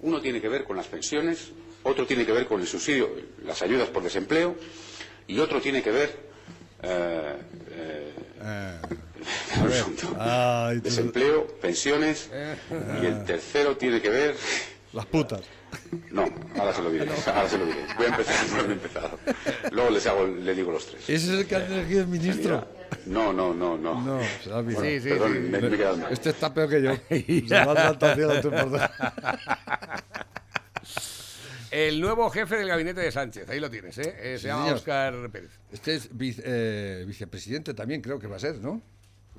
Uno 0.00 0.20
tiene 0.20 0.40
que 0.40 0.48
ver 0.48 0.64
con 0.64 0.76
las 0.76 0.86
pensiones, 0.86 1.50
otro 1.84 2.06
tiene 2.06 2.26
que 2.26 2.32
ver 2.32 2.46
con 2.46 2.60
el 2.60 2.66
subsidio, 2.66 3.10
las 3.44 3.62
ayudas 3.62 3.88
por 3.88 4.02
desempleo, 4.02 4.56
y 5.26 5.38
otro 5.38 5.60
tiene 5.60 5.82
que 5.82 5.90
ver. 5.90 6.32
eh, 6.84 7.36
eh, 7.70 8.78
tú- 10.00 10.16
desempleo, 10.82 11.46
pensiones, 11.60 12.28
y 13.00 13.06
el 13.06 13.24
tercero 13.24 13.76
tiene 13.76 14.00
que 14.02 14.08
ver. 14.10 14.34
Las 14.92 15.06
putas. 15.06 15.42
No, 16.10 16.24
ahora 16.58 16.74
se 16.74 16.82
lo 16.82 16.90
diré. 16.90 17.08
Ahora 17.26 17.48
se 17.48 17.58
lo 17.58 17.66
diré. 17.66 17.80
Voy 17.96 18.06
a 18.06 18.08
empezar, 18.10 18.46
no 18.64 18.70
he 18.70 18.72
empezado. 18.72 19.18
Luego 19.72 19.90
les, 19.90 20.06
hago, 20.06 20.26
les 20.26 20.56
digo 20.56 20.72
los 20.72 20.86
tres. 20.86 21.02
¿Ese 21.08 21.14
es 21.32 21.40
el 21.40 21.46
que 21.46 21.56
ha 21.56 21.64
elegido 21.66 22.00
el 22.02 22.06
ministro? 22.08 22.66
No, 23.06 23.32
no, 23.32 23.52
no, 23.54 23.76
no. 23.78 24.00
No, 24.00 24.20
olvidado. 24.54 24.84
Sí, 24.84 25.00
sí, 25.00 25.08
Perdón, 25.08 25.32
sí. 25.32 25.38
me, 25.40 25.60
me 25.60 25.66
he 25.68 25.78
quedado 25.78 25.96
mal. 25.96 26.12
Este 26.12 26.30
está 26.30 26.52
peor 26.52 26.68
que 26.68 26.82
yo. 26.82 26.92
Se 27.48 27.64
por 28.50 28.70
dos. 28.70 28.80
El 31.70 32.00
nuevo 32.02 32.28
jefe 32.28 32.56
del 32.56 32.68
gabinete 32.68 33.00
de 33.00 33.10
Sánchez, 33.10 33.48
ahí 33.48 33.58
lo 33.58 33.70
tienes, 33.70 33.96
¿eh? 33.96 34.14
Eh, 34.18 34.32
se 34.36 34.40
Sí, 34.40 34.46
llama 34.48 34.64
señor. 34.64 34.76
Oscar 34.76 35.30
Pérez. 35.30 35.50
Este 35.72 35.94
es 35.94 36.10
vice- 36.12 36.42
eh, 36.44 37.04
vicepresidente 37.06 37.72
también, 37.72 38.02
creo 38.02 38.18
que 38.18 38.26
va 38.26 38.36
a 38.36 38.40
ser, 38.40 38.56
¿no? 38.56 38.82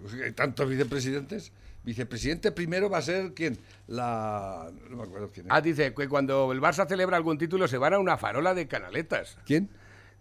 Pues 0.01 0.15
Hay 0.15 0.31
tantos 0.31 0.67
vicepresidentes. 0.67 1.51
Vicepresidente 1.83 2.51
primero 2.51 2.89
va 2.89 2.99
a 2.99 3.01
ser 3.01 3.33
quién? 3.33 3.59
La. 3.87 4.71
No 4.89 4.97
me 4.97 5.03
acuerdo 5.03 5.29
quién 5.33 5.47
es. 5.47 5.51
Ah, 5.51 5.59
dice 5.59 5.93
que 5.93 6.07
cuando 6.07 6.51
el 6.53 6.61
Barça 6.61 6.87
celebra 6.87 7.17
algún 7.17 7.37
título 7.37 7.67
se 7.67 7.77
van 7.77 7.93
a 7.93 7.99
una 7.99 8.17
farola 8.17 8.53
de 8.53 8.67
canaletas. 8.67 9.37
¿Quién? 9.45 9.69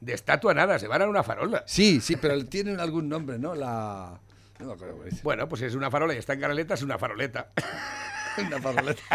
De 0.00 0.12
estatua 0.12 0.54
nada, 0.54 0.80
se 0.80 0.88
van 0.88 1.02
a 1.02 1.08
una 1.08 1.22
farola. 1.22 1.62
Sí, 1.66 2.00
sí, 2.00 2.16
pero 2.16 2.44
tienen 2.46 2.80
algún 2.80 3.08
nombre, 3.08 3.38
¿no? 3.38 3.54
La. 3.54 4.18
No 4.58 4.66
me 4.66 4.72
acuerdo 4.72 4.94
cómo 4.94 5.04
dice. 5.04 5.20
Bueno, 5.22 5.48
pues 5.48 5.62
es 5.62 5.74
una 5.76 5.90
farola 5.90 6.14
y 6.14 6.18
está 6.18 6.32
en 6.32 6.40
canaletas, 6.40 6.80
es 6.80 6.84
una 6.84 6.98
faroleta. 6.98 7.50
Una 8.38 8.58
faroleta. 8.62 9.02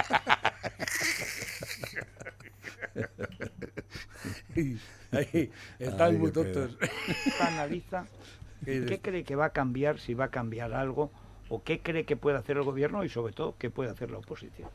Ahí, 5.12 5.52
están 5.80 6.12
Ay, 6.12 6.18
muy 6.18 6.32
tontos. 6.32 6.78
analiza 7.40 8.06
qué 8.64 9.00
cree 9.02 9.24
que 9.24 9.36
va 9.36 9.46
a 9.46 9.50
cambiar, 9.52 10.00
si 10.00 10.14
va 10.14 10.26
a 10.26 10.30
cambiar 10.30 10.74
algo, 10.74 11.12
o 11.50 11.64
qué 11.64 11.80
cree 11.80 12.06
que 12.06 12.18
puede 12.18 12.38
hacer 12.38 12.58
el 12.58 12.64
gobierno 12.64 13.04
y 13.04 13.10
sobre 13.10 13.34
todo 13.34 13.56
qué 13.58 13.70
puede 13.70 13.90
hacer 13.90 14.12
la 14.12 14.18
oposición. 14.18 14.70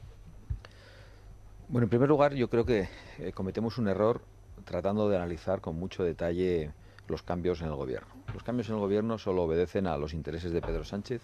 Bueno, 1.69 1.85
en 1.85 1.91
primer 1.91 2.09
lugar, 2.09 2.35
yo 2.35 2.49
creo 2.49 2.65
que 2.65 2.89
eh, 3.19 3.33
cometemos 3.33 3.79
un 3.79 3.89
error 3.89 4.21
tratando 4.65 5.09
de 5.09 5.17
analizar 5.17 5.61
con 5.61 5.77
mucho 5.77 6.05
detalle 6.05 6.71
los 7.09 7.23
cambios 7.23 7.61
en 7.63 7.69
el 7.69 7.75
gobierno. 7.75 8.09
Los 8.33 8.43
cambios 8.43 8.69
en 8.69 8.75
el 8.75 8.81
gobierno 8.81 9.19
solo 9.19 9.43
obedecen 9.43 9.87
a 9.87 9.97
los 9.97 10.15
intereses 10.15 10.53
de 10.53 10.61
Pedro 10.61 10.85
Sánchez, 10.85 11.23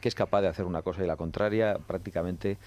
que 0.00 0.08
es 0.08 0.14
capaz 0.14 0.40
de 0.42 0.48
hacer 0.48 0.64
una 0.64 0.82
cosa 0.82 1.04
y 1.04 1.06
la 1.06 1.16
contraria 1.16 1.78
prácticamente 1.78 2.58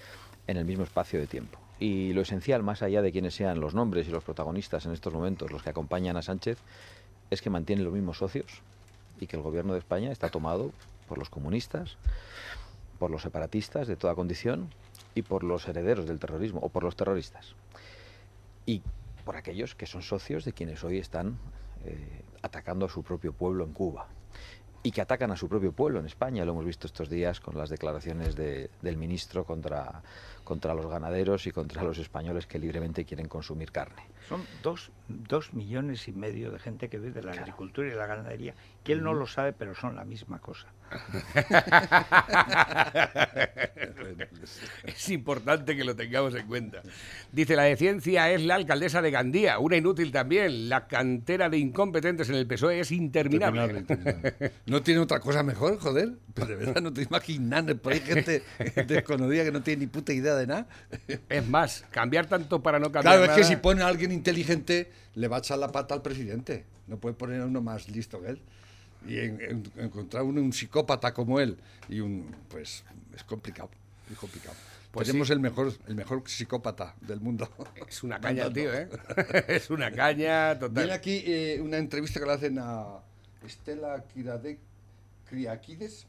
en 0.46 0.56
el 0.56 0.64
mismo 0.64 0.84
espacio 0.84 1.20
de 1.20 1.26
tiempo. 1.26 1.58
Y 1.78 2.12
lo 2.12 2.20
esencial, 2.20 2.62
más 2.62 2.82
allá 2.82 3.02
de 3.02 3.12
quienes 3.12 3.34
sean 3.34 3.60
los 3.60 3.74
nombres 3.74 4.06
y 4.08 4.10
los 4.10 4.24
protagonistas 4.24 4.86
en 4.86 4.92
estos 4.92 5.12
momentos, 5.12 5.50
los 5.50 5.62
que 5.62 5.70
acompañan 5.70 6.16
a 6.16 6.22
Sánchez, 6.22 6.58
es 7.30 7.42
que 7.42 7.50
mantiene 7.50 7.82
los 7.82 7.92
mismos 7.92 8.18
socios 8.18 8.62
y 9.22 9.28
que 9.28 9.36
el 9.36 9.42
gobierno 9.42 9.72
de 9.72 9.78
España 9.78 10.10
está 10.10 10.28
tomado 10.30 10.72
por 11.08 11.16
los 11.18 11.30
comunistas, 11.30 11.96
por 12.98 13.10
los 13.10 13.22
separatistas 13.22 13.86
de 13.86 13.96
toda 13.96 14.14
condición 14.16 14.68
y 15.14 15.22
por 15.22 15.44
los 15.44 15.68
herederos 15.68 16.06
del 16.06 16.18
terrorismo 16.18 16.58
o 16.60 16.68
por 16.70 16.82
los 16.82 16.96
terroristas. 16.96 17.54
Y 18.66 18.82
por 19.24 19.36
aquellos 19.36 19.74
que 19.76 19.86
son 19.86 20.02
socios 20.02 20.44
de 20.44 20.52
quienes 20.52 20.82
hoy 20.82 20.98
están 20.98 21.38
eh, 21.84 22.22
atacando 22.42 22.86
a 22.86 22.88
su 22.88 23.02
propio 23.04 23.32
pueblo 23.32 23.64
en 23.64 23.72
Cuba. 23.72 24.08
Y 24.84 24.90
que 24.90 25.00
atacan 25.00 25.30
a 25.30 25.36
su 25.36 25.48
propio 25.48 25.70
pueblo 25.70 26.00
en 26.00 26.06
España. 26.06 26.44
Lo 26.44 26.50
hemos 26.52 26.64
visto 26.64 26.88
estos 26.88 27.08
días 27.08 27.38
con 27.38 27.56
las 27.56 27.70
declaraciones 27.70 28.34
de- 28.34 28.68
del 28.82 28.96
ministro 28.96 29.44
contra, 29.44 30.02
contra 30.44 30.74
los 30.74 30.86
ganaderos 30.86 31.46
y 31.46 31.52
contra 31.52 31.82
los 31.82 31.98
españoles 31.98 32.46
que 32.46 32.58
libremente 32.58 33.04
quieren 33.04 33.28
consumir 33.28 33.72
carne. 33.72 34.02
Son 34.28 34.44
dos, 34.62 34.90
dos 35.08 35.52
millones 35.52 36.08
y 36.08 36.12
medio 36.12 36.50
de 36.50 36.58
gente 36.58 36.88
que 36.88 36.98
vive 36.98 37.12
de 37.12 37.22
la 37.22 37.32
agricultura 37.32 37.88
y 37.88 37.90
de 37.90 37.96
la 37.96 38.06
ganadería, 38.06 38.54
que 38.84 38.92
él 38.92 39.02
no 39.02 39.14
lo 39.14 39.26
sabe, 39.26 39.52
pero 39.52 39.74
son 39.74 39.96
la 39.96 40.04
misma 40.04 40.38
cosa. 40.40 40.68
es 44.84 45.08
importante 45.10 45.76
que 45.76 45.84
lo 45.84 45.94
tengamos 45.94 46.34
en 46.34 46.46
cuenta. 46.46 46.82
Dice, 47.30 47.56
la 47.56 47.64
de 47.64 47.76
ciencia 47.76 48.30
es 48.30 48.42
la 48.42 48.56
alcaldesa 48.56 49.02
de 49.02 49.10
Gandía, 49.10 49.58
una 49.58 49.76
inútil 49.76 50.12
también. 50.12 50.68
La 50.68 50.86
cantera 50.86 51.48
de 51.48 51.58
incompetentes 51.58 52.28
en 52.28 52.36
el 52.36 52.46
PSOE 52.46 52.80
es 52.80 52.92
interminable. 52.92 53.78
Interminable, 53.78 53.80
interminable. 53.80 54.52
¿No 54.66 54.82
tiene 54.82 55.00
otra 55.00 55.20
cosa 55.20 55.42
mejor, 55.42 55.78
joder? 55.78 56.12
Pero 56.34 56.46
de 56.46 56.56
verdad 56.56 56.82
no 56.82 56.92
te 56.92 57.02
imaginas, 57.02 57.64
por 57.74 57.92
ahí 57.92 58.00
gente 58.00 58.42
desconocida 58.86 59.44
que 59.44 59.52
no 59.52 59.62
tiene 59.62 59.80
ni 59.80 59.86
puta 59.86 60.12
idea 60.12 60.31
de 60.36 60.46
nada. 60.46 60.66
Es 61.28 61.48
más, 61.48 61.84
cambiar 61.90 62.26
tanto 62.26 62.62
para 62.62 62.78
no 62.78 62.86
cambiar 62.92 63.02
Claro, 63.16 63.24
es 63.24 63.30
que 63.30 63.42
nada- 63.42 63.48
si 63.54 63.56
pone 63.56 63.82
a 63.82 63.86
alguien 63.86 64.12
inteligente, 64.12 64.90
le 65.14 65.28
va 65.28 65.36
a 65.36 65.38
echar 65.40 65.58
la 65.58 65.68
pata 65.72 65.94
al 65.94 66.02
presidente. 66.02 66.64
No 66.86 66.98
puede 66.98 67.14
poner 67.14 67.40
a 67.40 67.46
uno 67.46 67.60
más 67.62 67.88
listo 67.88 68.20
que 68.20 68.28
él. 68.30 68.40
Y 69.06 69.18
en- 69.18 69.40
en- 69.40 69.72
encontrar 69.84 70.22
uno, 70.22 70.40
un 70.40 70.52
psicópata 70.52 71.12
como 71.12 71.40
él, 71.40 71.56
y 71.88 72.00
un 72.00 72.34
pues 72.48 72.84
es 73.14 73.24
complicado, 73.24 73.70
es 74.10 74.16
complicado. 74.18 74.54
Pues 74.92 75.06
Tenemos 75.06 75.28
sí. 75.28 75.32
el 75.32 75.40
mejor, 75.40 75.72
el 75.88 75.94
mejor 75.94 76.22
psicópata 76.26 76.94
del 77.00 77.18
mundo. 77.20 77.48
Es 77.88 78.02
una 78.02 78.20
caña 78.20 78.52
tío, 78.52 78.72
¿eh? 78.74 78.88
es 79.48 79.70
una 79.70 79.90
caña 79.90 80.58
total. 80.58 80.74
Viene 80.74 80.92
aquí 80.92 81.22
eh, 81.26 81.60
una 81.62 81.78
entrevista 81.78 82.20
que 82.20 82.26
le 82.26 82.32
hacen 82.32 82.58
a 82.60 82.98
Estela 83.44 84.04
Kirade- 84.14 84.58
Kriakides, 85.28 86.06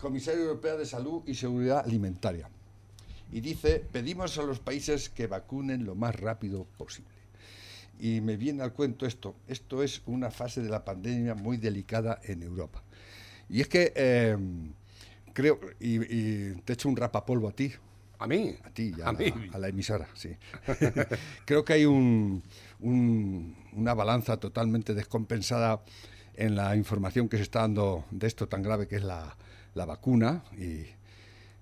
comisaria 0.00 0.40
europea 0.40 0.76
de 0.76 0.86
Salud 0.86 1.22
y 1.26 1.34
Seguridad 1.34 1.80
Alimentaria. 1.84 2.48
Y 3.34 3.40
dice, 3.40 3.80
pedimos 3.90 4.38
a 4.38 4.42
los 4.44 4.60
países 4.60 5.08
que 5.10 5.26
vacunen 5.26 5.84
lo 5.84 5.96
más 5.96 6.14
rápido 6.14 6.66
posible. 6.78 7.10
Y 7.98 8.20
me 8.20 8.36
viene 8.36 8.62
al 8.62 8.72
cuento 8.72 9.06
esto, 9.06 9.34
esto 9.48 9.82
es 9.82 10.02
una 10.06 10.30
fase 10.30 10.62
de 10.62 10.68
la 10.68 10.84
pandemia 10.84 11.34
muy 11.34 11.56
delicada 11.56 12.20
en 12.22 12.44
Europa. 12.44 12.80
Y 13.48 13.60
es 13.60 13.66
que 13.66 13.92
eh, 13.96 14.36
creo, 15.32 15.58
y, 15.80 15.96
y 15.96 16.54
te 16.64 16.74
echo 16.74 16.88
un 16.88 16.96
rapapolvo 16.96 17.48
a 17.48 17.52
ti. 17.52 17.72
¿A 18.20 18.26
mí? 18.28 18.54
A 18.62 18.70
ti, 18.70 18.92
a, 19.04 19.08
¿A 19.08 19.12
la, 19.12 19.18
mí? 19.18 19.32
a 19.52 19.58
la 19.58 19.68
emisora, 19.68 20.08
sí. 20.14 20.30
creo 21.44 21.64
que 21.64 21.72
hay 21.72 21.84
un, 21.86 22.40
un- 22.78 23.56
una 23.72 23.94
balanza 23.94 24.36
totalmente 24.38 24.94
descompensada 24.94 25.82
en 26.36 26.54
la 26.54 26.76
información 26.76 27.28
que 27.28 27.36
se 27.36 27.42
está 27.42 27.62
dando 27.62 28.04
de 28.12 28.28
esto 28.28 28.46
tan 28.48 28.62
grave 28.62 28.86
que 28.86 28.96
es 28.96 29.02
la, 29.04 29.36
la 29.74 29.84
vacuna 29.86 30.44
y, 30.56 30.86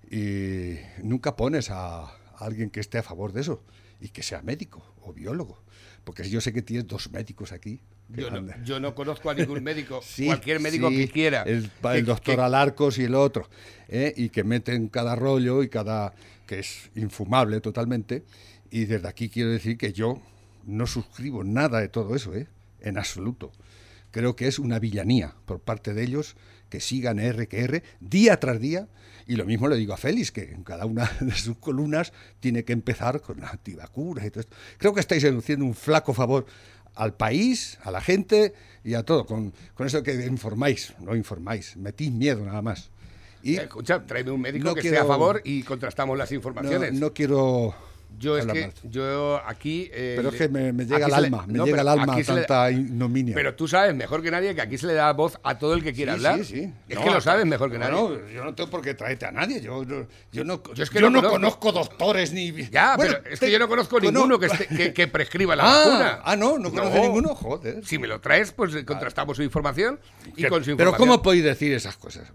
y 0.09 0.75
nunca 1.01 1.35
pones 1.35 1.69
a, 1.69 2.03
a 2.03 2.11
alguien 2.39 2.69
que 2.69 2.79
esté 2.79 2.97
a 2.97 3.03
favor 3.03 3.33
de 3.33 3.41
eso 3.41 3.63
y 4.01 4.09
que 4.09 4.23
sea 4.23 4.41
médico 4.41 4.85
o 5.01 5.13
biólogo. 5.13 5.61
Porque 6.03 6.29
yo 6.29 6.41
sé 6.41 6.51
que 6.51 6.61
tienes 6.61 6.87
dos 6.87 7.11
médicos 7.11 7.51
aquí. 7.51 7.79
Yo 8.09 8.29
no, 8.29 8.63
yo 8.65 8.79
no 8.79 8.93
conozco 8.93 9.29
a 9.29 9.33
ningún 9.33 9.63
médico, 9.63 10.01
Sí, 10.05 10.25
cualquier 10.25 10.59
médico 10.59 10.89
sí, 10.89 10.97
que 10.97 11.07
quiera. 11.09 11.43
El, 11.43 11.71
doctor 12.05 12.35
que- 12.35 12.41
Alarcos 12.41 12.97
y 12.99 13.03
el 13.05 13.15
otro. 13.15 13.47
¿eh? 13.87 14.13
Y 14.17 14.29
que 14.29 14.43
meten 14.43 14.89
cada 14.89 15.15
rollo 15.15 15.63
y 15.63 15.69
cada. 15.69 16.13
que 16.45 16.59
es 16.59 16.89
infumable 16.95 17.61
totalmente. 17.61 18.23
Y 18.69 18.85
desde 18.85 19.07
aquí 19.07 19.29
quiero 19.29 19.51
decir 19.51 19.77
que 19.77 19.93
yo 19.93 20.21
no 20.65 20.85
suscribo 20.87 21.43
nada 21.43 21.79
de 21.79 21.87
todo 21.87 22.15
eso, 22.15 22.35
¿eh? 22.35 22.47
en 22.81 22.97
absoluto. 22.97 23.51
Creo 24.11 24.35
que 24.35 24.47
es 24.47 24.59
una 24.59 24.79
villanía 24.79 25.33
por 25.45 25.59
parte 25.61 25.93
de 25.93 26.03
ellos 26.03 26.35
que 26.73 26.79
sigan 26.79 27.19
R 27.19 27.47
que 27.47 27.59
R 27.61 27.83
día 27.99 28.39
tras 28.39 28.59
día. 28.59 28.87
Y 29.27 29.35
lo 29.35 29.45
mismo 29.45 29.67
le 29.67 29.75
digo 29.77 29.93
a 29.93 29.97
Félix, 29.97 30.31
que 30.31 30.41
en 30.51 30.63
cada 30.63 30.87
una 30.87 31.09
de 31.21 31.31
sus 31.33 31.55
columnas 31.57 32.11
tiene 32.39 32.63
que 32.65 32.73
empezar 32.73 33.21
con 33.21 33.39
la 33.39 33.49
antivacunas 33.49 34.25
y 34.25 34.31
todo 34.31 34.39
esto. 34.41 34.55
Creo 34.79 34.91
que 34.91 34.99
estáis 35.01 35.23
haciendo 35.23 35.65
un 35.65 35.75
flaco 35.75 36.15
favor 36.15 36.47
al 36.95 37.13
país, 37.13 37.77
a 37.83 37.91
la 37.91 38.01
gente 38.01 38.53
y 38.83 38.95
a 38.95 39.03
todo. 39.03 39.27
Con, 39.27 39.53
con 39.75 39.85
eso 39.85 40.01
que 40.01 40.13
informáis, 40.25 40.95
no 40.99 41.15
informáis, 41.15 41.77
metís 41.77 42.11
miedo 42.11 42.43
nada 42.43 42.63
más. 42.63 42.89
Y 43.43 43.57
Escucha, 43.57 44.03
tráeme 44.03 44.31
un 44.31 44.41
médico 44.41 44.65
no 44.65 44.73
que 44.73 44.81
quiero- 44.81 44.95
esté 44.97 45.05
a 45.05 45.07
favor 45.07 45.41
y 45.43 45.61
contrastamos 45.61 46.17
las 46.17 46.31
no, 46.31 46.35
informaciones. 46.37 46.93
no 46.93 47.13
quiero 47.13 47.75
yo 48.17 48.37
es 48.37 48.45
que, 48.45 48.71
yo 48.83 49.41
aquí... 49.45 49.89
eh, 49.93 50.13
Pero 50.17 50.29
es 50.29 50.35
que 50.35 50.47
me, 50.49 50.71
me 50.73 50.85
llega 50.85 51.05
al 51.05 51.11
le- 51.11 51.17
alma, 51.17 51.45
me 51.47 51.53
llega 51.53 51.65
pero 51.65 51.81
al 51.81 51.87
alma 51.99 52.17
tanta 52.23 52.71
ignominia. 52.71 53.35
Pero 53.35 53.55
tú 53.55 53.67
sabes 53.67 53.93
mejor 53.95 54.21
que 54.21 54.31
nadie 54.31 54.53
que 54.55 54.61
aquí 54.61 54.77
se 54.77 54.87
le 54.87 54.93
da 54.93 55.11
voz 55.13 55.37
a 55.43 55.57
todo 55.57 55.73
el 55.73 55.83
que 55.83 55.93
quiera 55.93 56.13
Sí, 56.13 56.17
hablar. 56.17 56.37
sí, 56.39 56.45
sí. 56.45 56.73
Es 56.89 56.97
No, 56.97 57.03
que 57.03 57.11
lo 57.11 57.21
sabes 57.21 57.45
mejor 57.45 57.71
que 57.71 57.77
nadie. 57.79 57.91
No, 57.93 58.29
yo 58.29 58.43
no 58.43 58.53
tengo 58.55 58.69
por 58.69 58.81
qué 58.81 58.93
traerte 58.93 59.25
a 59.25 59.31
nadie. 59.31 59.61
Yo, 59.61 59.83
no- 59.85 60.07
yo 60.31 60.43
no, 60.43 60.61
Yo 60.73 60.83
es 60.83 60.89
que 60.89 60.99
yo 60.99 61.09
no 61.09 61.21
no 61.21 61.29
conozco- 61.29 61.59
conozco 61.59 61.71
doctores 61.71 62.31
ni. 62.33 62.51
Ya, 62.71 62.95
Bueno, 62.95 63.15
pero 63.21 63.33
es 63.33 63.39
te- 63.39 63.45
que 63.47 63.51
yo 63.51 63.59
no 63.59 63.67
conozco 63.67 63.97
cono- 63.99 64.11
ninguno 64.11 64.39
que, 64.39 64.47
esté- 64.47 64.67
que, 64.67 64.93
que 64.93 65.07
prescriba 65.07 65.55
la 65.55 65.63
Ah, 65.67 65.77
vacuna. 65.85 66.19
ah, 66.23 66.35
no, 66.35 66.57
no 66.59 66.71
conoce 66.71 66.99
ninguno, 67.01 67.35
joder. 67.35 67.85
Si 67.85 67.97
me 67.97 68.07
lo 68.07 68.19
traes, 68.21 68.51
pues 68.51 68.73
eh, 68.75 68.85
contrastamos 68.85 69.37
su 69.37 69.43
información 69.43 69.99
y 70.35 70.43
con 70.45 70.63
su 70.63 70.75
Pero 70.77 70.89
información. 70.91 70.97
¿cómo 70.97 71.21
podéis 71.21 71.43
decir 71.43 71.73
esas 71.73 71.97
cosas? 71.97 72.31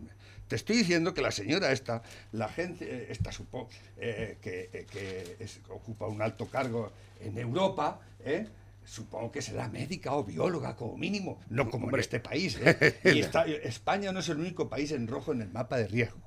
Hombre? 0.48 0.50
Te 0.50 0.56
estoy 0.56 0.76
diciendo 0.78 1.14
que 1.14 1.20
la 1.22 1.30
señora 1.30 1.72
esta, 1.72 2.02
la 2.32 2.48
gente 2.48 2.84
eh, 2.84 3.06
esta 3.10 3.30
supo 3.32 3.68
eh, 3.98 4.36
que, 4.42 4.70
eh, 4.72 4.86
que 4.90 5.36
es- 5.40 5.60
ocupa 5.68 6.06
un 6.06 6.20
alto 6.22 6.46
cargo 6.46 6.90
en 7.20 7.38
Europa, 7.38 8.00
¿eh? 8.24 8.46
supongo 8.84 9.30
que 9.30 9.42
será 9.42 9.68
médica 9.68 10.14
o 10.14 10.24
bióloga 10.24 10.74
como 10.74 10.96
mínimo, 10.96 11.38
no 11.50 11.68
como 11.68 11.90
en 11.90 12.00
este 12.00 12.20
país. 12.20 12.56
¿eh? 12.64 12.94
Y 13.04 13.20
está- 13.20 13.44
España 13.44 14.12
no 14.12 14.20
es 14.20 14.28
el 14.30 14.38
único 14.38 14.68
país 14.68 14.92
en 14.92 15.06
rojo 15.06 15.32
en 15.32 15.42
el 15.42 15.50
mapa 15.50 15.76
de 15.76 15.86
riesgo. 15.88 16.18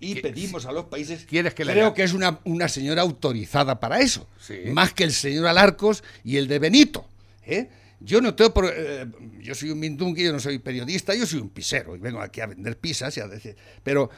Y 0.00 0.16
pedimos 0.20 0.66
a 0.66 0.72
los 0.72 0.86
países. 0.86 1.24
¿Quieres 1.24 1.54
que 1.54 1.62
creo 1.64 1.94
que 1.94 2.02
es 2.02 2.12
una, 2.12 2.40
una 2.44 2.68
señora 2.68 3.00
autorizada 3.02 3.80
para 3.80 4.00
eso, 4.00 4.28
Sí. 4.38 4.58
más 4.66 4.92
que 4.92 5.04
el 5.04 5.12
señor 5.12 5.46
Alarcos 5.46 6.04
y 6.24 6.36
el 6.36 6.46
de 6.48 6.58
Benito. 6.58 7.06
¿eh? 7.46 7.70
Yo 8.04 8.20
no 8.20 8.34
tengo 8.34 8.52
por- 8.52 8.72
eh, 8.74 9.06
yo 9.40 9.54
soy 9.54 9.70
un 9.70 9.78
mindungui, 9.80 10.24
yo 10.24 10.32
no 10.32 10.40
soy 10.40 10.58
periodista, 10.58 11.14
yo 11.14 11.26
soy 11.26 11.40
un 11.40 11.50
pisero 11.50 11.94
y 11.96 11.98
vengo 11.98 12.20
aquí 12.20 12.40
a 12.40 12.46
vender 12.46 12.76
pizzas 12.78 13.16
y 13.16 13.20
a 13.20 13.28
decir, 13.28 13.56
pero 13.82 14.10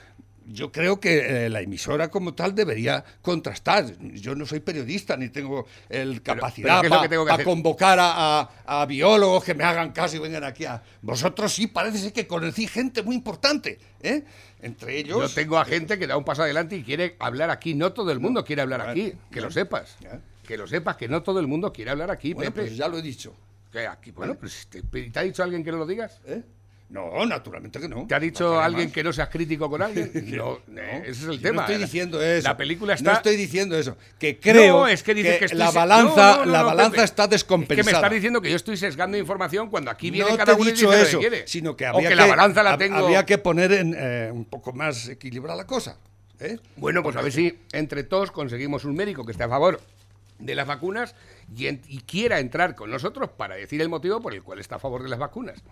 yo 0.46 0.70
creo 0.70 1.00
que 1.00 1.46
eh, 1.46 1.48
la 1.48 1.62
emisora 1.62 2.08
como 2.10 2.34
tal 2.34 2.54
debería 2.54 3.02
contrastar. 3.22 3.86
Yo 3.98 4.34
no 4.34 4.44
soy 4.44 4.60
periodista 4.60 5.16
ni 5.16 5.30
tengo 5.30 5.66
el 5.88 6.20
capacidad 6.22 6.80
¿qué 6.82 6.86
es 6.88 6.92
lo 6.92 7.00
que 7.00 7.08
tengo 7.08 7.24
que 7.24 7.30
para 7.30 7.44
convocar 7.44 7.98
a, 7.98 8.40
a- 8.66 8.82
a 8.82 8.86
biólogos 8.86 9.42
que 9.42 9.54
me 9.54 9.64
hagan 9.64 9.92
caso 9.92 10.16
y 10.16 10.18
vengan 10.18 10.44
aquí 10.44 10.66
a. 10.66 10.82
Vosotros 11.00 11.52
sí 11.52 11.66
parece 11.66 11.98
ser 11.98 12.12
que 12.12 12.26
conocí 12.26 12.66
gente 12.66 13.02
muy 13.02 13.14
importante, 13.16 13.78
¿eh? 14.02 14.22
Entre 14.60 14.98
ellos. 14.98 15.30
Yo 15.30 15.34
tengo 15.34 15.58
a 15.58 15.64
gente 15.64 15.98
que 15.98 16.06
da 16.06 16.16
un 16.18 16.24
paso 16.24 16.42
adelante 16.42 16.76
y 16.76 16.82
quiere 16.84 17.16
hablar 17.20 17.48
aquí. 17.50 17.74
No 17.74 17.92
todo 17.94 18.10
el 18.12 18.20
mundo 18.20 18.44
quiere 18.44 18.60
hablar 18.62 18.82
aquí. 18.82 19.12
Que 19.30 19.40
lo 19.40 19.50
sepas. 19.50 19.96
Que 20.46 20.58
lo 20.58 20.66
sepas, 20.66 20.96
que 20.96 21.08
no 21.08 21.22
todo 21.22 21.40
el 21.40 21.46
mundo 21.46 21.72
quiere 21.72 21.90
hablar 21.90 22.10
aquí, 22.10 22.34
Bueno, 22.34 22.50
Pepe. 22.52 22.66
pues 22.66 22.76
ya 22.76 22.86
lo 22.88 22.98
he 22.98 23.02
dicho. 23.02 23.34
Aquí, 23.90 24.10
bueno, 24.12 24.34
pues 24.36 24.66
te, 24.68 24.82
¿te 24.82 25.18
ha 25.18 25.22
dicho 25.22 25.42
alguien 25.42 25.64
que 25.64 25.72
no 25.72 25.78
lo 25.78 25.86
digas? 25.86 26.20
¿Eh? 26.26 26.42
No, 26.90 27.24
naturalmente 27.26 27.80
que 27.80 27.88
no. 27.88 28.06
¿Te 28.06 28.14
ha 28.14 28.20
dicho 28.20 28.60
alguien 28.60 28.86
más. 28.88 28.94
que 28.94 29.02
no 29.02 29.12
seas 29.12 29.28
crítico 29.28 29.68
con 29.68 29.82
alguien? 29.82 30.10
No, 30.36 30.58
eh, 30.76 31.02
ese 31.06 31.10
es 31.10 31.22
el 31.24 31.36
Yo 31.38 31.42
tema. 31.42 31.62
No 31.62 31.68
estoy 31.68 31.82
diciendo 31.82 32.22
eso. 32.22 32.46
La 32.46 32.56
película 32.56 32.94
está. 32.94 33.10
No 33.10 33.16
estoy 33.16 33.36
diciendo 33.36 33.76
eso. 33.76 33.96
Que 34.18 34.38
creo 34.38 34.80
No, 34.80 34.86
es 34.86 35.02
que 35.02 35.14
dices 35.14 35.38
que, 35.38 35.44
estoy 35.46 35.58
la 35.58 35.70
balanza, 35.72 36.32
No, 36.32 36.36
no, 36.40 36.44
no, 36.46 36.52
la 36.52 36.60
no, 36.60 36.66
balanza 36.66 37.02
está 37.02 37.24
Es 37.24 37.28
que 37.28 37.32
me 37.32 37.34
descompensada. 37.36 37.96
estás 37.96 38.10
diciendo 38.12 38.40
que 38.40 38.50
yo 38.50 38.56
estoy 38.56 38.76
sesgando 38.76 39.16
información 39.16 39.70
cuando 39.70 39.90
aquí 39.90 40.10
viene 40.10 40.30
no 40.30 40.36
cada 40.36 40.54
uno 40.54 40.68
y 40.68 40.72
dice 40.72 40.84
lo 40.84 40.92
eso, 40.92 41.18
que 41.18 41.28
quiere. 41.28 41.48
sino 41.48 41.74
que 41.74 41.86
o 41.86 41.96
había 41.96 42.10
que 42.10 42.14
la 42.16 42.26
balanza 42.26 42.62
la 42.62 42.78
tengo. 42.78 42.98
había 42.98 43.24
que 43.26 43.38
poner 43.38 43.72
en, 43.72 43.96
eh, 43.98 44.30
un 44.32 44.44
poco 44.44 44.72
más 44.72 45.08
equilibrada 45.08 45.56
la 45.56 45.66
cosa. 45.66 45.96
¿eh? 46.38 46.58
Bueno, 46.76 47.02
pues 47.02 47.16
a 47.16 47.22
ver 47.22 47.32
si 47.32 47.58
entre 47.72 48.04
todos 48.04 48.30
conseguimos 48.30 48.84
un 48.84 48.94
médico 48.94 49.24
que 49.24 49.32
esté 49.32 49.42
a 49.44 49.48
favor 49.48 49.80
de 50.38 50.54
las 50.54 50.66
vacunas 50.66 51.14
y, 51.56 51.66
en- 51.66 51.82
y 51.88 51.98
quiera 52.02 52.38
entrar 52.40 52.74
con 52.74 52.90
nosotros 52.90 53.30
para 53.30 53.56
decir 53.56 53.80
el 53.80 53.88
motivo 53.88 54.20
por 54.20 54.34
el 54.34 54.42
cual 54.42 54.58
está 54.60 54.76
a 54.76 54.78
favor 54.78 55.02
de 55.02 55.08
las 55.08 55.18
vacunas. 55.18 55.62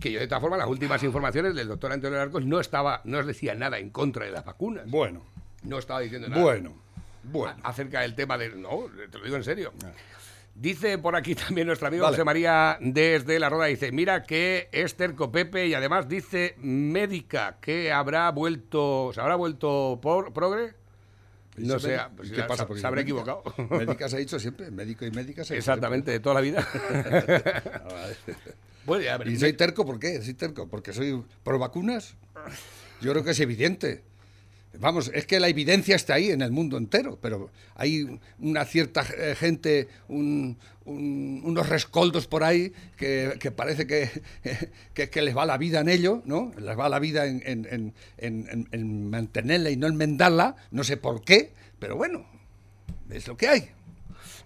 Que 0.00 0.10
yo, 0.10 0.18
de 0.20 0.26
todas 0.26 0.40
formas, 0.40 0.58
las 0.58 0.68
últimas 0.68 1.02
informaciones 1.02 1.54
del 1.54 1.68
doctor 1.68 1.92
Antonio 1.92 2.20
Arcos 2.20 2.44
no 2.44 2.58
estaba, 2.60 3.00
no 3.04 3.18
os 3.18 3.26
decía 3.26 3.54
nada 3.54 3.78
en 3.78 3.90
contra 3.90 4.24
de 4.24 4.32
las 4.32 4.44
vacunas. 4.44 4.90
Bueno. 4.90 5.22
No 5.62 5.78
estaba 5.78 6.00
diciendo 6.00 6.28
nada. 6.28 6.42
Bueno, 6.42 6.72
bueno. 7.22 7.56
a- 7.62 7.68
acerca 7.68 8.00
del 8.00 8.14
tema 8.16 8.36
del. 8.36 8.60
No, 8.60 8.86
te 9.10 9.18
lo 9.18 9.24
digo 9.24 9.36
en 9.36 9.44
serio. 9.44 9.72
Dice 10.54 10.98
por 10.98 11.16
aquí 11.16 11.34
también 11.36 11.66
nuestro 11.66 11.88
amigo 11.88 12.02
Vale. 12.04 12.16
José 12.16 12.24
María 12.24 12.76
desde 12.80 13.38
La 13.38 13.48
Roda, 13.48 13.66
dice, 13.66 13.90
mira 13.92 14.24
que 14.24 14.68
es 14.72 14.96
terco 14.96 15.30
Pepe 15.32 15.66
y 15.68 15.74
además 15.74 16.08
dice 16.08 16.56
médica 16.58 17.56
que 17.60 17.90
habrá 17.92 18.28
vuelto, 18.32 19.12
¿se 19.14 19.20
habrá 19.20 19.36
vuelto 19.36 19.98
por, 20.02 20.32
progre? 20.32 20.74
No 21.56 21.78
sé, 21.78 21.98
pues 22.16 22.30
¿Qué 22.30 22.42
pasa? 22.44 22.62
se- 22.62 22.66
Porque 22.66 22.80
se 22.80 22.86
habrá 22.86 23.02
médica. 23.02 23.20
equivocado. 23.22 23.42
Médica 23.78 24.08
se 24.08 24.16
ha 24.16 24.18
dicho 24.18 24.38
siempre, 24.38 24.70
médico 24.70 25.04
y 25.04 25.10
médica 25.10 25.44
se 25.44 25.56
Exactamente, 25.56 26.10
de 26.10 26.20
toda 26.20 26.34
la 26.36 26.40
vida. 26.40 26.66
Ah. 27.84 28.06
Bueno, 28.84 29.04
ya, 29.04 29.16
¿Y 29.26 29.36
soy 29.38 29.52
terco 29.52 29.86
por 29.86 30.00
qué? 30.00 30.20
¿Soy 30.22 30.34
terco? 30.34 30.68
¿Porque 30.68 30.92
soy 30.92 31.22
pro 31.44 31.56
vacunas? 31.60 32.16
Yo 33.00 33.12
creo 33.12 33.22
que 33.22 33.30
es 33.30 33.38
evidente. 33.38 34.02
Vamos, 34.80 35.10
es 35.14 35.26
que 35.26 35.38
la 35.38 35.48
evidencia 35.48 35.94
está 35.96 36.14
ahí 36.14 36.30
en 36.30 36.40
el 36.40 36.50
mundo 36.50 36.78
entero, 36.78 37.18
pero 37.20 37.50
hay 37.74 38.18
una 38.38 38.64
cierta 38.64 39.04
eh, 39.18 39.34
gente, 39.38 39.88
un- 40.08 40.56
un- 40.86 41.42
unos 41.44 41.68
rescoldos 41.68 42.26
por 42.26 42.42
ahí 42.42 42.72
que, 42.96 43.34
que 43.38 43.50
parece 43.50 43.86
que, 43.86 44.08
que, 45.10 45.22
les 45.22 45.36
va 45.36 45.44
la 45.44 45.58
vida 45.58 45.80
en 45.80 45.88
ello, 45.90 46.22
¿no? 46.24 46.52
Les 46.58 46.76
va 46.78 46.88
la 46.88 46.98
vida 46.98 47.26
en- 47.26 47.42
en- 47.44 47.92
en- 48.18 48.68
en 48.72 49.10
mantenerla 49.10 49.70
y 49.70 49.76
no 49.76 49.86
enmendarla, 49.86 50.56
no 50.70 50.84
sé 50.84 50.96
por 50.96 51.22
qué, 51.22 51.52
pero 51.78 51.96
bueno, 51.96 52.24
es 53.10 53.28
lo 53.28 53.36
que 53.36 53.48
hay. 53.48 53.68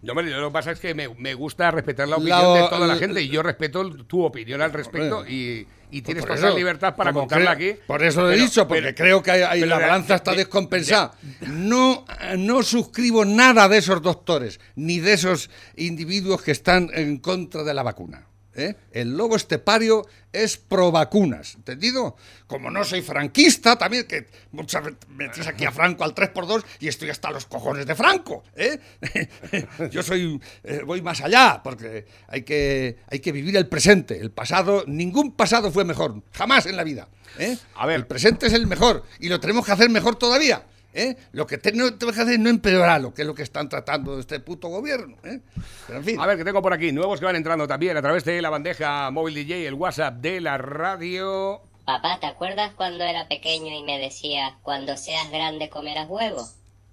No, 0.03 0.13
hombre, 0.13 0.31
lo 0.31 0.49
que 0.49 0.53
pasa 0.53 0.73
es 0.73 0.81
que 0.81 0.95
me, 0.95 1.09
me 1.15 1.35
gusta 1.35 1.71
respetar 1.71 2.07
la 2.09 2.17
opinión 2.17 2.41
La- 2.55 2.63
de 2.63 2.69
toda 2.69 2.87
la 2.87 2.97
gente 2.97 3.23
y 3.23 3.29
yo 3.29 3.43
respeto 3.43 3.89
tu 4.05 4.23
opinión 4.25 4.61
al 4.63 4.73
respecto 4.73 5.19
Hombre. 5.19 5.33
y, 5.33 5.67
y 5.91 6.03
tienes 6.03 6.25
Por 6.25 6.35
total 6.37 6.51
eso, 6.51 6.59
libertad 6.59 6.95
para 6.97 7.13
contarla 7.13 7.57
creo- 7.57 7.73
aquí. 7.75 7.81
Por 7.87 8.03
eso 8.05 8.21
lo 8.23 8.31
he 8.31 8.35
Pero- 8.35 8.45
dicho, 8.45 8.69
porque 8.69 8.83
pero- 8.83 8.95
creo 8.95 9.23
que 9.23 9.31
hay- 9.33 9.43
hay- 9.43 9.61
pero 9.61 9.71
la 9.71 9.79
balanza 9.81 10.15
está 10.17 10.31
de- 10.33 10.39
descompensada. 10.39 11.13
No, 11.49 12.05
no 12.37 12.63
suscribo 12.63 13.25
nada 13.25 13.69
de 13.69 13.79
esos 13.79 14.01
doctores, 14.03 14.61
ni 14.77 14.99
de 15.01 15.15
esos 15.15 15.51
individuos 15.77 16.43
que 16.43 16.53
están 16.53 16.91
en 16.95 17.19
contra 17.19 17.63
de 17.65 17.75
la 17.75 17.83
vacuna. 17.83 18.27
¿Eh? 18.57 18.77
El 18.91 19.17
lobo 19.17 19.37
estepario 19.37 20.07
es 20.33 20.57
pro 20.57 20.91
vacunas, 20.91 21.55
¿entendido? 21.55 22.17
Como 22.47 22.71
no 22.71 22.85
soy 22.85 23.03
franquista, 23.03 23.77
también 23.77 24.07
que 24.07 24.27
muchas 24.53 24.85
veces 24.85 24.99
metís 25.09 25.47
aquí 25.47 25.65
a 25.65 25.73
Franco 25.73 26.05
al 26.05 26.15
3x2 26.15 26.65
y 26.81 26.89
estoy 26.89 27.11
hasta 27.11 27.31
los 27.31 27.47
cojones 27.47 27.87
de 27.87 27.95
Franco. 27.95 28.45
¿eh? 28.55 28.79
Yo 29.91 30.03
soy 30.03 30.41
eh, 30.65 30.83
voy 30.85 31.03
más 31.03 31.21
allá, 31.21 31.61
porque 31.63 32.07
hay 32.29 32.43
que, 32.43 32.99
hay 33.09 33.21
que 33.21 33.33
vivir 33.33 33.57
el 33.57 33.69
presente. 33.69 34.19
El 34.19 34.31
pasado, 34.31 34.85
ningún 34.87 35.33
pasado 35.33 35.71
fue 35.71 35.85
mejor, 35.85 36.23
jamás 36.33 36.67
en 36.67 36.77
la 36.77 36.85
vida. 36.85 37.09
¿eh? 37.39 37.57
A 37.75 37.87
ver. 37.87 37.97
El 37.97 38.07
presente 38.07 38.47
es 38.47 38.53
el 38.53 38.67
mejor 38.67 39.05
y 39.21 39.29
lo 39.29 39.41
tenemos 39.41 39.65
que 39.65 39.73
hacer 39.73 39.91
mejor 39.91 40.17
todavía. 40.17 40.65
¿Eh? 40.97 41.17
Lo 41.33 41.47
que 41.47 41.59
te- 41.59 41.73
no 41.73 41.97
que 41.99 42.07
hacer 42.09 42.31
es 42.31 42.39
no 42.39 42.49
empeorarlo, 42.51 43.13
que 43.15 43.23
es 43.23 43.29
lo 43.29 43.35
que 43.35 43.43
están 43.43 43.69
tratando 43.69 44.15
de 44.15 44.21
este 44.23 44.41
puto 44.41 44.69
gobierno. 44.69 45.17
¿eh? 45.25 45.41
Pero 45.87 45.99
en 45.99 46.05
fin. 46.05 46.21
A 46.21 46.27
ver, 46.27 46.37
que 46.39 46.45
tengo 46.45 46.63
por 46.63 46.73
aquí 46.73 46.91
nuevos 46.93 47.19
que 47.21 47.27
van 47.27 47.37
entrando 47.37 47.67
también 47.69 47.97
a 47.97 48.03
través 48.03 48.25
de 48.25 48.41
la 48.43 48.51
bandeja 48.51 49.11
móvil 49.11 49.35
DJ, 49.35 49.67
el 49.67 49.75
WhatsApp 49.75 50.15
de 50.17 50.41
la 50.41 50.59
radio. 50.59 51.61
Papá, 51.85 52.19
¿te 52.21 52.27
acuerdas 52.27 52.73
cuando 52.75 53.05
era 53.05 53.29
pequeño 53.29 53.73
y 53.77 53.83
me 53.85 53.99
decías, 53.99 54.53
cuando 54.63 54.97
seas 54.97 55.31
grande 55.31 55.69
comerás 55.71 56.09
huevo? 56.09 56.49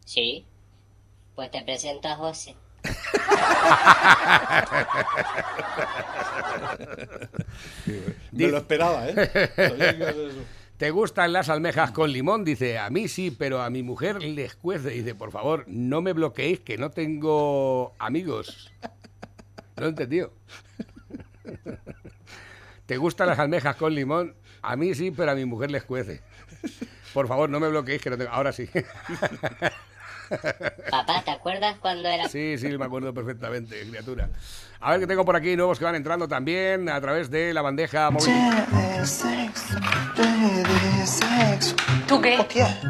Sí. 0.06 0.46
Pues 1.36 1.50
te 1.50 1.62
presento 1.64 2.08
a 2.10 2.16
José. 2.16 2.56
Me 8.32 8.48
lo 8.48 8.58
esperaba, 8.58 9.08
¿eh? 9.10 9.16
¿Te 10.84 10.92
gustan 10.92 11.32
las 11.32 11.48
almejas 11.48 11.92
con 11.92 12.12
limón? 12.12 12.44
Dice, 12.44 12.78
a 12.78 12.90
mí 12.90 13.08
sí, 13.08 13.32
pero 13.32 13.62
a 13.62 13.70
mi 13.70 13.84
mujer 13.84 14.22
les 14.22 14.54
cuece. 14.54 14.90
Dice, 14.90 15.16
por 15.16 15.32
favor, 15.32 15.64
no 15.66 16.02
me 16.02 16.12
bloqueéis, 16.12 16.60
que 16.60 16.78
no 16.78 16.92
tengo 16.92 17.94
amigos. 18.00 18.70
No 19.78 19.88
entendido. 19.88 20.34
¿Te 22.86 22.98
gustan 22.98 23.28
las 23.28 23.40
almejas 23.40 23.78
con 23.78 23.96
limón? 23.96 24.36
A 24.62 24.76
mí 24.76 24.94
sí, 24.94 25.10
pero 25.10 25.32
a 25.32 25.36
mi 25.36 25.46
mujer 25.46 25.72
les 25.72 25.86
cuece. 25.86 26.20
Por 27.14 27.30
favor, 27.30 27.50
no 27.50 27.62
me 27.62 27.70
bloqueéis, 27.70 28.02
que 28.02 28.10
no 28.10 28.18
tengo... 28.18 28.32
Ahora 28.32 28.52
sí. 28.52 28.70
Papá, 30.92 31.22
¿te 31.24 31.32
acuerdas 31.32 31.78
cuando 31.80 32.10
era... 32.10 32.28
Sí, 32.28 32.58
sí, 32.58 32.78
me 32.78 32.84
acuerdo 32.84 33.14
perfectamente, 33.14 33.88
criatura. 33.88 34.30
A 34.86 34.92
ver 34.92 35.00
que 35.00 35.08
tengo 35.08 35.24
por 35.24 35.38
aquí 35.38 35.56
nuevos 35.56 35.80
que 35.80 35.86
van 35.86 35.96
entrando 35.96 36.28
también 36.28 36.90
a 36.90 37.00
través 37.00 37.32
de 37.32 37.54
la 37.54 37.62
bandeja 37.62 38.12
móvil. 38.12 38.34
¿Tú 42.06 42.20
qué? 42.20 42.46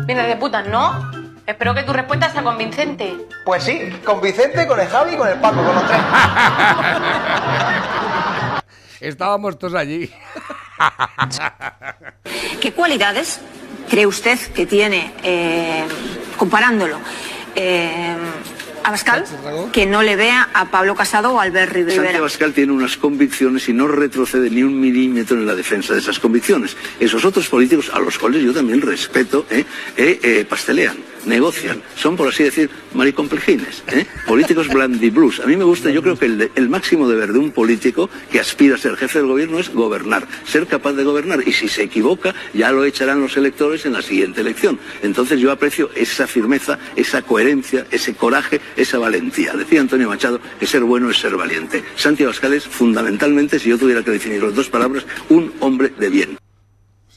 Vienes 0.08 0.28
de 0.28 0.36
putas, 0.38 0.68
¿no? 0.68 1.12
Espero 1.46 1.76
que 1.76 1.84
tu 1.84 1.94
respuesta 1.94 2.32
sea 2.32 2.42
convincente. 2.42 3.16
Pues 3.46 3.64
sí, 3.64 3.92
con 4.04 4.22
Vicente, 4.22 4.66
con 4.66 4.80
el 4.80 4.88
Javi 4.88 5.14
y 5.14 5.18
con 5.18 5.28
el 5.28 5.40
Paco, 5.40 5.58
con 5.58 5.76
los 5.76 5.86
tres. 5.86 6.00
Estábamos 9.02 9.60
todos 9.60 9.76
allí. 9.76 10.12
¿Qué 12.60 12.74
cualidades 12.74 13.40
cree 13.88 14.08
usted 14.08 14.40
que 14.54 14.66
tiene, 14.66 15.14
eh, 15.22 15.86
comparándolo, 16.38 16.98
eh, 17.56 18.16
Abascal, 18.84 19.26
que 19.72 19.86
no 19.86 20.04
le 20.04 20.16
vea 20.16 20.50
a 20.54 20.66
Pablo 20.66 20.96
Casado 20.96 21.34
o 21.34 21.40
a 21.40 21.44
Albert 21.44 21.72
Rivera? 21.72 22.18
Abascal 22.18 22.54
tiene 22.54 22.72
unas 22.72 22.98
convicciones 22.98 23.68
y 23.70 23.74
no 23.74 23.88
retrocede 23.88 24.50
ni 24.50 24.64
un 24.64 24.80
milímetro 24.80 25.38
en 25.38 25.46
la 25.46 25.56
defensa 25.56 25.94
de 25.94 26.00
esas 26.00 26.20
convicciones. 26.20 26.76
Esos 27.00 27.26
otros 27.26 27.48
políticos, 27.48 27.92
a 27.94 28.00
los 28.00 28.18
cuales 28.18 28.44
yo 28.44 28.54
también 28.54 28.82
respeto, 28.82 29.46
¿eh? 29.50 29.66
Eh, 29.98 30.20
eh, 30.22 30.46
pastelean, 30.48 30.98
negocian, 31.26 31.82
son, 31.96 32.16
por 32.16 32.28
así 32.28 32.44
decir, 32.44 32.70
maricomplejines, 32.94 33.84
políticos 34.28 34.68
blandiblues. 34.68 35.40
A 35.40 35.46
mí 35.46 35.56
me 35.56 35.64
gusta, 35.64 35.90
yo 35.90 36.02
creo 36.02 36.18
que 36.18 36.50
el 36.54 36.70
máximo 36.70 37.08
deber 37.08 37.34
de 37.34 37.40
un 37.40 37.52
político 37.52 38.10
que 38.32 38.40
aspira 38.40 38.76
a 38.76 38.78
ser 38.78 38.96
jefe 38.98 39.20
del 39.20 39.28
gobierno 39.28 39.60
es 39.60 39.74
gobernar, 39.74 40.28
ser 40.46 40.68
capaz 40.68 40.94
de 40.94 41.04
gobernar. 41.04 41.48
Y 41.48 41.54
si 41.54 41.68
se 41.68 41.84
equivoca, 41.84 42.34
ya 42.54 42.72
lo 42.72 42.84
echarán 42.86 43.22
los 43.22 43.38
electores 43.38 43.86
en 43.86 43.94
la 43.94 44.02
siguiente 44.02 44.42
elección. 44.42 44.80
Entonces 45.02 45.40
yo 45.40 45.52
aprecio 45.52 45.90
esa 45.96 46.28
firmeza, 46.28 46.78
esa 46.96 47.22
coherencia, 47.22 47.86
ese 47.92 48.14
coraje, 48.14 48.62
esa 48.78 48.98
valentía. 49.00 49.54
Decía 49.54 49.82
Antonio 49.82 50.08
Machado 50.10 50.40
que 50.60 50.66
ser 50.68 50.84
bueno 50.84 51.10
es 51.10 51.18
ser 51.20 51.36
valiente. 51.36 51.84
Santiago 51.96 52.30
Abascal 52.30 52.54
es 52.54 52.68
fundamentalmente, 52.68 53.60
si 53.60 53.70
yo 53.70 53.78
tuviera 53.78 54.04
que 54.04 54.12
definir 54.12 54.42
las 54.44 54.56
dos 54.56 54.70
palabras, 54.70 55.06
un 55.30 55.54
hombre 55.60 55.90
de 55.98 56.10
bien. 56.10 56.38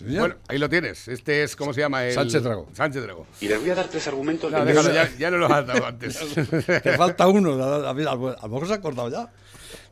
Bueno, 0.00 0.34
ahí 0.48 0.58
lo 0.58 0.68
tienes. 0.68 1.08
Este 1.08 1.42
es, 1.42 1.56
¿cómo 1.56 1.72
se 1.72 1.80
llama? 1.80 2.04
El... 2.04 2.12
Sánchez 2.12 2.42
Dragó. 2.42 2.68
Sánchez 2.74 3.02
Dragó. 3.02 3.26
Y 3.40 3.48
les 3.48 3.58
voy 3.60 3.70
a 3.70 3.74
dar 3.74 3.88
tres 3.88 4.06
argumentos. 4.06 4.52
No, 4.52 4.64
déjalo, 4.64 4.92
ya, 4.92 5.10
ya 5.18 5.30
no 5.30 5.38
los 5.38 5.50
has 5.50 5.66
dado 5.66 5.86
antes. 5.86 6.18
Te 6.82 6.96
falta 6.96 7.26
uno, 7.26 7.54
a, 7.62 7.76
a- 7.76 7.90
a- 7.90 7.92
a 7.92 7.92
lo 7.94 8.48
mejor 8.48 8.66
se 8.66 8.74
ha 8.74 8.76
acordado 8.76 9.08
ya. 9.10 9.32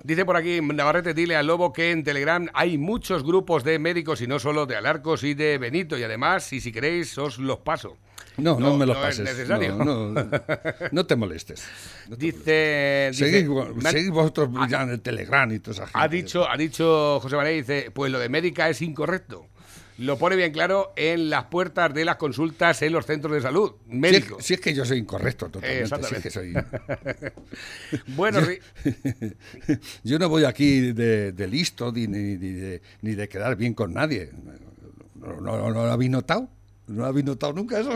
Dice 0.03 0.27
por 0.27 0.37
aquí, 0.37 0.61
Navarrete, 0.61 1.15
dile 1.15 1.35
al 1.37 1.47
Lobo 1.47 1.73
que 1.73 1.91
en 1.91 2.05
Telegram 2.05 2.47
hay 2.53 2.77
muchos 2.77 3.25
grupos 3.25 3.65
de 3.65 3.79
médicos 3.79 4.21
y 4.21 4.27
no 4.27 4.39
solo 4.39 4.67
de 4.67 4.77
Alarcos 4.77 5.25
y 5.25 5.33
de 5.33 5.57
Benito. 5.57 5.97
Y 5.97 6.03
además, 6.03 6.53
y 6.53 6.61
si 6.61 6.71
queréis, 6.71 7.17
os 7.17 7.39
los 7.39 7.59
paso. 7.61 7.97
No, 8.37 8.59
no, 8.59 8.77
me 8.77 8.85
lo 8.85 8.95
es 8.95 8.99
pases. 8.99 9.25
necesario. 9.25 9.77
No, 9.77 10.11
no, 10.11 10.29
no 10.91 11.07
te 11.07 11.15
molestes. 11.17 11.65
Dice, 12.19 13.09
dice- 13.12 13.31
Seguid, 13.31 13.49
han- 13.59 13.81
seguid 13.93 14.11
vosotros 14.11 14.49
ya 14.69 14.83
en 14.83 14.91
el 14.91 15.01
Telegram 15.01 15.51
y 15.53 15.61
toda 15.61 15.75
esa 15.75 15.87
gente. 15.87 15.99
ha 16.01 16.09
dicho, 16.09 16.49
ha 16.51 16.57
dicho 16.57 17.21
José 17.21 17.37
María, 17.37 17.53
dice, 17.53 17.91
pues 17.95 18.11
lo 18.11 18.19
de 18.19 18.29
médica 18.29 18.69
es 18.69 18.83
incorrecto. 18.83 19.47
Lo 19.99 20.19
pone 20.19 20.35
bien 20.35 20.51
claro 20.51 20.93
en 20.97 21.31
las 21.31 21.45
puertas 21.45 21.95
de 21.95 22.05
las 22.05 22.17
consultas 22.17 22.83
en 22.83 22.93
los 22.93 23.07
centros 23.07 23.33
de 23.33 23.41
salud. 23.41 23.75
Si 23.87 23.93
es, 23.93 23.97
Médico. 24.01 24.37
si 24.41 24.55
es 24.55 24.61
que 24.61 24.75
yo 24.75 24.85
soy 24.85 24.99
incorrecto 24.99 25.49
totalmente. 25.51 25.87
si 25.87 25.95
es 25.95 26.23
Exactamente. 26.23 26.23
que 26.23 27.33
soy... 27.93 28.03
bueno, 28.17 28.41
yo, 28.41 29.29
yo 30.03 30.19
no 30.19 30.29
voy 30.29 30.45
aquí 30.45 30.93
de, 30.93 31.31
de 31.31 31.47
listo 31.47 31.93
ni, 31.93 32.09
ni, 32.09 32.37
ni 32.37 32.53
de, 32.53 32.83
ni 33.03 33.15
de 33.15 33.29
quedar 33.29 33.55
bien 33.55 33.75
con 33.75 33.95
nadie. 33.95 34.31
¿No, 35.15 35.41
no, 35.41 35.59
no 35.59 35.71
lo 35.71 35.93
habéis 35.93 36.11
notado? 36.11 36.49
¿No 36.87 37.05
habéis 37.05 37.26
notado 37.26 37.53
nunca 37.53 37.80
eso? 37.80 37.93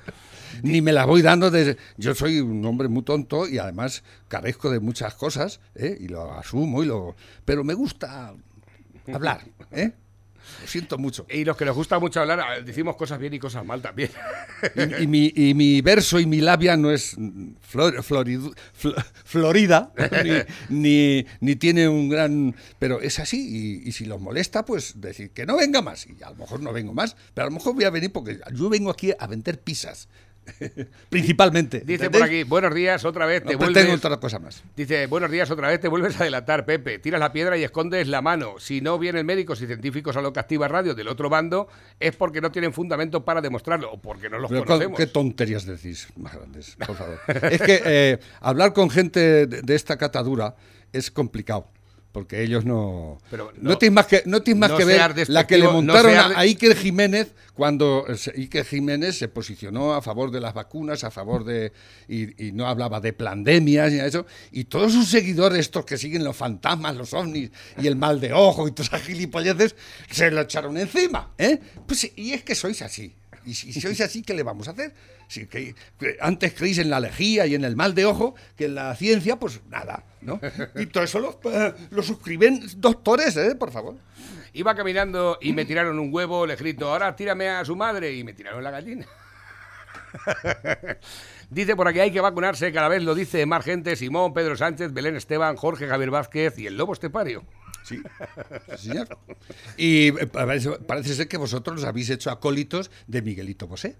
Ni 0.62 0.80
me 0.80 0.92
la 0.92 1.04
voy 1.04 1.22
dando 1.22 1.50
de... 1.50 1.76
Yo 1.96 2.14
soy 2.14 2.40
un 2.40 2.64
hombre 2.64 2.88
muy 2.88 3.02
tonto 3.02 3.48
y 3.48 3.58
además 3.58 4.02
carezco 4.28 4.70
de 4.70 4.80
muchas 4.80 5.14
cosas, 5.14 5.60
¿eh? 5.74 5.96
y 6.00 6.08
lo 6.08 6.32
asumo, 6.32 6.82
y 6.82 6.86
lo 6.86 7.14
pero 7.44 7.62
me 7.62 7.74
gusta 7.74 8.34
hablar, 9.12 9.44
¿eh? 9.70 9.92
Lo 10.62 10.66
siento 10.66 10.98
mucho. 10.98 11.26
Y 11.30 11.44
los 11.44 11.56
que 11.56 11.64
nos 11.64 11.74
gusta 11.76 11.98
mucho 11.98 12.20
hablar, 12.20 12.40
a 12.40 12.50
ver, 12.50 12.64
decimos 12.64 12.96
cosas 12.96 13.18
bien 13.18 13.34
y 13.34 13.38
cosas 13.38 13.64
mal 13.64 13.82
también. 13.82 14.10
Y, 14.74 15.02
y 15.02 15.06
mi, 15.06 15.32
y 15.34 15.54
mi 15.54 15.80
verso 15.80 16.18
y 16.20 16.26
mi 16.26 16.40
labia 16.40 16.76
no 16.76 16.90
es 16.90 17.16
flor- 17.16 18.02
floridu- 18.02 18.54
fl- 18.80 19.04
florida, 19.24 19.92
ni, 20.24 20.40
ni, 20.68 21.26
ni 21.40 21.56
tiene 21.56 21.88
un 21.88 22.08
gran... 22.08 22.54
Pero 22.78 23.00
es 23.00 23.18
así, 23.18 23.80
y, 23.84 23.88
y 23.88 23.92
si 23.92 24.04
los 24.06 24.20
molesta, 24.20 24.64
pues 24.64 25.00
decir 25.00 25.30
que 25.30 25.46
no 25.46 25.56
venga 25.56 25.82
más. 25.82 26.06
Y 26.06 26.22
a 26.22 26.30
lo 26.30 26.36
mejor 26.36 26.60
no 26.60 26.72
vengo 26.72 26.92
más, 26.94 27.16
pero 27.34 27.46
a 27.46 27.50
lo 27.50 27.54
mejor 27.56 27.74
voy 27.74 27.84
a 27.84 27.90
venir 27.90 28.12
porque 28.12 28.40
yo 28.54 28.68
vengo 28.68 28.90
aquí 28.90 29.12
a 29.18 29.26
vender 29.26 29.60
pizzas, 29.60 30.08
principalmente. 31.08 31.80
Dice 31.84 32.10
por 32.10 32.22
aquí, 32.22 32.42
buenos 32.44 32.74
días, 32.74 33.04
otra 33.04 33.26
vez 33.26 33.42
te 33.44 33.52
No 33.52 33.58
vuelves... 33.58 33.74
pretendo 33.74 33.96
otra 33.96 34.16
cosa 34.20 34.38
más. 34.38 34.62
Dice, 34.76 35.06
buenos 35.06 35.30
días, 35.30 35.50
otra 35.50 35.68
vez 35.68 35.80
te 35.80 35.88
vuelves 35.88 36.20
a 36.20 36.24
delatar, 36.24 36.64
Pepe. 36.64 36.98
Tiras 36.98 37.20
la 37.20 37.32
piedra 37.32 37.56
y 37.56 37.64
escondes 37.64 38.08
la 38.08 38.22
mano. 38.22 38.54
Si 38.58 38.80
no 38.80 38.98
vienen 38.98 39.26
médicos 39.26 39.60
y 39.62 39.66
científicos 39.66 40.16
a 40.16 40.22
lo 40.22 40.32
que 40.32 40.40
activa 40.40 40.68
radio 40.68 40.94
del 40.94 41.08
otro 41.08 41.28
bando, 41.28 41.68
es 42.00 42.16
porque 42.16 42.40
no 42.40 42.50
tienen 42.52 42.72
fundamento 42.72 43.24
para 43.24 43.40
demostrarlo 43.40 43.92
o 43.92 44.00
porque 44.00 44.28
no 44.30 44.38
los 44.38 44.48
Pero, 44.50 44.62
¿cu- 44.62 44.66
conocemos. 44.68 44.98
¿Qué 44.98 45.06
tonterías 45.06 45.66
decís 45.66 46.08
más 46.16 46.34
grandes, 46.34 46.76
por 46.86 46.96
favor? 46.96 47.18
es 47.50 47.60
que 47.62 47.82
eh, 47.84 48.18
hablar 48.40 48.72
con 48.72 48.90
gente 48.90 49.46
de, 49.46 49.62
de 49.62 49.74
esta 49.74 49.96
catadura 49.96 50.54
es 50.92 51.10
complicado. 51.10 51.68
Porque 52.16 52.42
ellos 52.42 52.64
no. 52.64 53.18
Pero 53.30 53.52
no, 53.60 53.72
no- 53.72 53.76
tienes 53.76 53.94
más 53.94 54.06
que, 54.06 54.22
no 54.24 54.42
tienes 54.42 54.58
más 54.58 54.70
no 54.70 54.78
que 54.78 54.86
ver 54.86 55.28
la 55.28 55.46
que 55.46 55.58
le 55.58 55.64
no 55.64 55.72
montaron 55.72 56.16
a, 56.16 56.38
Iker 56.38 56.74
Jiménez 56.74 57.34
cuando 57.52 58.06
Iker 58.34 58.64
Jiménez 58.64 59.18
se 59.18 59.28
posicionó 59.28 59.92
a 59.92 60.00
favor 60.00 60.30
de 60.30 60.40
las 60.40 60.54
vacunas, 60.54 61.04
a 61.04 61.10
favor 61.10 61.44
de. 61.44 61.74
Y, 62.08 62.46
y 62.46 62.52
no 62.52 62.66
hablaba 62.68 63.00
de 63.00 63.12
pandemias 63.12 63.92
ni 63.92 63.98
eso. 63.98 64.24
Y 64.50 64.64
todos 64.64 64.94
sus 64.94 65.10
seguidores, 65.10 65.60
estos 65.60 65.84
que 65.84 65.98
siguen 65.98 66.24
los 66.24 66.34
fantasmas, 66.34 66.96
los 66.96 67.12
ovnis 67.12 67.50
y 67.76 67.86
el 67.86 67.96
mal 67.96 68.18
de 68.18 68.32
ojo 68.32 68.66
y 68.66 68.72
todas 68.72 68.94
esas 68.94 69.02
gilipolleces, 69.02 69.76
se 70.10 70.30
lo 70.30 70.40
echaron 70.40 70.78
encima. 70.78 71.34
¿eh? 71.36 71.60
Pues, 71.86 72.10
y 72.16 72.32
es 72.32 72.42
que 72.42 72.54
sois 72.54 72.80
así. 72.80 73.14
Y 73.46 73.54
si 73.54 73.80
sois 73.80 74.00
así, 74.00 74.22
¿qué 74.22 74.34
le 74.34 74.42
vamos 74.42 74.66
a 74.66 74.72
hacer? 74.72 74.92
Si 75.28 75.48
antes 76.20 76.52
creéis 76.52 76.78
en 76.78 76.90
la 76.90 76.98
lejía 76.98 77.46
y 77.46 77.54
en 77.54 77.64
el 77.64 77.76
mal 77.76 77.94
de 77.94 78.04
ojo 78.04 78.34
que 78.56 78.66
en 78.66 78.74
la 78.74 78.94
ciencia, 78.96 79.36
pues 79.36 79.60
nada, 79.70 80.04
¿no? 80.20 80.40
Y 80.74 80.86
todo 80.86 81.04
eso 81.04 81.20
lo, 81.20 81.40
eh, 81.44 81.72
lo 81.90 82.02
suscriben 82.02 82.60
doctores, 82.76 83.36
¿eh? 83.36 83.54
Por 83.54 83.70
favor. 83.70 83.94
Iba 84.52 84.74
caminando 84.74 85.38
y 85.40 85.52
me 85.52 85.64
tiraron 85.64 85.98
un 85.98 86.12
huevo, 86.12 86.44
le 86.44 86.56
grito, 86.56 86.90
ahora 86.90 87.14
tírame 87.14 87.48
a 87.48 87.64
su 87.64 87.76
madre 87.76 88.12
y 88.12 88.24
me 88.24 88.32
tiraron 88.32 88.64
la 88.64 88.72
gallina. 88.72 89.06
dice 91.50 91.76
por 91.76 91.86
aquí 91.88 92.00
hay 92.00 92.10
que 92.10 92.20
vacunarse, 92.20 92.72
cada 92.72 92.88
vez 92.88 93.02
lo 93.02 93.14
dice 93.14 93.46
más 93.46 93.64
gente, 93.64 93.94
Simón, 93.94 94.34
Pedro 94.34 94.56
Sánchez, 94.56 94.92
Belén 94.92 95.16
Esteban, 95.16 95.56
Jorge 95.56 95.86
Javier 95.86 96.10
Vázquez 96.10 96.58
y 96.58 96.66
el 96.66 96.76
Lobo 96.76 96.94
Estepario. 96.94 97.44
Sí, 97.86 98.02
sí, 98.76 98.88
señor. 98.88 99.08
Y 99.76 100.08
eh, 100.08 100.26
parece, 100.26 100.70
parece 100.86 101.14
ser 101.14 101.28
que 101.28 101.36
vosotros 101.36 101.76
los 101.76 101.84
habéis 101.84 102.10
hecho 102.10 102.30
acólitos 102.30 102.90
de 103.06 103.22
Miguelito 103.22 103.66
Bosé. 103.68 103.96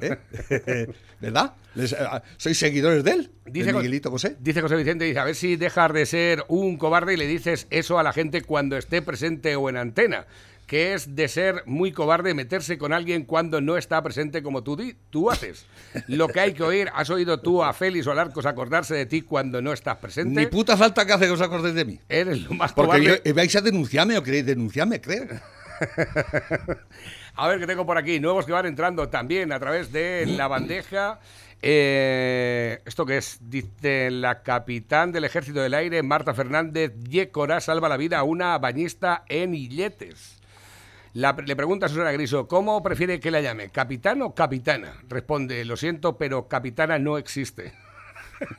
¿eh? 0.00 0.18
¿Verdad? 1.20 1.54
Les- 1.76 1.92
ah, 1.92 2.22
¿Sois 2.36 2.58
seguidores 2.58 3.04
de 3.04 3.12
él? 3.12 3.30
Dice, 3.46 3.66
de 3.66 3.72
Miguelito 3.74 4.10
Bosé. 4.10 4.36
dice 4.40 4.60
José 4.62 4.74
Vicente, 4.76 5.04
dice, 5.04 5.18
a 5.20 5.24
ver 5.24 5.34
si 5.36 5.54
dejas 5.56 5.92
de 5.92 6.06
ser 6.06 6.44
un 6.48 6.76
cobarde 6.76 7.14
y 7.14 7.16
le 7.16 7.26
dices 7.28 7.66
eso 7.70 7.98
a 7.98 8.02
la 8.02 8.12
gente 8.12 8.42
cuando 8.42 8.76
esté 8.76 9.00
presente 9.02 9.54
o 9.54 9.68
en 9.68 9.76
antena, 9.76 10.26
que 10.70 10.94
es 10.94 11.16
de 11.16 11.26
ser 11.26 11.64
muy 11.66 11.90
cobarde 11.90 12.32
meterse 12.32 12.78
con 12.78 12.92
alguien 12.92 13.24
cuando 13.24 13.60
no 13.60 13.76
está 13.76 14.00
presente 14.04 14.40
como 14.40 14.62
tú, 14.62 14.80
tú 15.10 15.28
haces. 15.28 15.66
Lo 16.06 16.28
que 16.28 16.38
hay 16.38 16.52
que 16.54 16.62
oír, 16.62 16.88
¿has 16.94 17.10
oído 17.10 17.40
tú 17.40 17.64
a 17.64 17.72
Félix 17.72 18.06
o 18.06 18.14
Larcos 18.14 18.46
acordarse 18.46 18.94
de 18.94 19.04
ti 19.04 19.22
cuando 19.22 19.60
no 19.60 19.72
estás 19.72 19.96
presente? 19.96 20.38
Ni 20.40 20.46
puta 20.46 20.76
falta 20.76 21.04
que 21.04 21.12
hace 21.12 21.24
que 21.26 21.32
os 21.32 21.40
acordéis 21.40 21.74
de 21.74 21.84
mí. 21.84 21.98
Eres 22.08 22.42
lo 22.42 22.52
más 22.54 22.72
Porque 22.72 23.00
cobarde. 23.00 23.20
yo- 23.24 23.34
vais 23.34 23.56
a 23.56 23.60
denunciarme 23.62 24.16
o 24.16 24.22
queréis 24.22 24.46
denunciarme, 24.46 25.00
creo. 25.00 25.26
A 27.34 27.48
ver, 27.48 27.58
que 27.58 27.66
tengo 27.66 27.84
por 27.84 27.98
aquí 27.98 28.20
nuevos 28.20 28.46
que 28.46 28.52
van 28.52 28.66
entrando 28.66 29.08
también 29.08 29.50
a 29.50 29.58
través 29.58 29.90
de 29.90 30.24
la 30.26 30.46
bandeja. 30.46 31.18
Eh, 31.62 32.78
¿Esto 32.84 33.04
qué 33.06 33.16
es? 33.18 33.38
Dice 33.42 34.08
la 34.12 34.42
capitán 34.44 35.10
del 35.10 35.24
Ejército 35.24 35.60
del 35.60 35.74
Aire, 35.74 36.02
Marta 36.04 36.32
Fernández 36.32 36.92
Yécora, 37.08 37.60
salva 37.60 37.88
la 37.88 37.96
vida 37.96 38.20
a 38.20 38.22
una 38.22 38.56
bañista 38.58 39.24
en 39.28 39.54
Illetes. 39.56 40.39
La- 41.14 41.32
le 41.44 41.56
pregunta 41.56 41.86
a 41.86 41.88
Susana 41.88 42.12
Griso, 42.12 42.46
¿cómo 42.46 42.82
prefiere 42.82 43.18
que 43.20 43.30
la 43.30 43.40
llame? 43.40 43.70
¿Capitán 43.70 44.22
o 44.22 44.34
capitana? 44.34 44.94
Responde, 45.08 45.64
lo 45.64 45.76
siento, 45.76 46.16
pero 46.16 46.46
capitana 46.48 46.98
no 46.98 47.18
existe. 47.18 47.72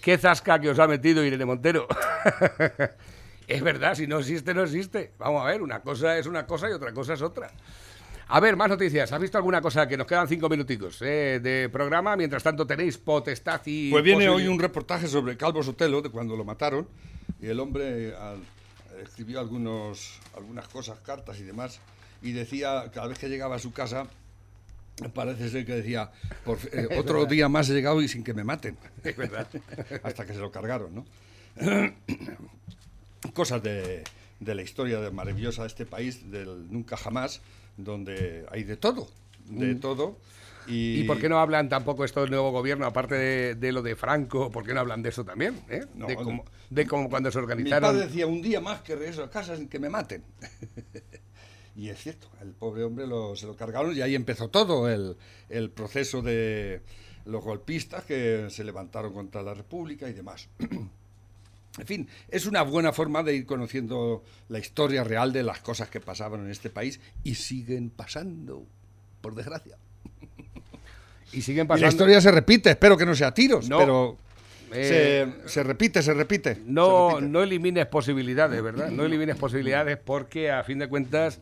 Qué 0.00 0.18
zasca 0.18 0.60
que 0.60 0.70
os 0.70 0.78
ha 0.78 0.86
metido 0.86 1.24
Irene 1.24 1.44
Montero. 1.44 1.88
es 3.48 3.62
verdad, 3.62 3.94
si 3.96 4.06
no 4.06 4.18
existe, 4.20 4.54
no 4.54 4.62
existe. 4.62 5.12
Vamos 5.18 5.42
a 5.42 5.46
ver, 5.46 5.62
una 5.62 5.80
cosa 5.80 6.16
es 6.16 6.26
una 6.26 6.46
cosa 6.46 6.70
y 6.70 6.72
otra 6.72 6.92
cosa 6.92 7.14
es 7.14 7.22
otra. 7.22 7.50
A 8.28 8.40
ver, 8.40 8.56
más 8.56 8.68
noticias. 8.68 9.12
¿Has 9.12 9.20
visto 9.20 9.36
alguna 9.38 9.60
cosa 9.60 9.86
que 9.88 9.96
nos 9.96 10.06
quedan 10.06 10.28
cinco 10.28 10.48
minuticos 10.48 11.00
eh, 11.02 11.40
de 11.42 11.68
programa? 11.68 12.16
Mientras 12.16 12.42
tanto 12.42 12.66
tenéis 12.66 12.98
potestad 12.98 13.60
y... 13.66 13.90
Pues 13.90 14.02
viene 14.04 14.26
posible- 14.26 14.44
hoy 14.44 14.48
un 14.48 14.58
reportaje 14.60 15.08
sobre 15.08 15.36
Calvo 15.36 15.62
Sotelo, 15.62 16.00
de 16.02 16.10
cuando 16.10 16.36
lo 16.36 16.44
mataron, 16.44 16.88
y 17.40 17.46
el 17.48 17.58
hombre 17.60 18.14
al- 18.16 18.42
escribió 19.02 19.40
algunos, 19.40 20.18
algunas 20.36 20.68
cosas, 20.68 20.98
cartas 21.00 21.38
y 21.38 21.42
demás, 21.42 21.80
y 22.22 22.32
decía, 22.32 22.90
cada 22.92 23.06
vez 23.08 23.18
que 23.18 23.28
llegaba 23.28 23.56
a 23.56 23.58
su 23.58 23.72
casa, 23.72 24.06
parece 25.14 25.48
ser 25.50 25.66
que 25.66 25.74
decía, 25.74 26.10
por, 26.44 26.58
eh, 26.72 26.88
otro 26.98 27.26
día 27.26 27.48
más 27.48 27.68
he 27.70 27.74
llegado 27.74 28.00
y 28.02 28.08
sin 28.08 28.24
que 28.24 28.34
me 28.34 28.44
maten. 28.44 28.76
Es 29.04 29.16
verdad. 29.16 29.46
Hasta 30.02 30.24
que 30.26 30.32
se 30.32 30.38
lo 30.38 30.50
cargaron, 30.50 30.94
¿no? 30.94 31.04
Cosas 33.34 33.62
de, 33.62 34.04
de 34.40 34.54
la 34.54 34.62
historia 34.62 35.00
de- 35.00 35.10
maravillosa 35.10 35.62
de 35.62 35.68
este 35.68 35.86
país, 35.86 36.30
del 36.30 36.70
nunca 36.70 36.96
jamás, 36.96 37.40
donde 37.76 38.46
hay 38.50 38.64
de 38.64 38.76
todo. 38.76 39.08
de 39.48 39.74
Mm. 39.74 39.80
todo. 39.80 40.18
¿Y 40.68 41.04
por 41.04 41.18
qué 41.18 41.28
no 41.28 41.38
hablan 41.38 41.68
tampoco 41.68 42.04
esto 42.04 42.20
del 42.22 42.30
nuevo 42.30 42.50
gobierno, 42.50 42.86
aparte 42.86 43.14
de, 43.14 43.54
de 43.54 43.72
lo 43.72 43.82
de 43.82 43.96
Franco? 43.96 44.50
¿Por 44.50 44.64
qué 44.66 44.74
no 44.74 44.80
hablan 44.80 45.02
de 45.02 45.08
eso 45.10 45.24
también? 45.24 45.60
eh? 45.68 45.84
No, 45.94 46.06
de, 46.06 46.16
cómo, 46.16 46.44
de 46.70 46.86
cómo 46.86 47.08
cuando 47.08 47.30
se 47.30 47.38
Mi 47.38 47.42
organizaron. 47.44 47.90
padre 47.92 48.06
decía, 48.06 48.26
un 48.26 48.42
día 48.42 48.60
más 48.60 48.80
que 48.82 48.94
regreso 48.96 49.22
a 49.24 49.30
casa 49.30 49.56
sin 49.56 49.68
que 49.68 49.78
me 49.78 49.88
maten. 49.88 50.24
y 51.76 51.88
es 51.90 51.98
cierto, 51.98 52.28
el 52.40 52.52
pobre 52.52 52.84
hombre 52.84 53.06
lo- 53.06 53.36
se 53.36 53.46
lo 53.46 53.54
cargaron 53.56 53.96
y 53.96 54.00
ahí 54.00 54.14
empezó 54.14 54.48
todo 54.48 54.88
el, 54.90 55.16
el 55.48 55.70
proceso 55.70 56.22
de 56.22 56.82
los 57.26 57.42
golpistas 57.44 58.04
que 58.04 58.46
se 58.50 58.64
levantaron 58.64 59.12
contra 59.12 59.42
la 59.42 59.54
República 59.54 60.08
y 60.08 60.12
demás. 60.12 60.48
En 61.78 61.86
fin, 61.86 62.08
es 62.28 62.46
una 62.46 62.62
buena 62.62 62.90
forma 62.90 63.22
de 63.22 63.36
ir 63.36 63.44
conociendo 63.44 64.24
la 64.48 64.58
historia 64.58 65.04
real 65.04 65.30
de 65.34 65.42
las 65.42 65.60
cosas 65.60 65.90
que 65.90 66.00
pasaban 66.00 66.40
en 66.46 66.50
este 66.50 66.70
país 66.70 67.00
y 67.22 67.34
siguen 67.34 67.90
pasando, 67.90 68.64
por 69.20 69.34
desgracia. 69.34 69.76
Y 71.32 71.42
siguen 71.42 71.64
Y 71.64 71.68
pasando. 71.68 71.86
la 71.86 71.92
historia 71.92 72.20
se 72.20 72.30
repite, 72.30 72.70
espero 72.70 72.96
que 72.96 73.04
no 73.06 73.14
sea 73.14 73.32
tiros, 73.34 73.68
No. 73.68 73.78
pero 73.78 74.18
Eh, 74.72 75.26
se, 75.44 75.48
se 75.48 75.62
repite, 75.62 76.02
se 76.02 76.12
repite. 76.14 76.58
No, 76.66 77.20
no 77.20 77.42
elimines 77.42 77.86
posibilidades, 77.86 78.60
¿verdad? 78.62 78.90
No 78.90 79.04
elimines 79.04 79.36
posibilidades 79.36 79.96
porque, 79.96 80.50
a 80.50 80.62
fin 80.64 80.78
de 80.80 80.88
cuentas, 80.88 81.38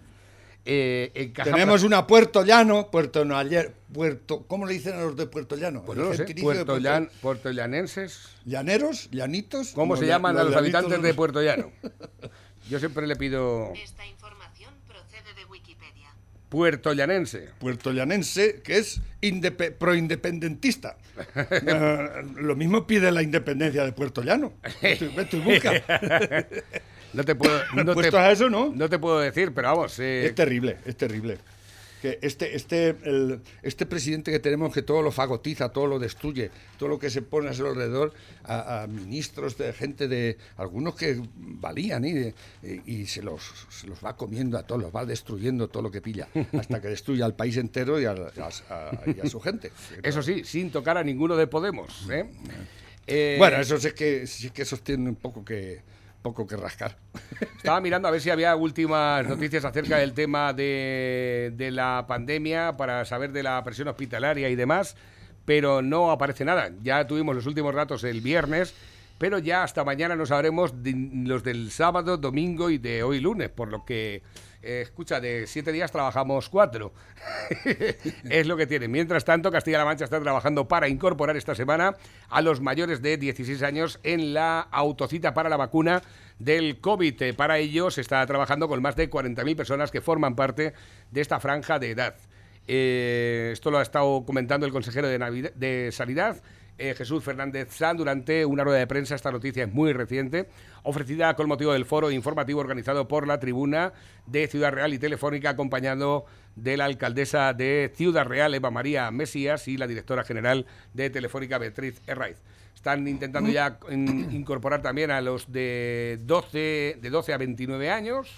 eh, 0.67 1.11
encaja 1.15 1.51
Tenemos 1.51 1.83
una 1.85 2.07
Puerto 2.07 2.45
Llano, 2.45 2.91
Puerto 2.91 3.25
Noayer, 3.25 3.75
Puerto, 3.93 4.45
¿cómo 4.47 4.67
le 4.67 4.75
dicen 4.75 4.95
a 4.95 5.01
los 5.03 5.17
de 5.17 5.27
Puerto 5.27 5.57
Llano? 5.57 5.83
Pues 5.85 5.99
no 5.99 6.05
lo 6.05 6.11
sé, 6.13 6.19
gentilicio 6.19 6.51
de 6.51 6.65
Puerto 6.65 6.79
Llan- 6.79 7.09
puertollanenses. 7.21 8.29
¿Llaneros? 8.45 9.09
¿Llanitos? 9.11 9.73
¿Cómo 9.75 9.97
se 9.97 10.07
llaman 10.07 10.37
a 10.39 10.45
los 10.45 10.55
habitantes 10.57 11.01
de 11.03 11.15
Puerto 11.15 11.43
Llano? 11.43 11.71
Yo 12.71 12.79
siempre 12.79 13.07
le 13.07 13.17
pido 13.17 13.73
puertollanense. 16.55 17.49
Puertollanense, 17.59 18.61
que 18.63 18.79
es 18.79 19.01
indepe- 19.21 19.73
proindependentista. 19.73 20.97
Eh, 21.35 22.09
lo 22.37 22.55
mismo 22.55 22.87
pide 22.87 23.11
la 23.11 23.23
independencia 23.23 23.85
de 23.85 23.91
Puerto 23.93 24.23
Llano. 24.23 24.53
Vete, 24.81 25.37
y 25.37 25.41
busca. 25.41 25.73
No 27.15 27.23
te 27.25 27.37
puedo, 27.37 27.61
no 27.77 27.95
te, 27.95 28.17
a 28.17 28.33
eso, 28.33 28.51
¿no? 28.51 28.73
no 28.75 28.89
te 28.89 28.99
puedo 28.99 29.21
decir, 29.21 29.53
pero 29.55 29.69
vamos. 29.69 29.97
eh, 30.01 30.27
Es 30.27 30.35
terrible, 30.35 30.79
es 30.85 30.97
terrible. 30.97 31.39
Que 32.05 32.19
este, 32.21 32.55
este, 32.55 32.89
el- 33.05 33.41
este 33.63 33.87
presidente 33.87 34.31
que 34.31 34.39
tenemos 34.39 34.75
que 34.75 34.83
todo 34.83 35.01
lo 35.01 35.11
fagotiza, 35.11 35.71
todo 35.71 35.87
lo 35.87 35.99
destruye, 35.99 36.51
todo 36.79 36.91
lo 36.91 36.99
que 36.99 37.09
se 37.09 37.23
pone 37.23 37.49
a 37.49 37.55
su 37.55 37.65
alrededor, 37.67 38.13
a, 38.43 38.83
a 38.83 38.87
ministros, 38.87 39.57
de 39.57 39.73
gente 39.73 40.07
de 40.07 40.37
algunos 40.59 40.97
que 40.97 41.19
valían 41.35 42.05
y, 42.05 42.35
y 42.85 43.07
se, 43.07 43.23
los, 43.23 43.41
se 43.71 43.87
los 43.87 44.05
va 44.05 44.19
comiendo 44.19 44.59
a 44.59 44.65
todos, 44.65 44.83
los 44.83 44.95
va 44.95 45.07
destruyendo 45.07 45.69
todo 45.69 45.83
lo 45.83 45.91
que 45.91 46.03
pilla, 46.03 46.29
hasta 46.53 46.79
que 46.83 46.89
destruya 46.89 47.25
al 47.25 47.35
país 47.35 47.57
entero 47.57 47.99
y 47.99 48.05
a, 48.05 48.11
a- 48.11 48.75
a- 48.75 49.01
y 49.11 49.21
a 49.21 49.27
su 49.31 49.41
gente. 49.41 49.73
Eso 50.03 50.23
sí, 50.23 50.45
sin 50.45 50.71
tocar 50.71 50.99
a 50.99 51.03
ninguno 51.03 51.37
de 51.37 51.47
Podemos. 51.47 52.07
¿eh? 52.11 52.27
Eh, 53.07 53.37
Bueno, 53.39 53.57
eso 53.57 53.79
sí 53.79 53.87
es 53.87 53.95
que, 53.95 54.27
sí 54.27 54.51
que 54.51 54.61
esos 54.61 54.83
tienen 54.83 55.09
un 55.09 55.17
poco 55.17 55.43
que, 55.43 55.81
poco 56.25 56.47
que 56.47 56.57
rascar. 56.57 56.97
Estaba 57.59 57.83
mirando 57.83 58.09
a 58.09 58.11
ver 58.11 58.21
si 58.21 58.31
había 58.31 58.57
últimas 58.57 59.29
noticias 59.29 59.63
acerca 59.67 59.99
del 59.99 60.15
tema 60.15 60.55
de, 60.55 61.53
de 61.55 61.71
la 61.71 62.07
pandemia 62.09 62.79
para 62.79 63.05
saber 63.05 63.31
de 63.31 63.43
la 63.43 63.63
presión 63.63 63.89
hospitalaria 63.89 64.49
y 64.49 64.57
demás, 64.57 64.97
pero 65.45 65.83
no 65.83 66.11
aparece 66.11 66.47
nada. 66.47 66.71
Ya 66.83 67.07
tuvimos 67.07 67.37
los 67.37 67.47
últimos 67.47 67.75
datos 67.75 68.03
el 68.05 68.23
viernes, 68.23 68.75
pero 69.19 69.39
ya 69.39 69.63
hasta 69.63 69.85
mañana 69.85 70.17
no 70.17 70.27
sabremos 70.27 70.75
los 70.85 71.43
del 71.43 71.71
sábado, 71.71 72.17
domingo 72.17 72.71
y 72.71 72.79
de 72.79 73.03
hoy 73.03 73.21
lunes, 73.21 73.49
por 73.49 73.69
lo 73.69 73.85
que, 73.85 74.23
eh, 74.63 74.81
escucha, 74.83 75.21
de 75.21 75.47
siete 75.47 75.73
días 75.73 75.93
trabajamos 75.93 76.49
cuatro. 76.49 76.93
es 78.31 78.47
lo 78.47 78.57
que 78.57 78.67
tiene. 78.67 78.89
Mientras 78.89 79.25
tanto, 79.25 79.51
Castilla-La 79.51 79.85
Mancha 79.85 80.05
está 80.05 80.21
trabajando 80.21 80.67
para 80.69 80.89
incorporar 80.89 81.37
esta 81.37 81.55
semana 81.55 81.95
a 82.29 82.41
los 82.43 82.61
mayores 82.61 83.03
de 83.03 83.17
16 83.17 83.63
años 83.63 84.01
en 84.03 84.35
la 84.35 84.61
autocita 84.61 85.35
para 85.35 85.49
la 85.49 85.57
vacuna 85.57 86.03
del 86.39 86.81
COVID. 86.81 87.23
Eh, 87.23 87.35
Para 87.35 87.59
ello 87.59 87.91
se 87.91 88.01
está 88.01 88.27
trabajando 88.27 88.69
con 88.69 88.83
más 88.83 88.97
de 88.97 89.11
40.000 89.11 89.57
personas 89.57 89.91
que 89.91 90.01
forman 90.01 90.35
parte 90.35 90.73
de 91.11 91.21
esta 91.21 91.41
franja 91.41 91.79
de 91.79 91.91
edad. 91.91 92.17
Eh, 92.67 93.51
esto 93.53 93.71
lo 93.71 93.79
ha 93.79 93.83
estado 93.83 94.25
comentando 94.25 94.65
el 94.67 94.73
consejero 94.73 95.07
de, 95.07 95.19
Navidad- 95.19 95.53
de 95.55 95.91
Sanidad, 95.93 96.43
eh, 96.79 96.95
Jesús 96.97 97.23
Fernández 97.23 97.69
San, 97.73 97.97
durante 97.97 98.45
una 98.45 98.65
rueda 98.65 98.79
de 98.79 98.87
prensa. 98.87 99.15
Esta 99.15 99.31
noticia 99.31 99.65
es 99.65 99.73
muy 99.73 99.93
reciente, 99.93 100.49
ofrecida 100.83 101.35
con 101.35 101.49
motivo 101.49 101.73
del 101.73 101.85
foro 101.85 102.11
informativo 102.11 102.61
organizado 102.61 103.07
por 103.09 103.27
la 103.27 103.39
tribuna 103.41 103.93
de 104.27 104.47
Ciudad 104.49 104.73
Real 104.73 104.93
y 104.95 104.99
Telefónica, 104.99 105.51
acompañado 105.51 106.25
de 106.57 106.77
la 106.77 106.85
alcaldesa 106.87 107.53
de 107.53 107.93
Ciudad 107.95 108.25
Real, 108.27 108.55
Eva 108.55 108.71
María 108.71 109.11
Mesías, 109.11 109.67
y 109.69 109.77
la 109.77 109.87
directora 109.87 110.25
general 110.25 110.67
de 110.93 111.11
Telefónica, 111.11 111.59
Beatriz 111.59 112.01
Herraiz. 112.07 112.39
Están 112.75 113.07
intentando 113.09 113.51
ya 113.51 113.79
in- 113.91 114.29
incorporar 114.33 114.83
también 114.83 115.11
a 115.11 115.21
los 115.21 115.51
de 115.51 116.19
12, 116.23 116.99
de 117.01 117.11
12 117.11 117.33
a 117.33 117.39
29 117.39 117.91
años. 117.91 118.31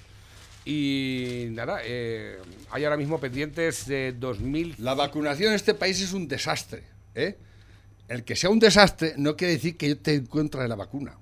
Y 0.64 1.46
nada, 1.50 1.78
eh, 1.84 2.38
hay 2.70 2.84
ahora 2.84 2.96
mismo 2.96 3.20
pendientes 3.20 3.86
de 3.86 4.12
2.000. 4.18 4.74
La 4.78 4.94
vacunación 4.94 5.50
en 5.50 5.54
este 5.54 5.74
país 5.74 6.00
es 6.00 6.12
un 6.12 6.26
desastre. 6.26 6.82
¿eh? 7.14 7.36
El 8.08 8.24
que 8.24 8.36
sea 8.36 8.50
un 8.50 8.58
desastre 8.58 9.14
no 9.16 9.36
quiere 9.36 9.54
decir 9.54 9.76
que 9.76 9.88
yo 9.88 9.94
esté 9.94 10.14
en 10.14 10.26
contra 10.26 10.62
de 10.62 10.68
la 10.68 10.76
vacuna. 10.76 11.16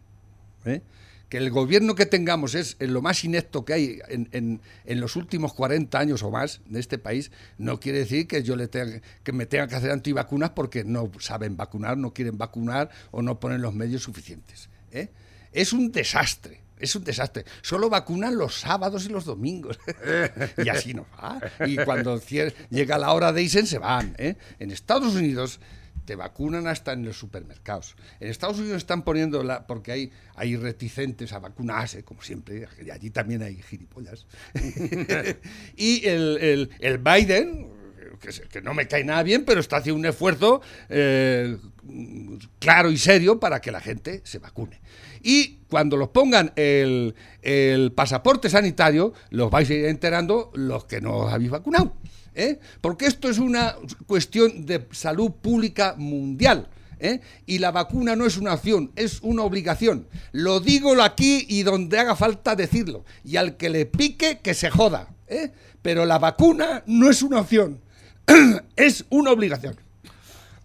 ¿eh? 0.64 0.82
Que 1.28 1.38
el 1.38 1.50
gobierno 1.50 1.94
que 1.94 2.06
tengamos 2.06 2.54
es 2.54 2.76
lo 2.80 3.00
más 3.00 3.24
inepto 3.24 3.64
que 3.64 3.72
hay 3.72 3.98
en, 4.08 4.60
los 4.86 5.16
últimos 5.16 5.54
40 5.54 5.98
años 5.98 6.22
o 6.22 6.30
más 6.30 6.60
de 6.66 6.78
este 6.78 6.98
país, 6.98 7.32
no 7.58 7.80
quiere 7.80 8.00
decir 8.00 8.28
que 8.28 8.42
yo 8.42 8.54
le 8.56 8.68
tenga, 8.68 9.00
que 9.22 9.32
me 9.32 9.46
tenga 9.46 9.66
que 9.66 9.74
hacer 9.74 9.90
antivacunas 9.90 10.50
porque 10.50 10.84
no 10.84 11.10
saben 11.18 11.56
vacunar, 11.56 11.96
no 11.96 12.12
quieren 12.12 12.36
vacunar 12.36 12.90
o 13.10 13.22
no 13.22 13.40
ponen 13.40 13.62
los 13.62 13.74
medios 13.74 14.02
suficientes. 14.02 14.68
¿eh? 14.92 15.08
Es 15.52 15.72
un 15.72 15.90
desastre. 15.90 16.60
Es 16.78 16.94
un 16.96 17.04
desastre. 17.04 17.44
Solo 17.62 17.88
vacunan 17.88 18.36
los 18.36 18.60
sábados 18.60 19.06
y 19.06 19.08
los 19.08 19.24
domingos. 19.24 19.78
y 20.62 20.68
así 20.68 20.92
no 20.92 21.06
va. 21.16 21.40
Y 21.66 21.76
cuando 21.76 22.20
llega 22.68 22.98
la 22.98 23.12
hora 23.12 23.32
de 23.32 23.42
irse, 23.42 23.64
se 23.64 23.78
van. 23.78 24.14
¿eh? 24.18 24.36
En 24.58 24.70
Estados 24.70 25.14
Unidos 25.14 25.60
te 26.04 26.16
vacunan 26.16 26.66
hasta 26.66 26.92
en 26.92 27.04
los 27.04 27.16
supermercados. 27.18 27.96
En 28.20 28.28
Estados 28.30 28.58
Unidos 28.58 28.78
están 28.78 29.02
poniendo 29.02 29.42
la. 29.42 29.66
porque 29.66 29.92
hay, 29.92 30.12
hay 30.36 30.56
reticentes 30.56 31.32
a 31.32 31.38
vacunarse, 31.38 32.04
como 32.04 32.22
siempre. 32.22 32.66
y 32.84 32.90
Allí 32.90 33.10
también 33.10 33.42
hay 33.42 33.56
gilipollas. 33.62 34.26
y 35.76 36.06
el, 36.06 36.38
el- 36.40 36.70
el 36.80 36.98
Biden, 36.98 37.68
que, 38.20 38.32
se- 38.32 38.42
que 38.48 38.60
no 38.62 38.74
me 38.74 38.86
cae 38.88 39.04
nada 39.04 39.22
bien, 39.22 39.44
pero 39.44 39.60
está 39.60 39.78
haciendo 39.78 39.98
un 40.00 40.06
esfuerzo 40.06 40.60
eh, 40.88 41.56
claro 42.58 42.90
y 42.90 42.96
serio 42.96 43.40
para 43.40 43.60
que 43.60 43.70
la 43.72 43.80
gente 43.80 44.20
se 44.24 44.38
vacune. 44.38 44.80
Y 45.22 45.60
cuando 45.70 45.96
los 45.96 46.10
pongan 46.10 46.52
el, 46.56 47.14
el 47.42 47.92
pasaporte 47.92 48.50
sanitario, 48.50 49.14
los 49.30 49.50
vais 49.50 49.68
a 49.70 49.74
ir 49.74 49.86
enterando 49.86 50.50
los 50.54 50.84
que 50.84 51.00
no 51.00 51.16
os 51.16 51.32
habéis 51.32 51.50
vacunado. 51.50 51.96
¿Eh? 52.34 52.58
Porque 52.80 53.06
esto 53.06 53.28
es 53.28 53.38
una 53.38 53.76
cuestión 54.06 54.66
de 54.66 54.86
salud 54.92 55.30
pública 55.30 55.94
mundial. 55.96 56.68
¿eh? 56.98 57.20
Y 57.46 57.58
la 57.58 57.70
vacuna 57.70 58.16
no 58.16 58.26
es 58.26 58.36
una 58.36 58.54
opción, 58.54 58.90
es 58.96 59.20
una 59.22 59.42
obligación. 59.42 60.06
Lo 60.32 60.60
digo 60.60 61.00
aquí 61.02 61.46
y 61.48 61.62
donde 61.62 61.98
haga 61.98 62.16
falta 62.16 62.56
decirlo. 62.56 63.04
Y 63.24 63.36
al 63.36 63.56
que 63.56 63.68
le 63.68 63.86
pique, 63.86 64.40
que 64.42 64.54
se 64.54 64.70
joda. 64.70 65.14
¿eh? 65.28 65.52
Pero 65.82 66.06
la 66.06 66.18
vacuna 66.18 66.82
no 66.86 67.10
es 67.10 67.22
una 67.22 67.40
opción, 67.40 67.80
es 68.76 69.04
una 69.10 69.32
obligación. 69.32 69.76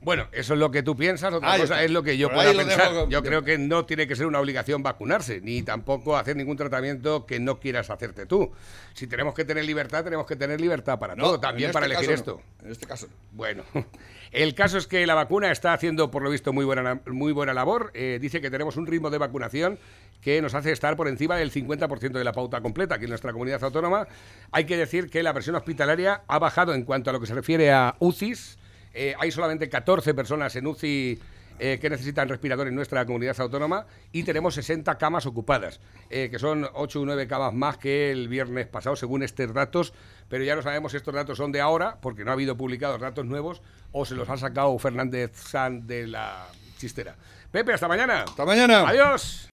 Bueno, 0.01 0.27
eso 0.31 0.53
es 0.53 0.59
lo 0.59 0.71
que 0.71 0.81
tú 0.81 0.95
piensas, 0.95 1.33
otra 1.33 1.57
cosa 1.57 1.83
es 1.83 1.91
lo 1.91 2.03
que 2.03 2.17
yo 2.17 2.29
Por 2.29 2.37
pueda 2.37 2.53
pensar. 2.53 2.93
dejo. 2.93 3.09
Yo 3.09 3.21
creo 3.21 3.43
que 3.43 3.57
no 3.57 3.85
tiene 3.85 4.07
que 4.07 4.15
ser 4.15 4.27
una 4.27 4.39
obligación 4.39 4.81
vacunarse, 4.81 5.41
ni 5.41 5.61
tampoco 5.61 6.15
hacer 6.15 6.37
ningún 6.37 6.55
tratamiento 6.55 7.25
que 7.25 7.39
no 7.41 7.59
quieras 7.59 7.89
hacerte 7.89 8.25
tú. 8.25 8.49
Si 8.93 9.07
tenemos 9.07 9.33
que 9.33 9.43
tener 9.43 9.65
libertad, 9.65 10.05
tenemos 10.05 10.25
que 10.25 10.37
tener 10.37 10.61
libertad 10.61 10.99
para 10.99 11.15
No, 11.15 11.23
todo, 11.23 11.39
también 11.41 11.69
este 11.71 11.73
para 11.73 11.85
elegir 11.85 12.09
caso 12.11 12.13
esto. 12.13 12.41
no. 12.59 12.65
En 12.65 12.71
este 12.71 12.87
caso 12.87 13.07
no. 13.07 13.13
Bueno, 13.33 13.63
el 14.31 14.55
caso 14.55 14.77
es 14.77 14.87
que 14.87 15.05
la 15.05 15.15
vacuna 15.15 15.51
está 15.51 15.73
haciendo, 15.73 16.09
por 16.09 16.23
lo 16.23 16.29
visto, 16.29 16.53
muy 16.53 16.63
buena, 16.63 17.01
muy 17.07 17.33
buena 17.33 17.53
labor. 17.53 17.91
Eh, 17.93 18.19
dice 18.21 18.39
que 18.39 18.49
tenemos 18.49 18.77
un 18.77 18.87
ritmo 18.87 19.09
de 19.09 19.17
vacunación 19.17 19.79
que 20.21 20.41
nos 20.41 20.53
hace 20.53 20.71
estar 20.71 20.95
por 20.95 21.09
encima 21.09 21.35
del 21.35 21.51
50% 21.51 22.11
de 22.11 22.23
la 22.23 22.31
pauta 22.31 22.61
completa 22.61 22.95
aquí 22.95 23.03
en 23.03 23.09
nuestra 23.09 23.33
comunidad 23.33 23.61
autónoma. 23.65 24.07
Hay 24.53 24.63
que 24.65 24.77
decir 24.77 25.09
que 25.09 25.23
la 25.23 25.33
presión 25.33 25.57
hospitalaria 25.57 26.21
ha 26.27 26.39
bajado 26.39 26.73
en 26.73 26.83
cuanto 26.83 27.09
a 27.09 27.13
lo 27.13 27.19
que 27.19 27.27
se 27.27 27.33
refiere 27.33 27.71
a 27.71 27.95
UCIs. 27.99 28.58
Eh, 29.01 29.15
hay 29.17 29.31
solamente 29.31 29.69
14 29.69 30.13
personas 30.13 30.53
en 30.57 30.67
UCI 30.67 31.17
eh, 31.57 31.79
que 31.79 31.89
necesitan 31.89 32.27
respirador 32.27 32.67
en 32.67 32.75
nuestra 32.75 33.05
comunidad 33.05 33.39
autónoma 33.39 33.85
y 34.11 34.23
tenemos 34.23 34.55
60 34.55 34.97
camas 34.97 35.25
ocupadas, 35.25 35.79
eh, 36.09 36.27
que 36.29 36.37
son 36.37 36.67
8 36.73 36.99
o 36.99 37.05
9 37.05 37.25
camas 37.25 37.53
más 37.53 37.77
que 37.77 38.11
el 38.11 38.27
viernes 38.27 38.67
pasado, 38.67 38.97
según 38.97 39.23
estos 39.23 39.53
datos, 39.53 39.93
pero 40.27 40.43
ya 40.43 40.53
no 40.53 40.61
sabemos 40.61 40.91
si 40.91 40.97
estos 40.97 41.13
datos 41.13 41.37
son 41.37 41.53
de 41.53 41.61
ahora, 41.61 41.99
porque 42.01 42.25
no 42.25 42.31
ha 42.31 42.33
habido 42.33 42.57
publicados 42.57 42.99
datos 42.99 43.25
nuevos, 43.25 43.61
o 43.93 44.03
se 44.03 44.15
los 44.15 44.27
ha 44.27 44.35
sacado 44.35 44.77
Fernández 44.77 45.31
San 45.33 45.87
de 45.87 46.05
la 46.05 46.47
chistera. 46.77 47.15
Pepe, 47.53 47.71
hasta 47.71 47.87
mañana. 47.87 48.23
Hasta 48.23 48.43
mañana. 48.43 48.85
Adiós. 48.85 49.47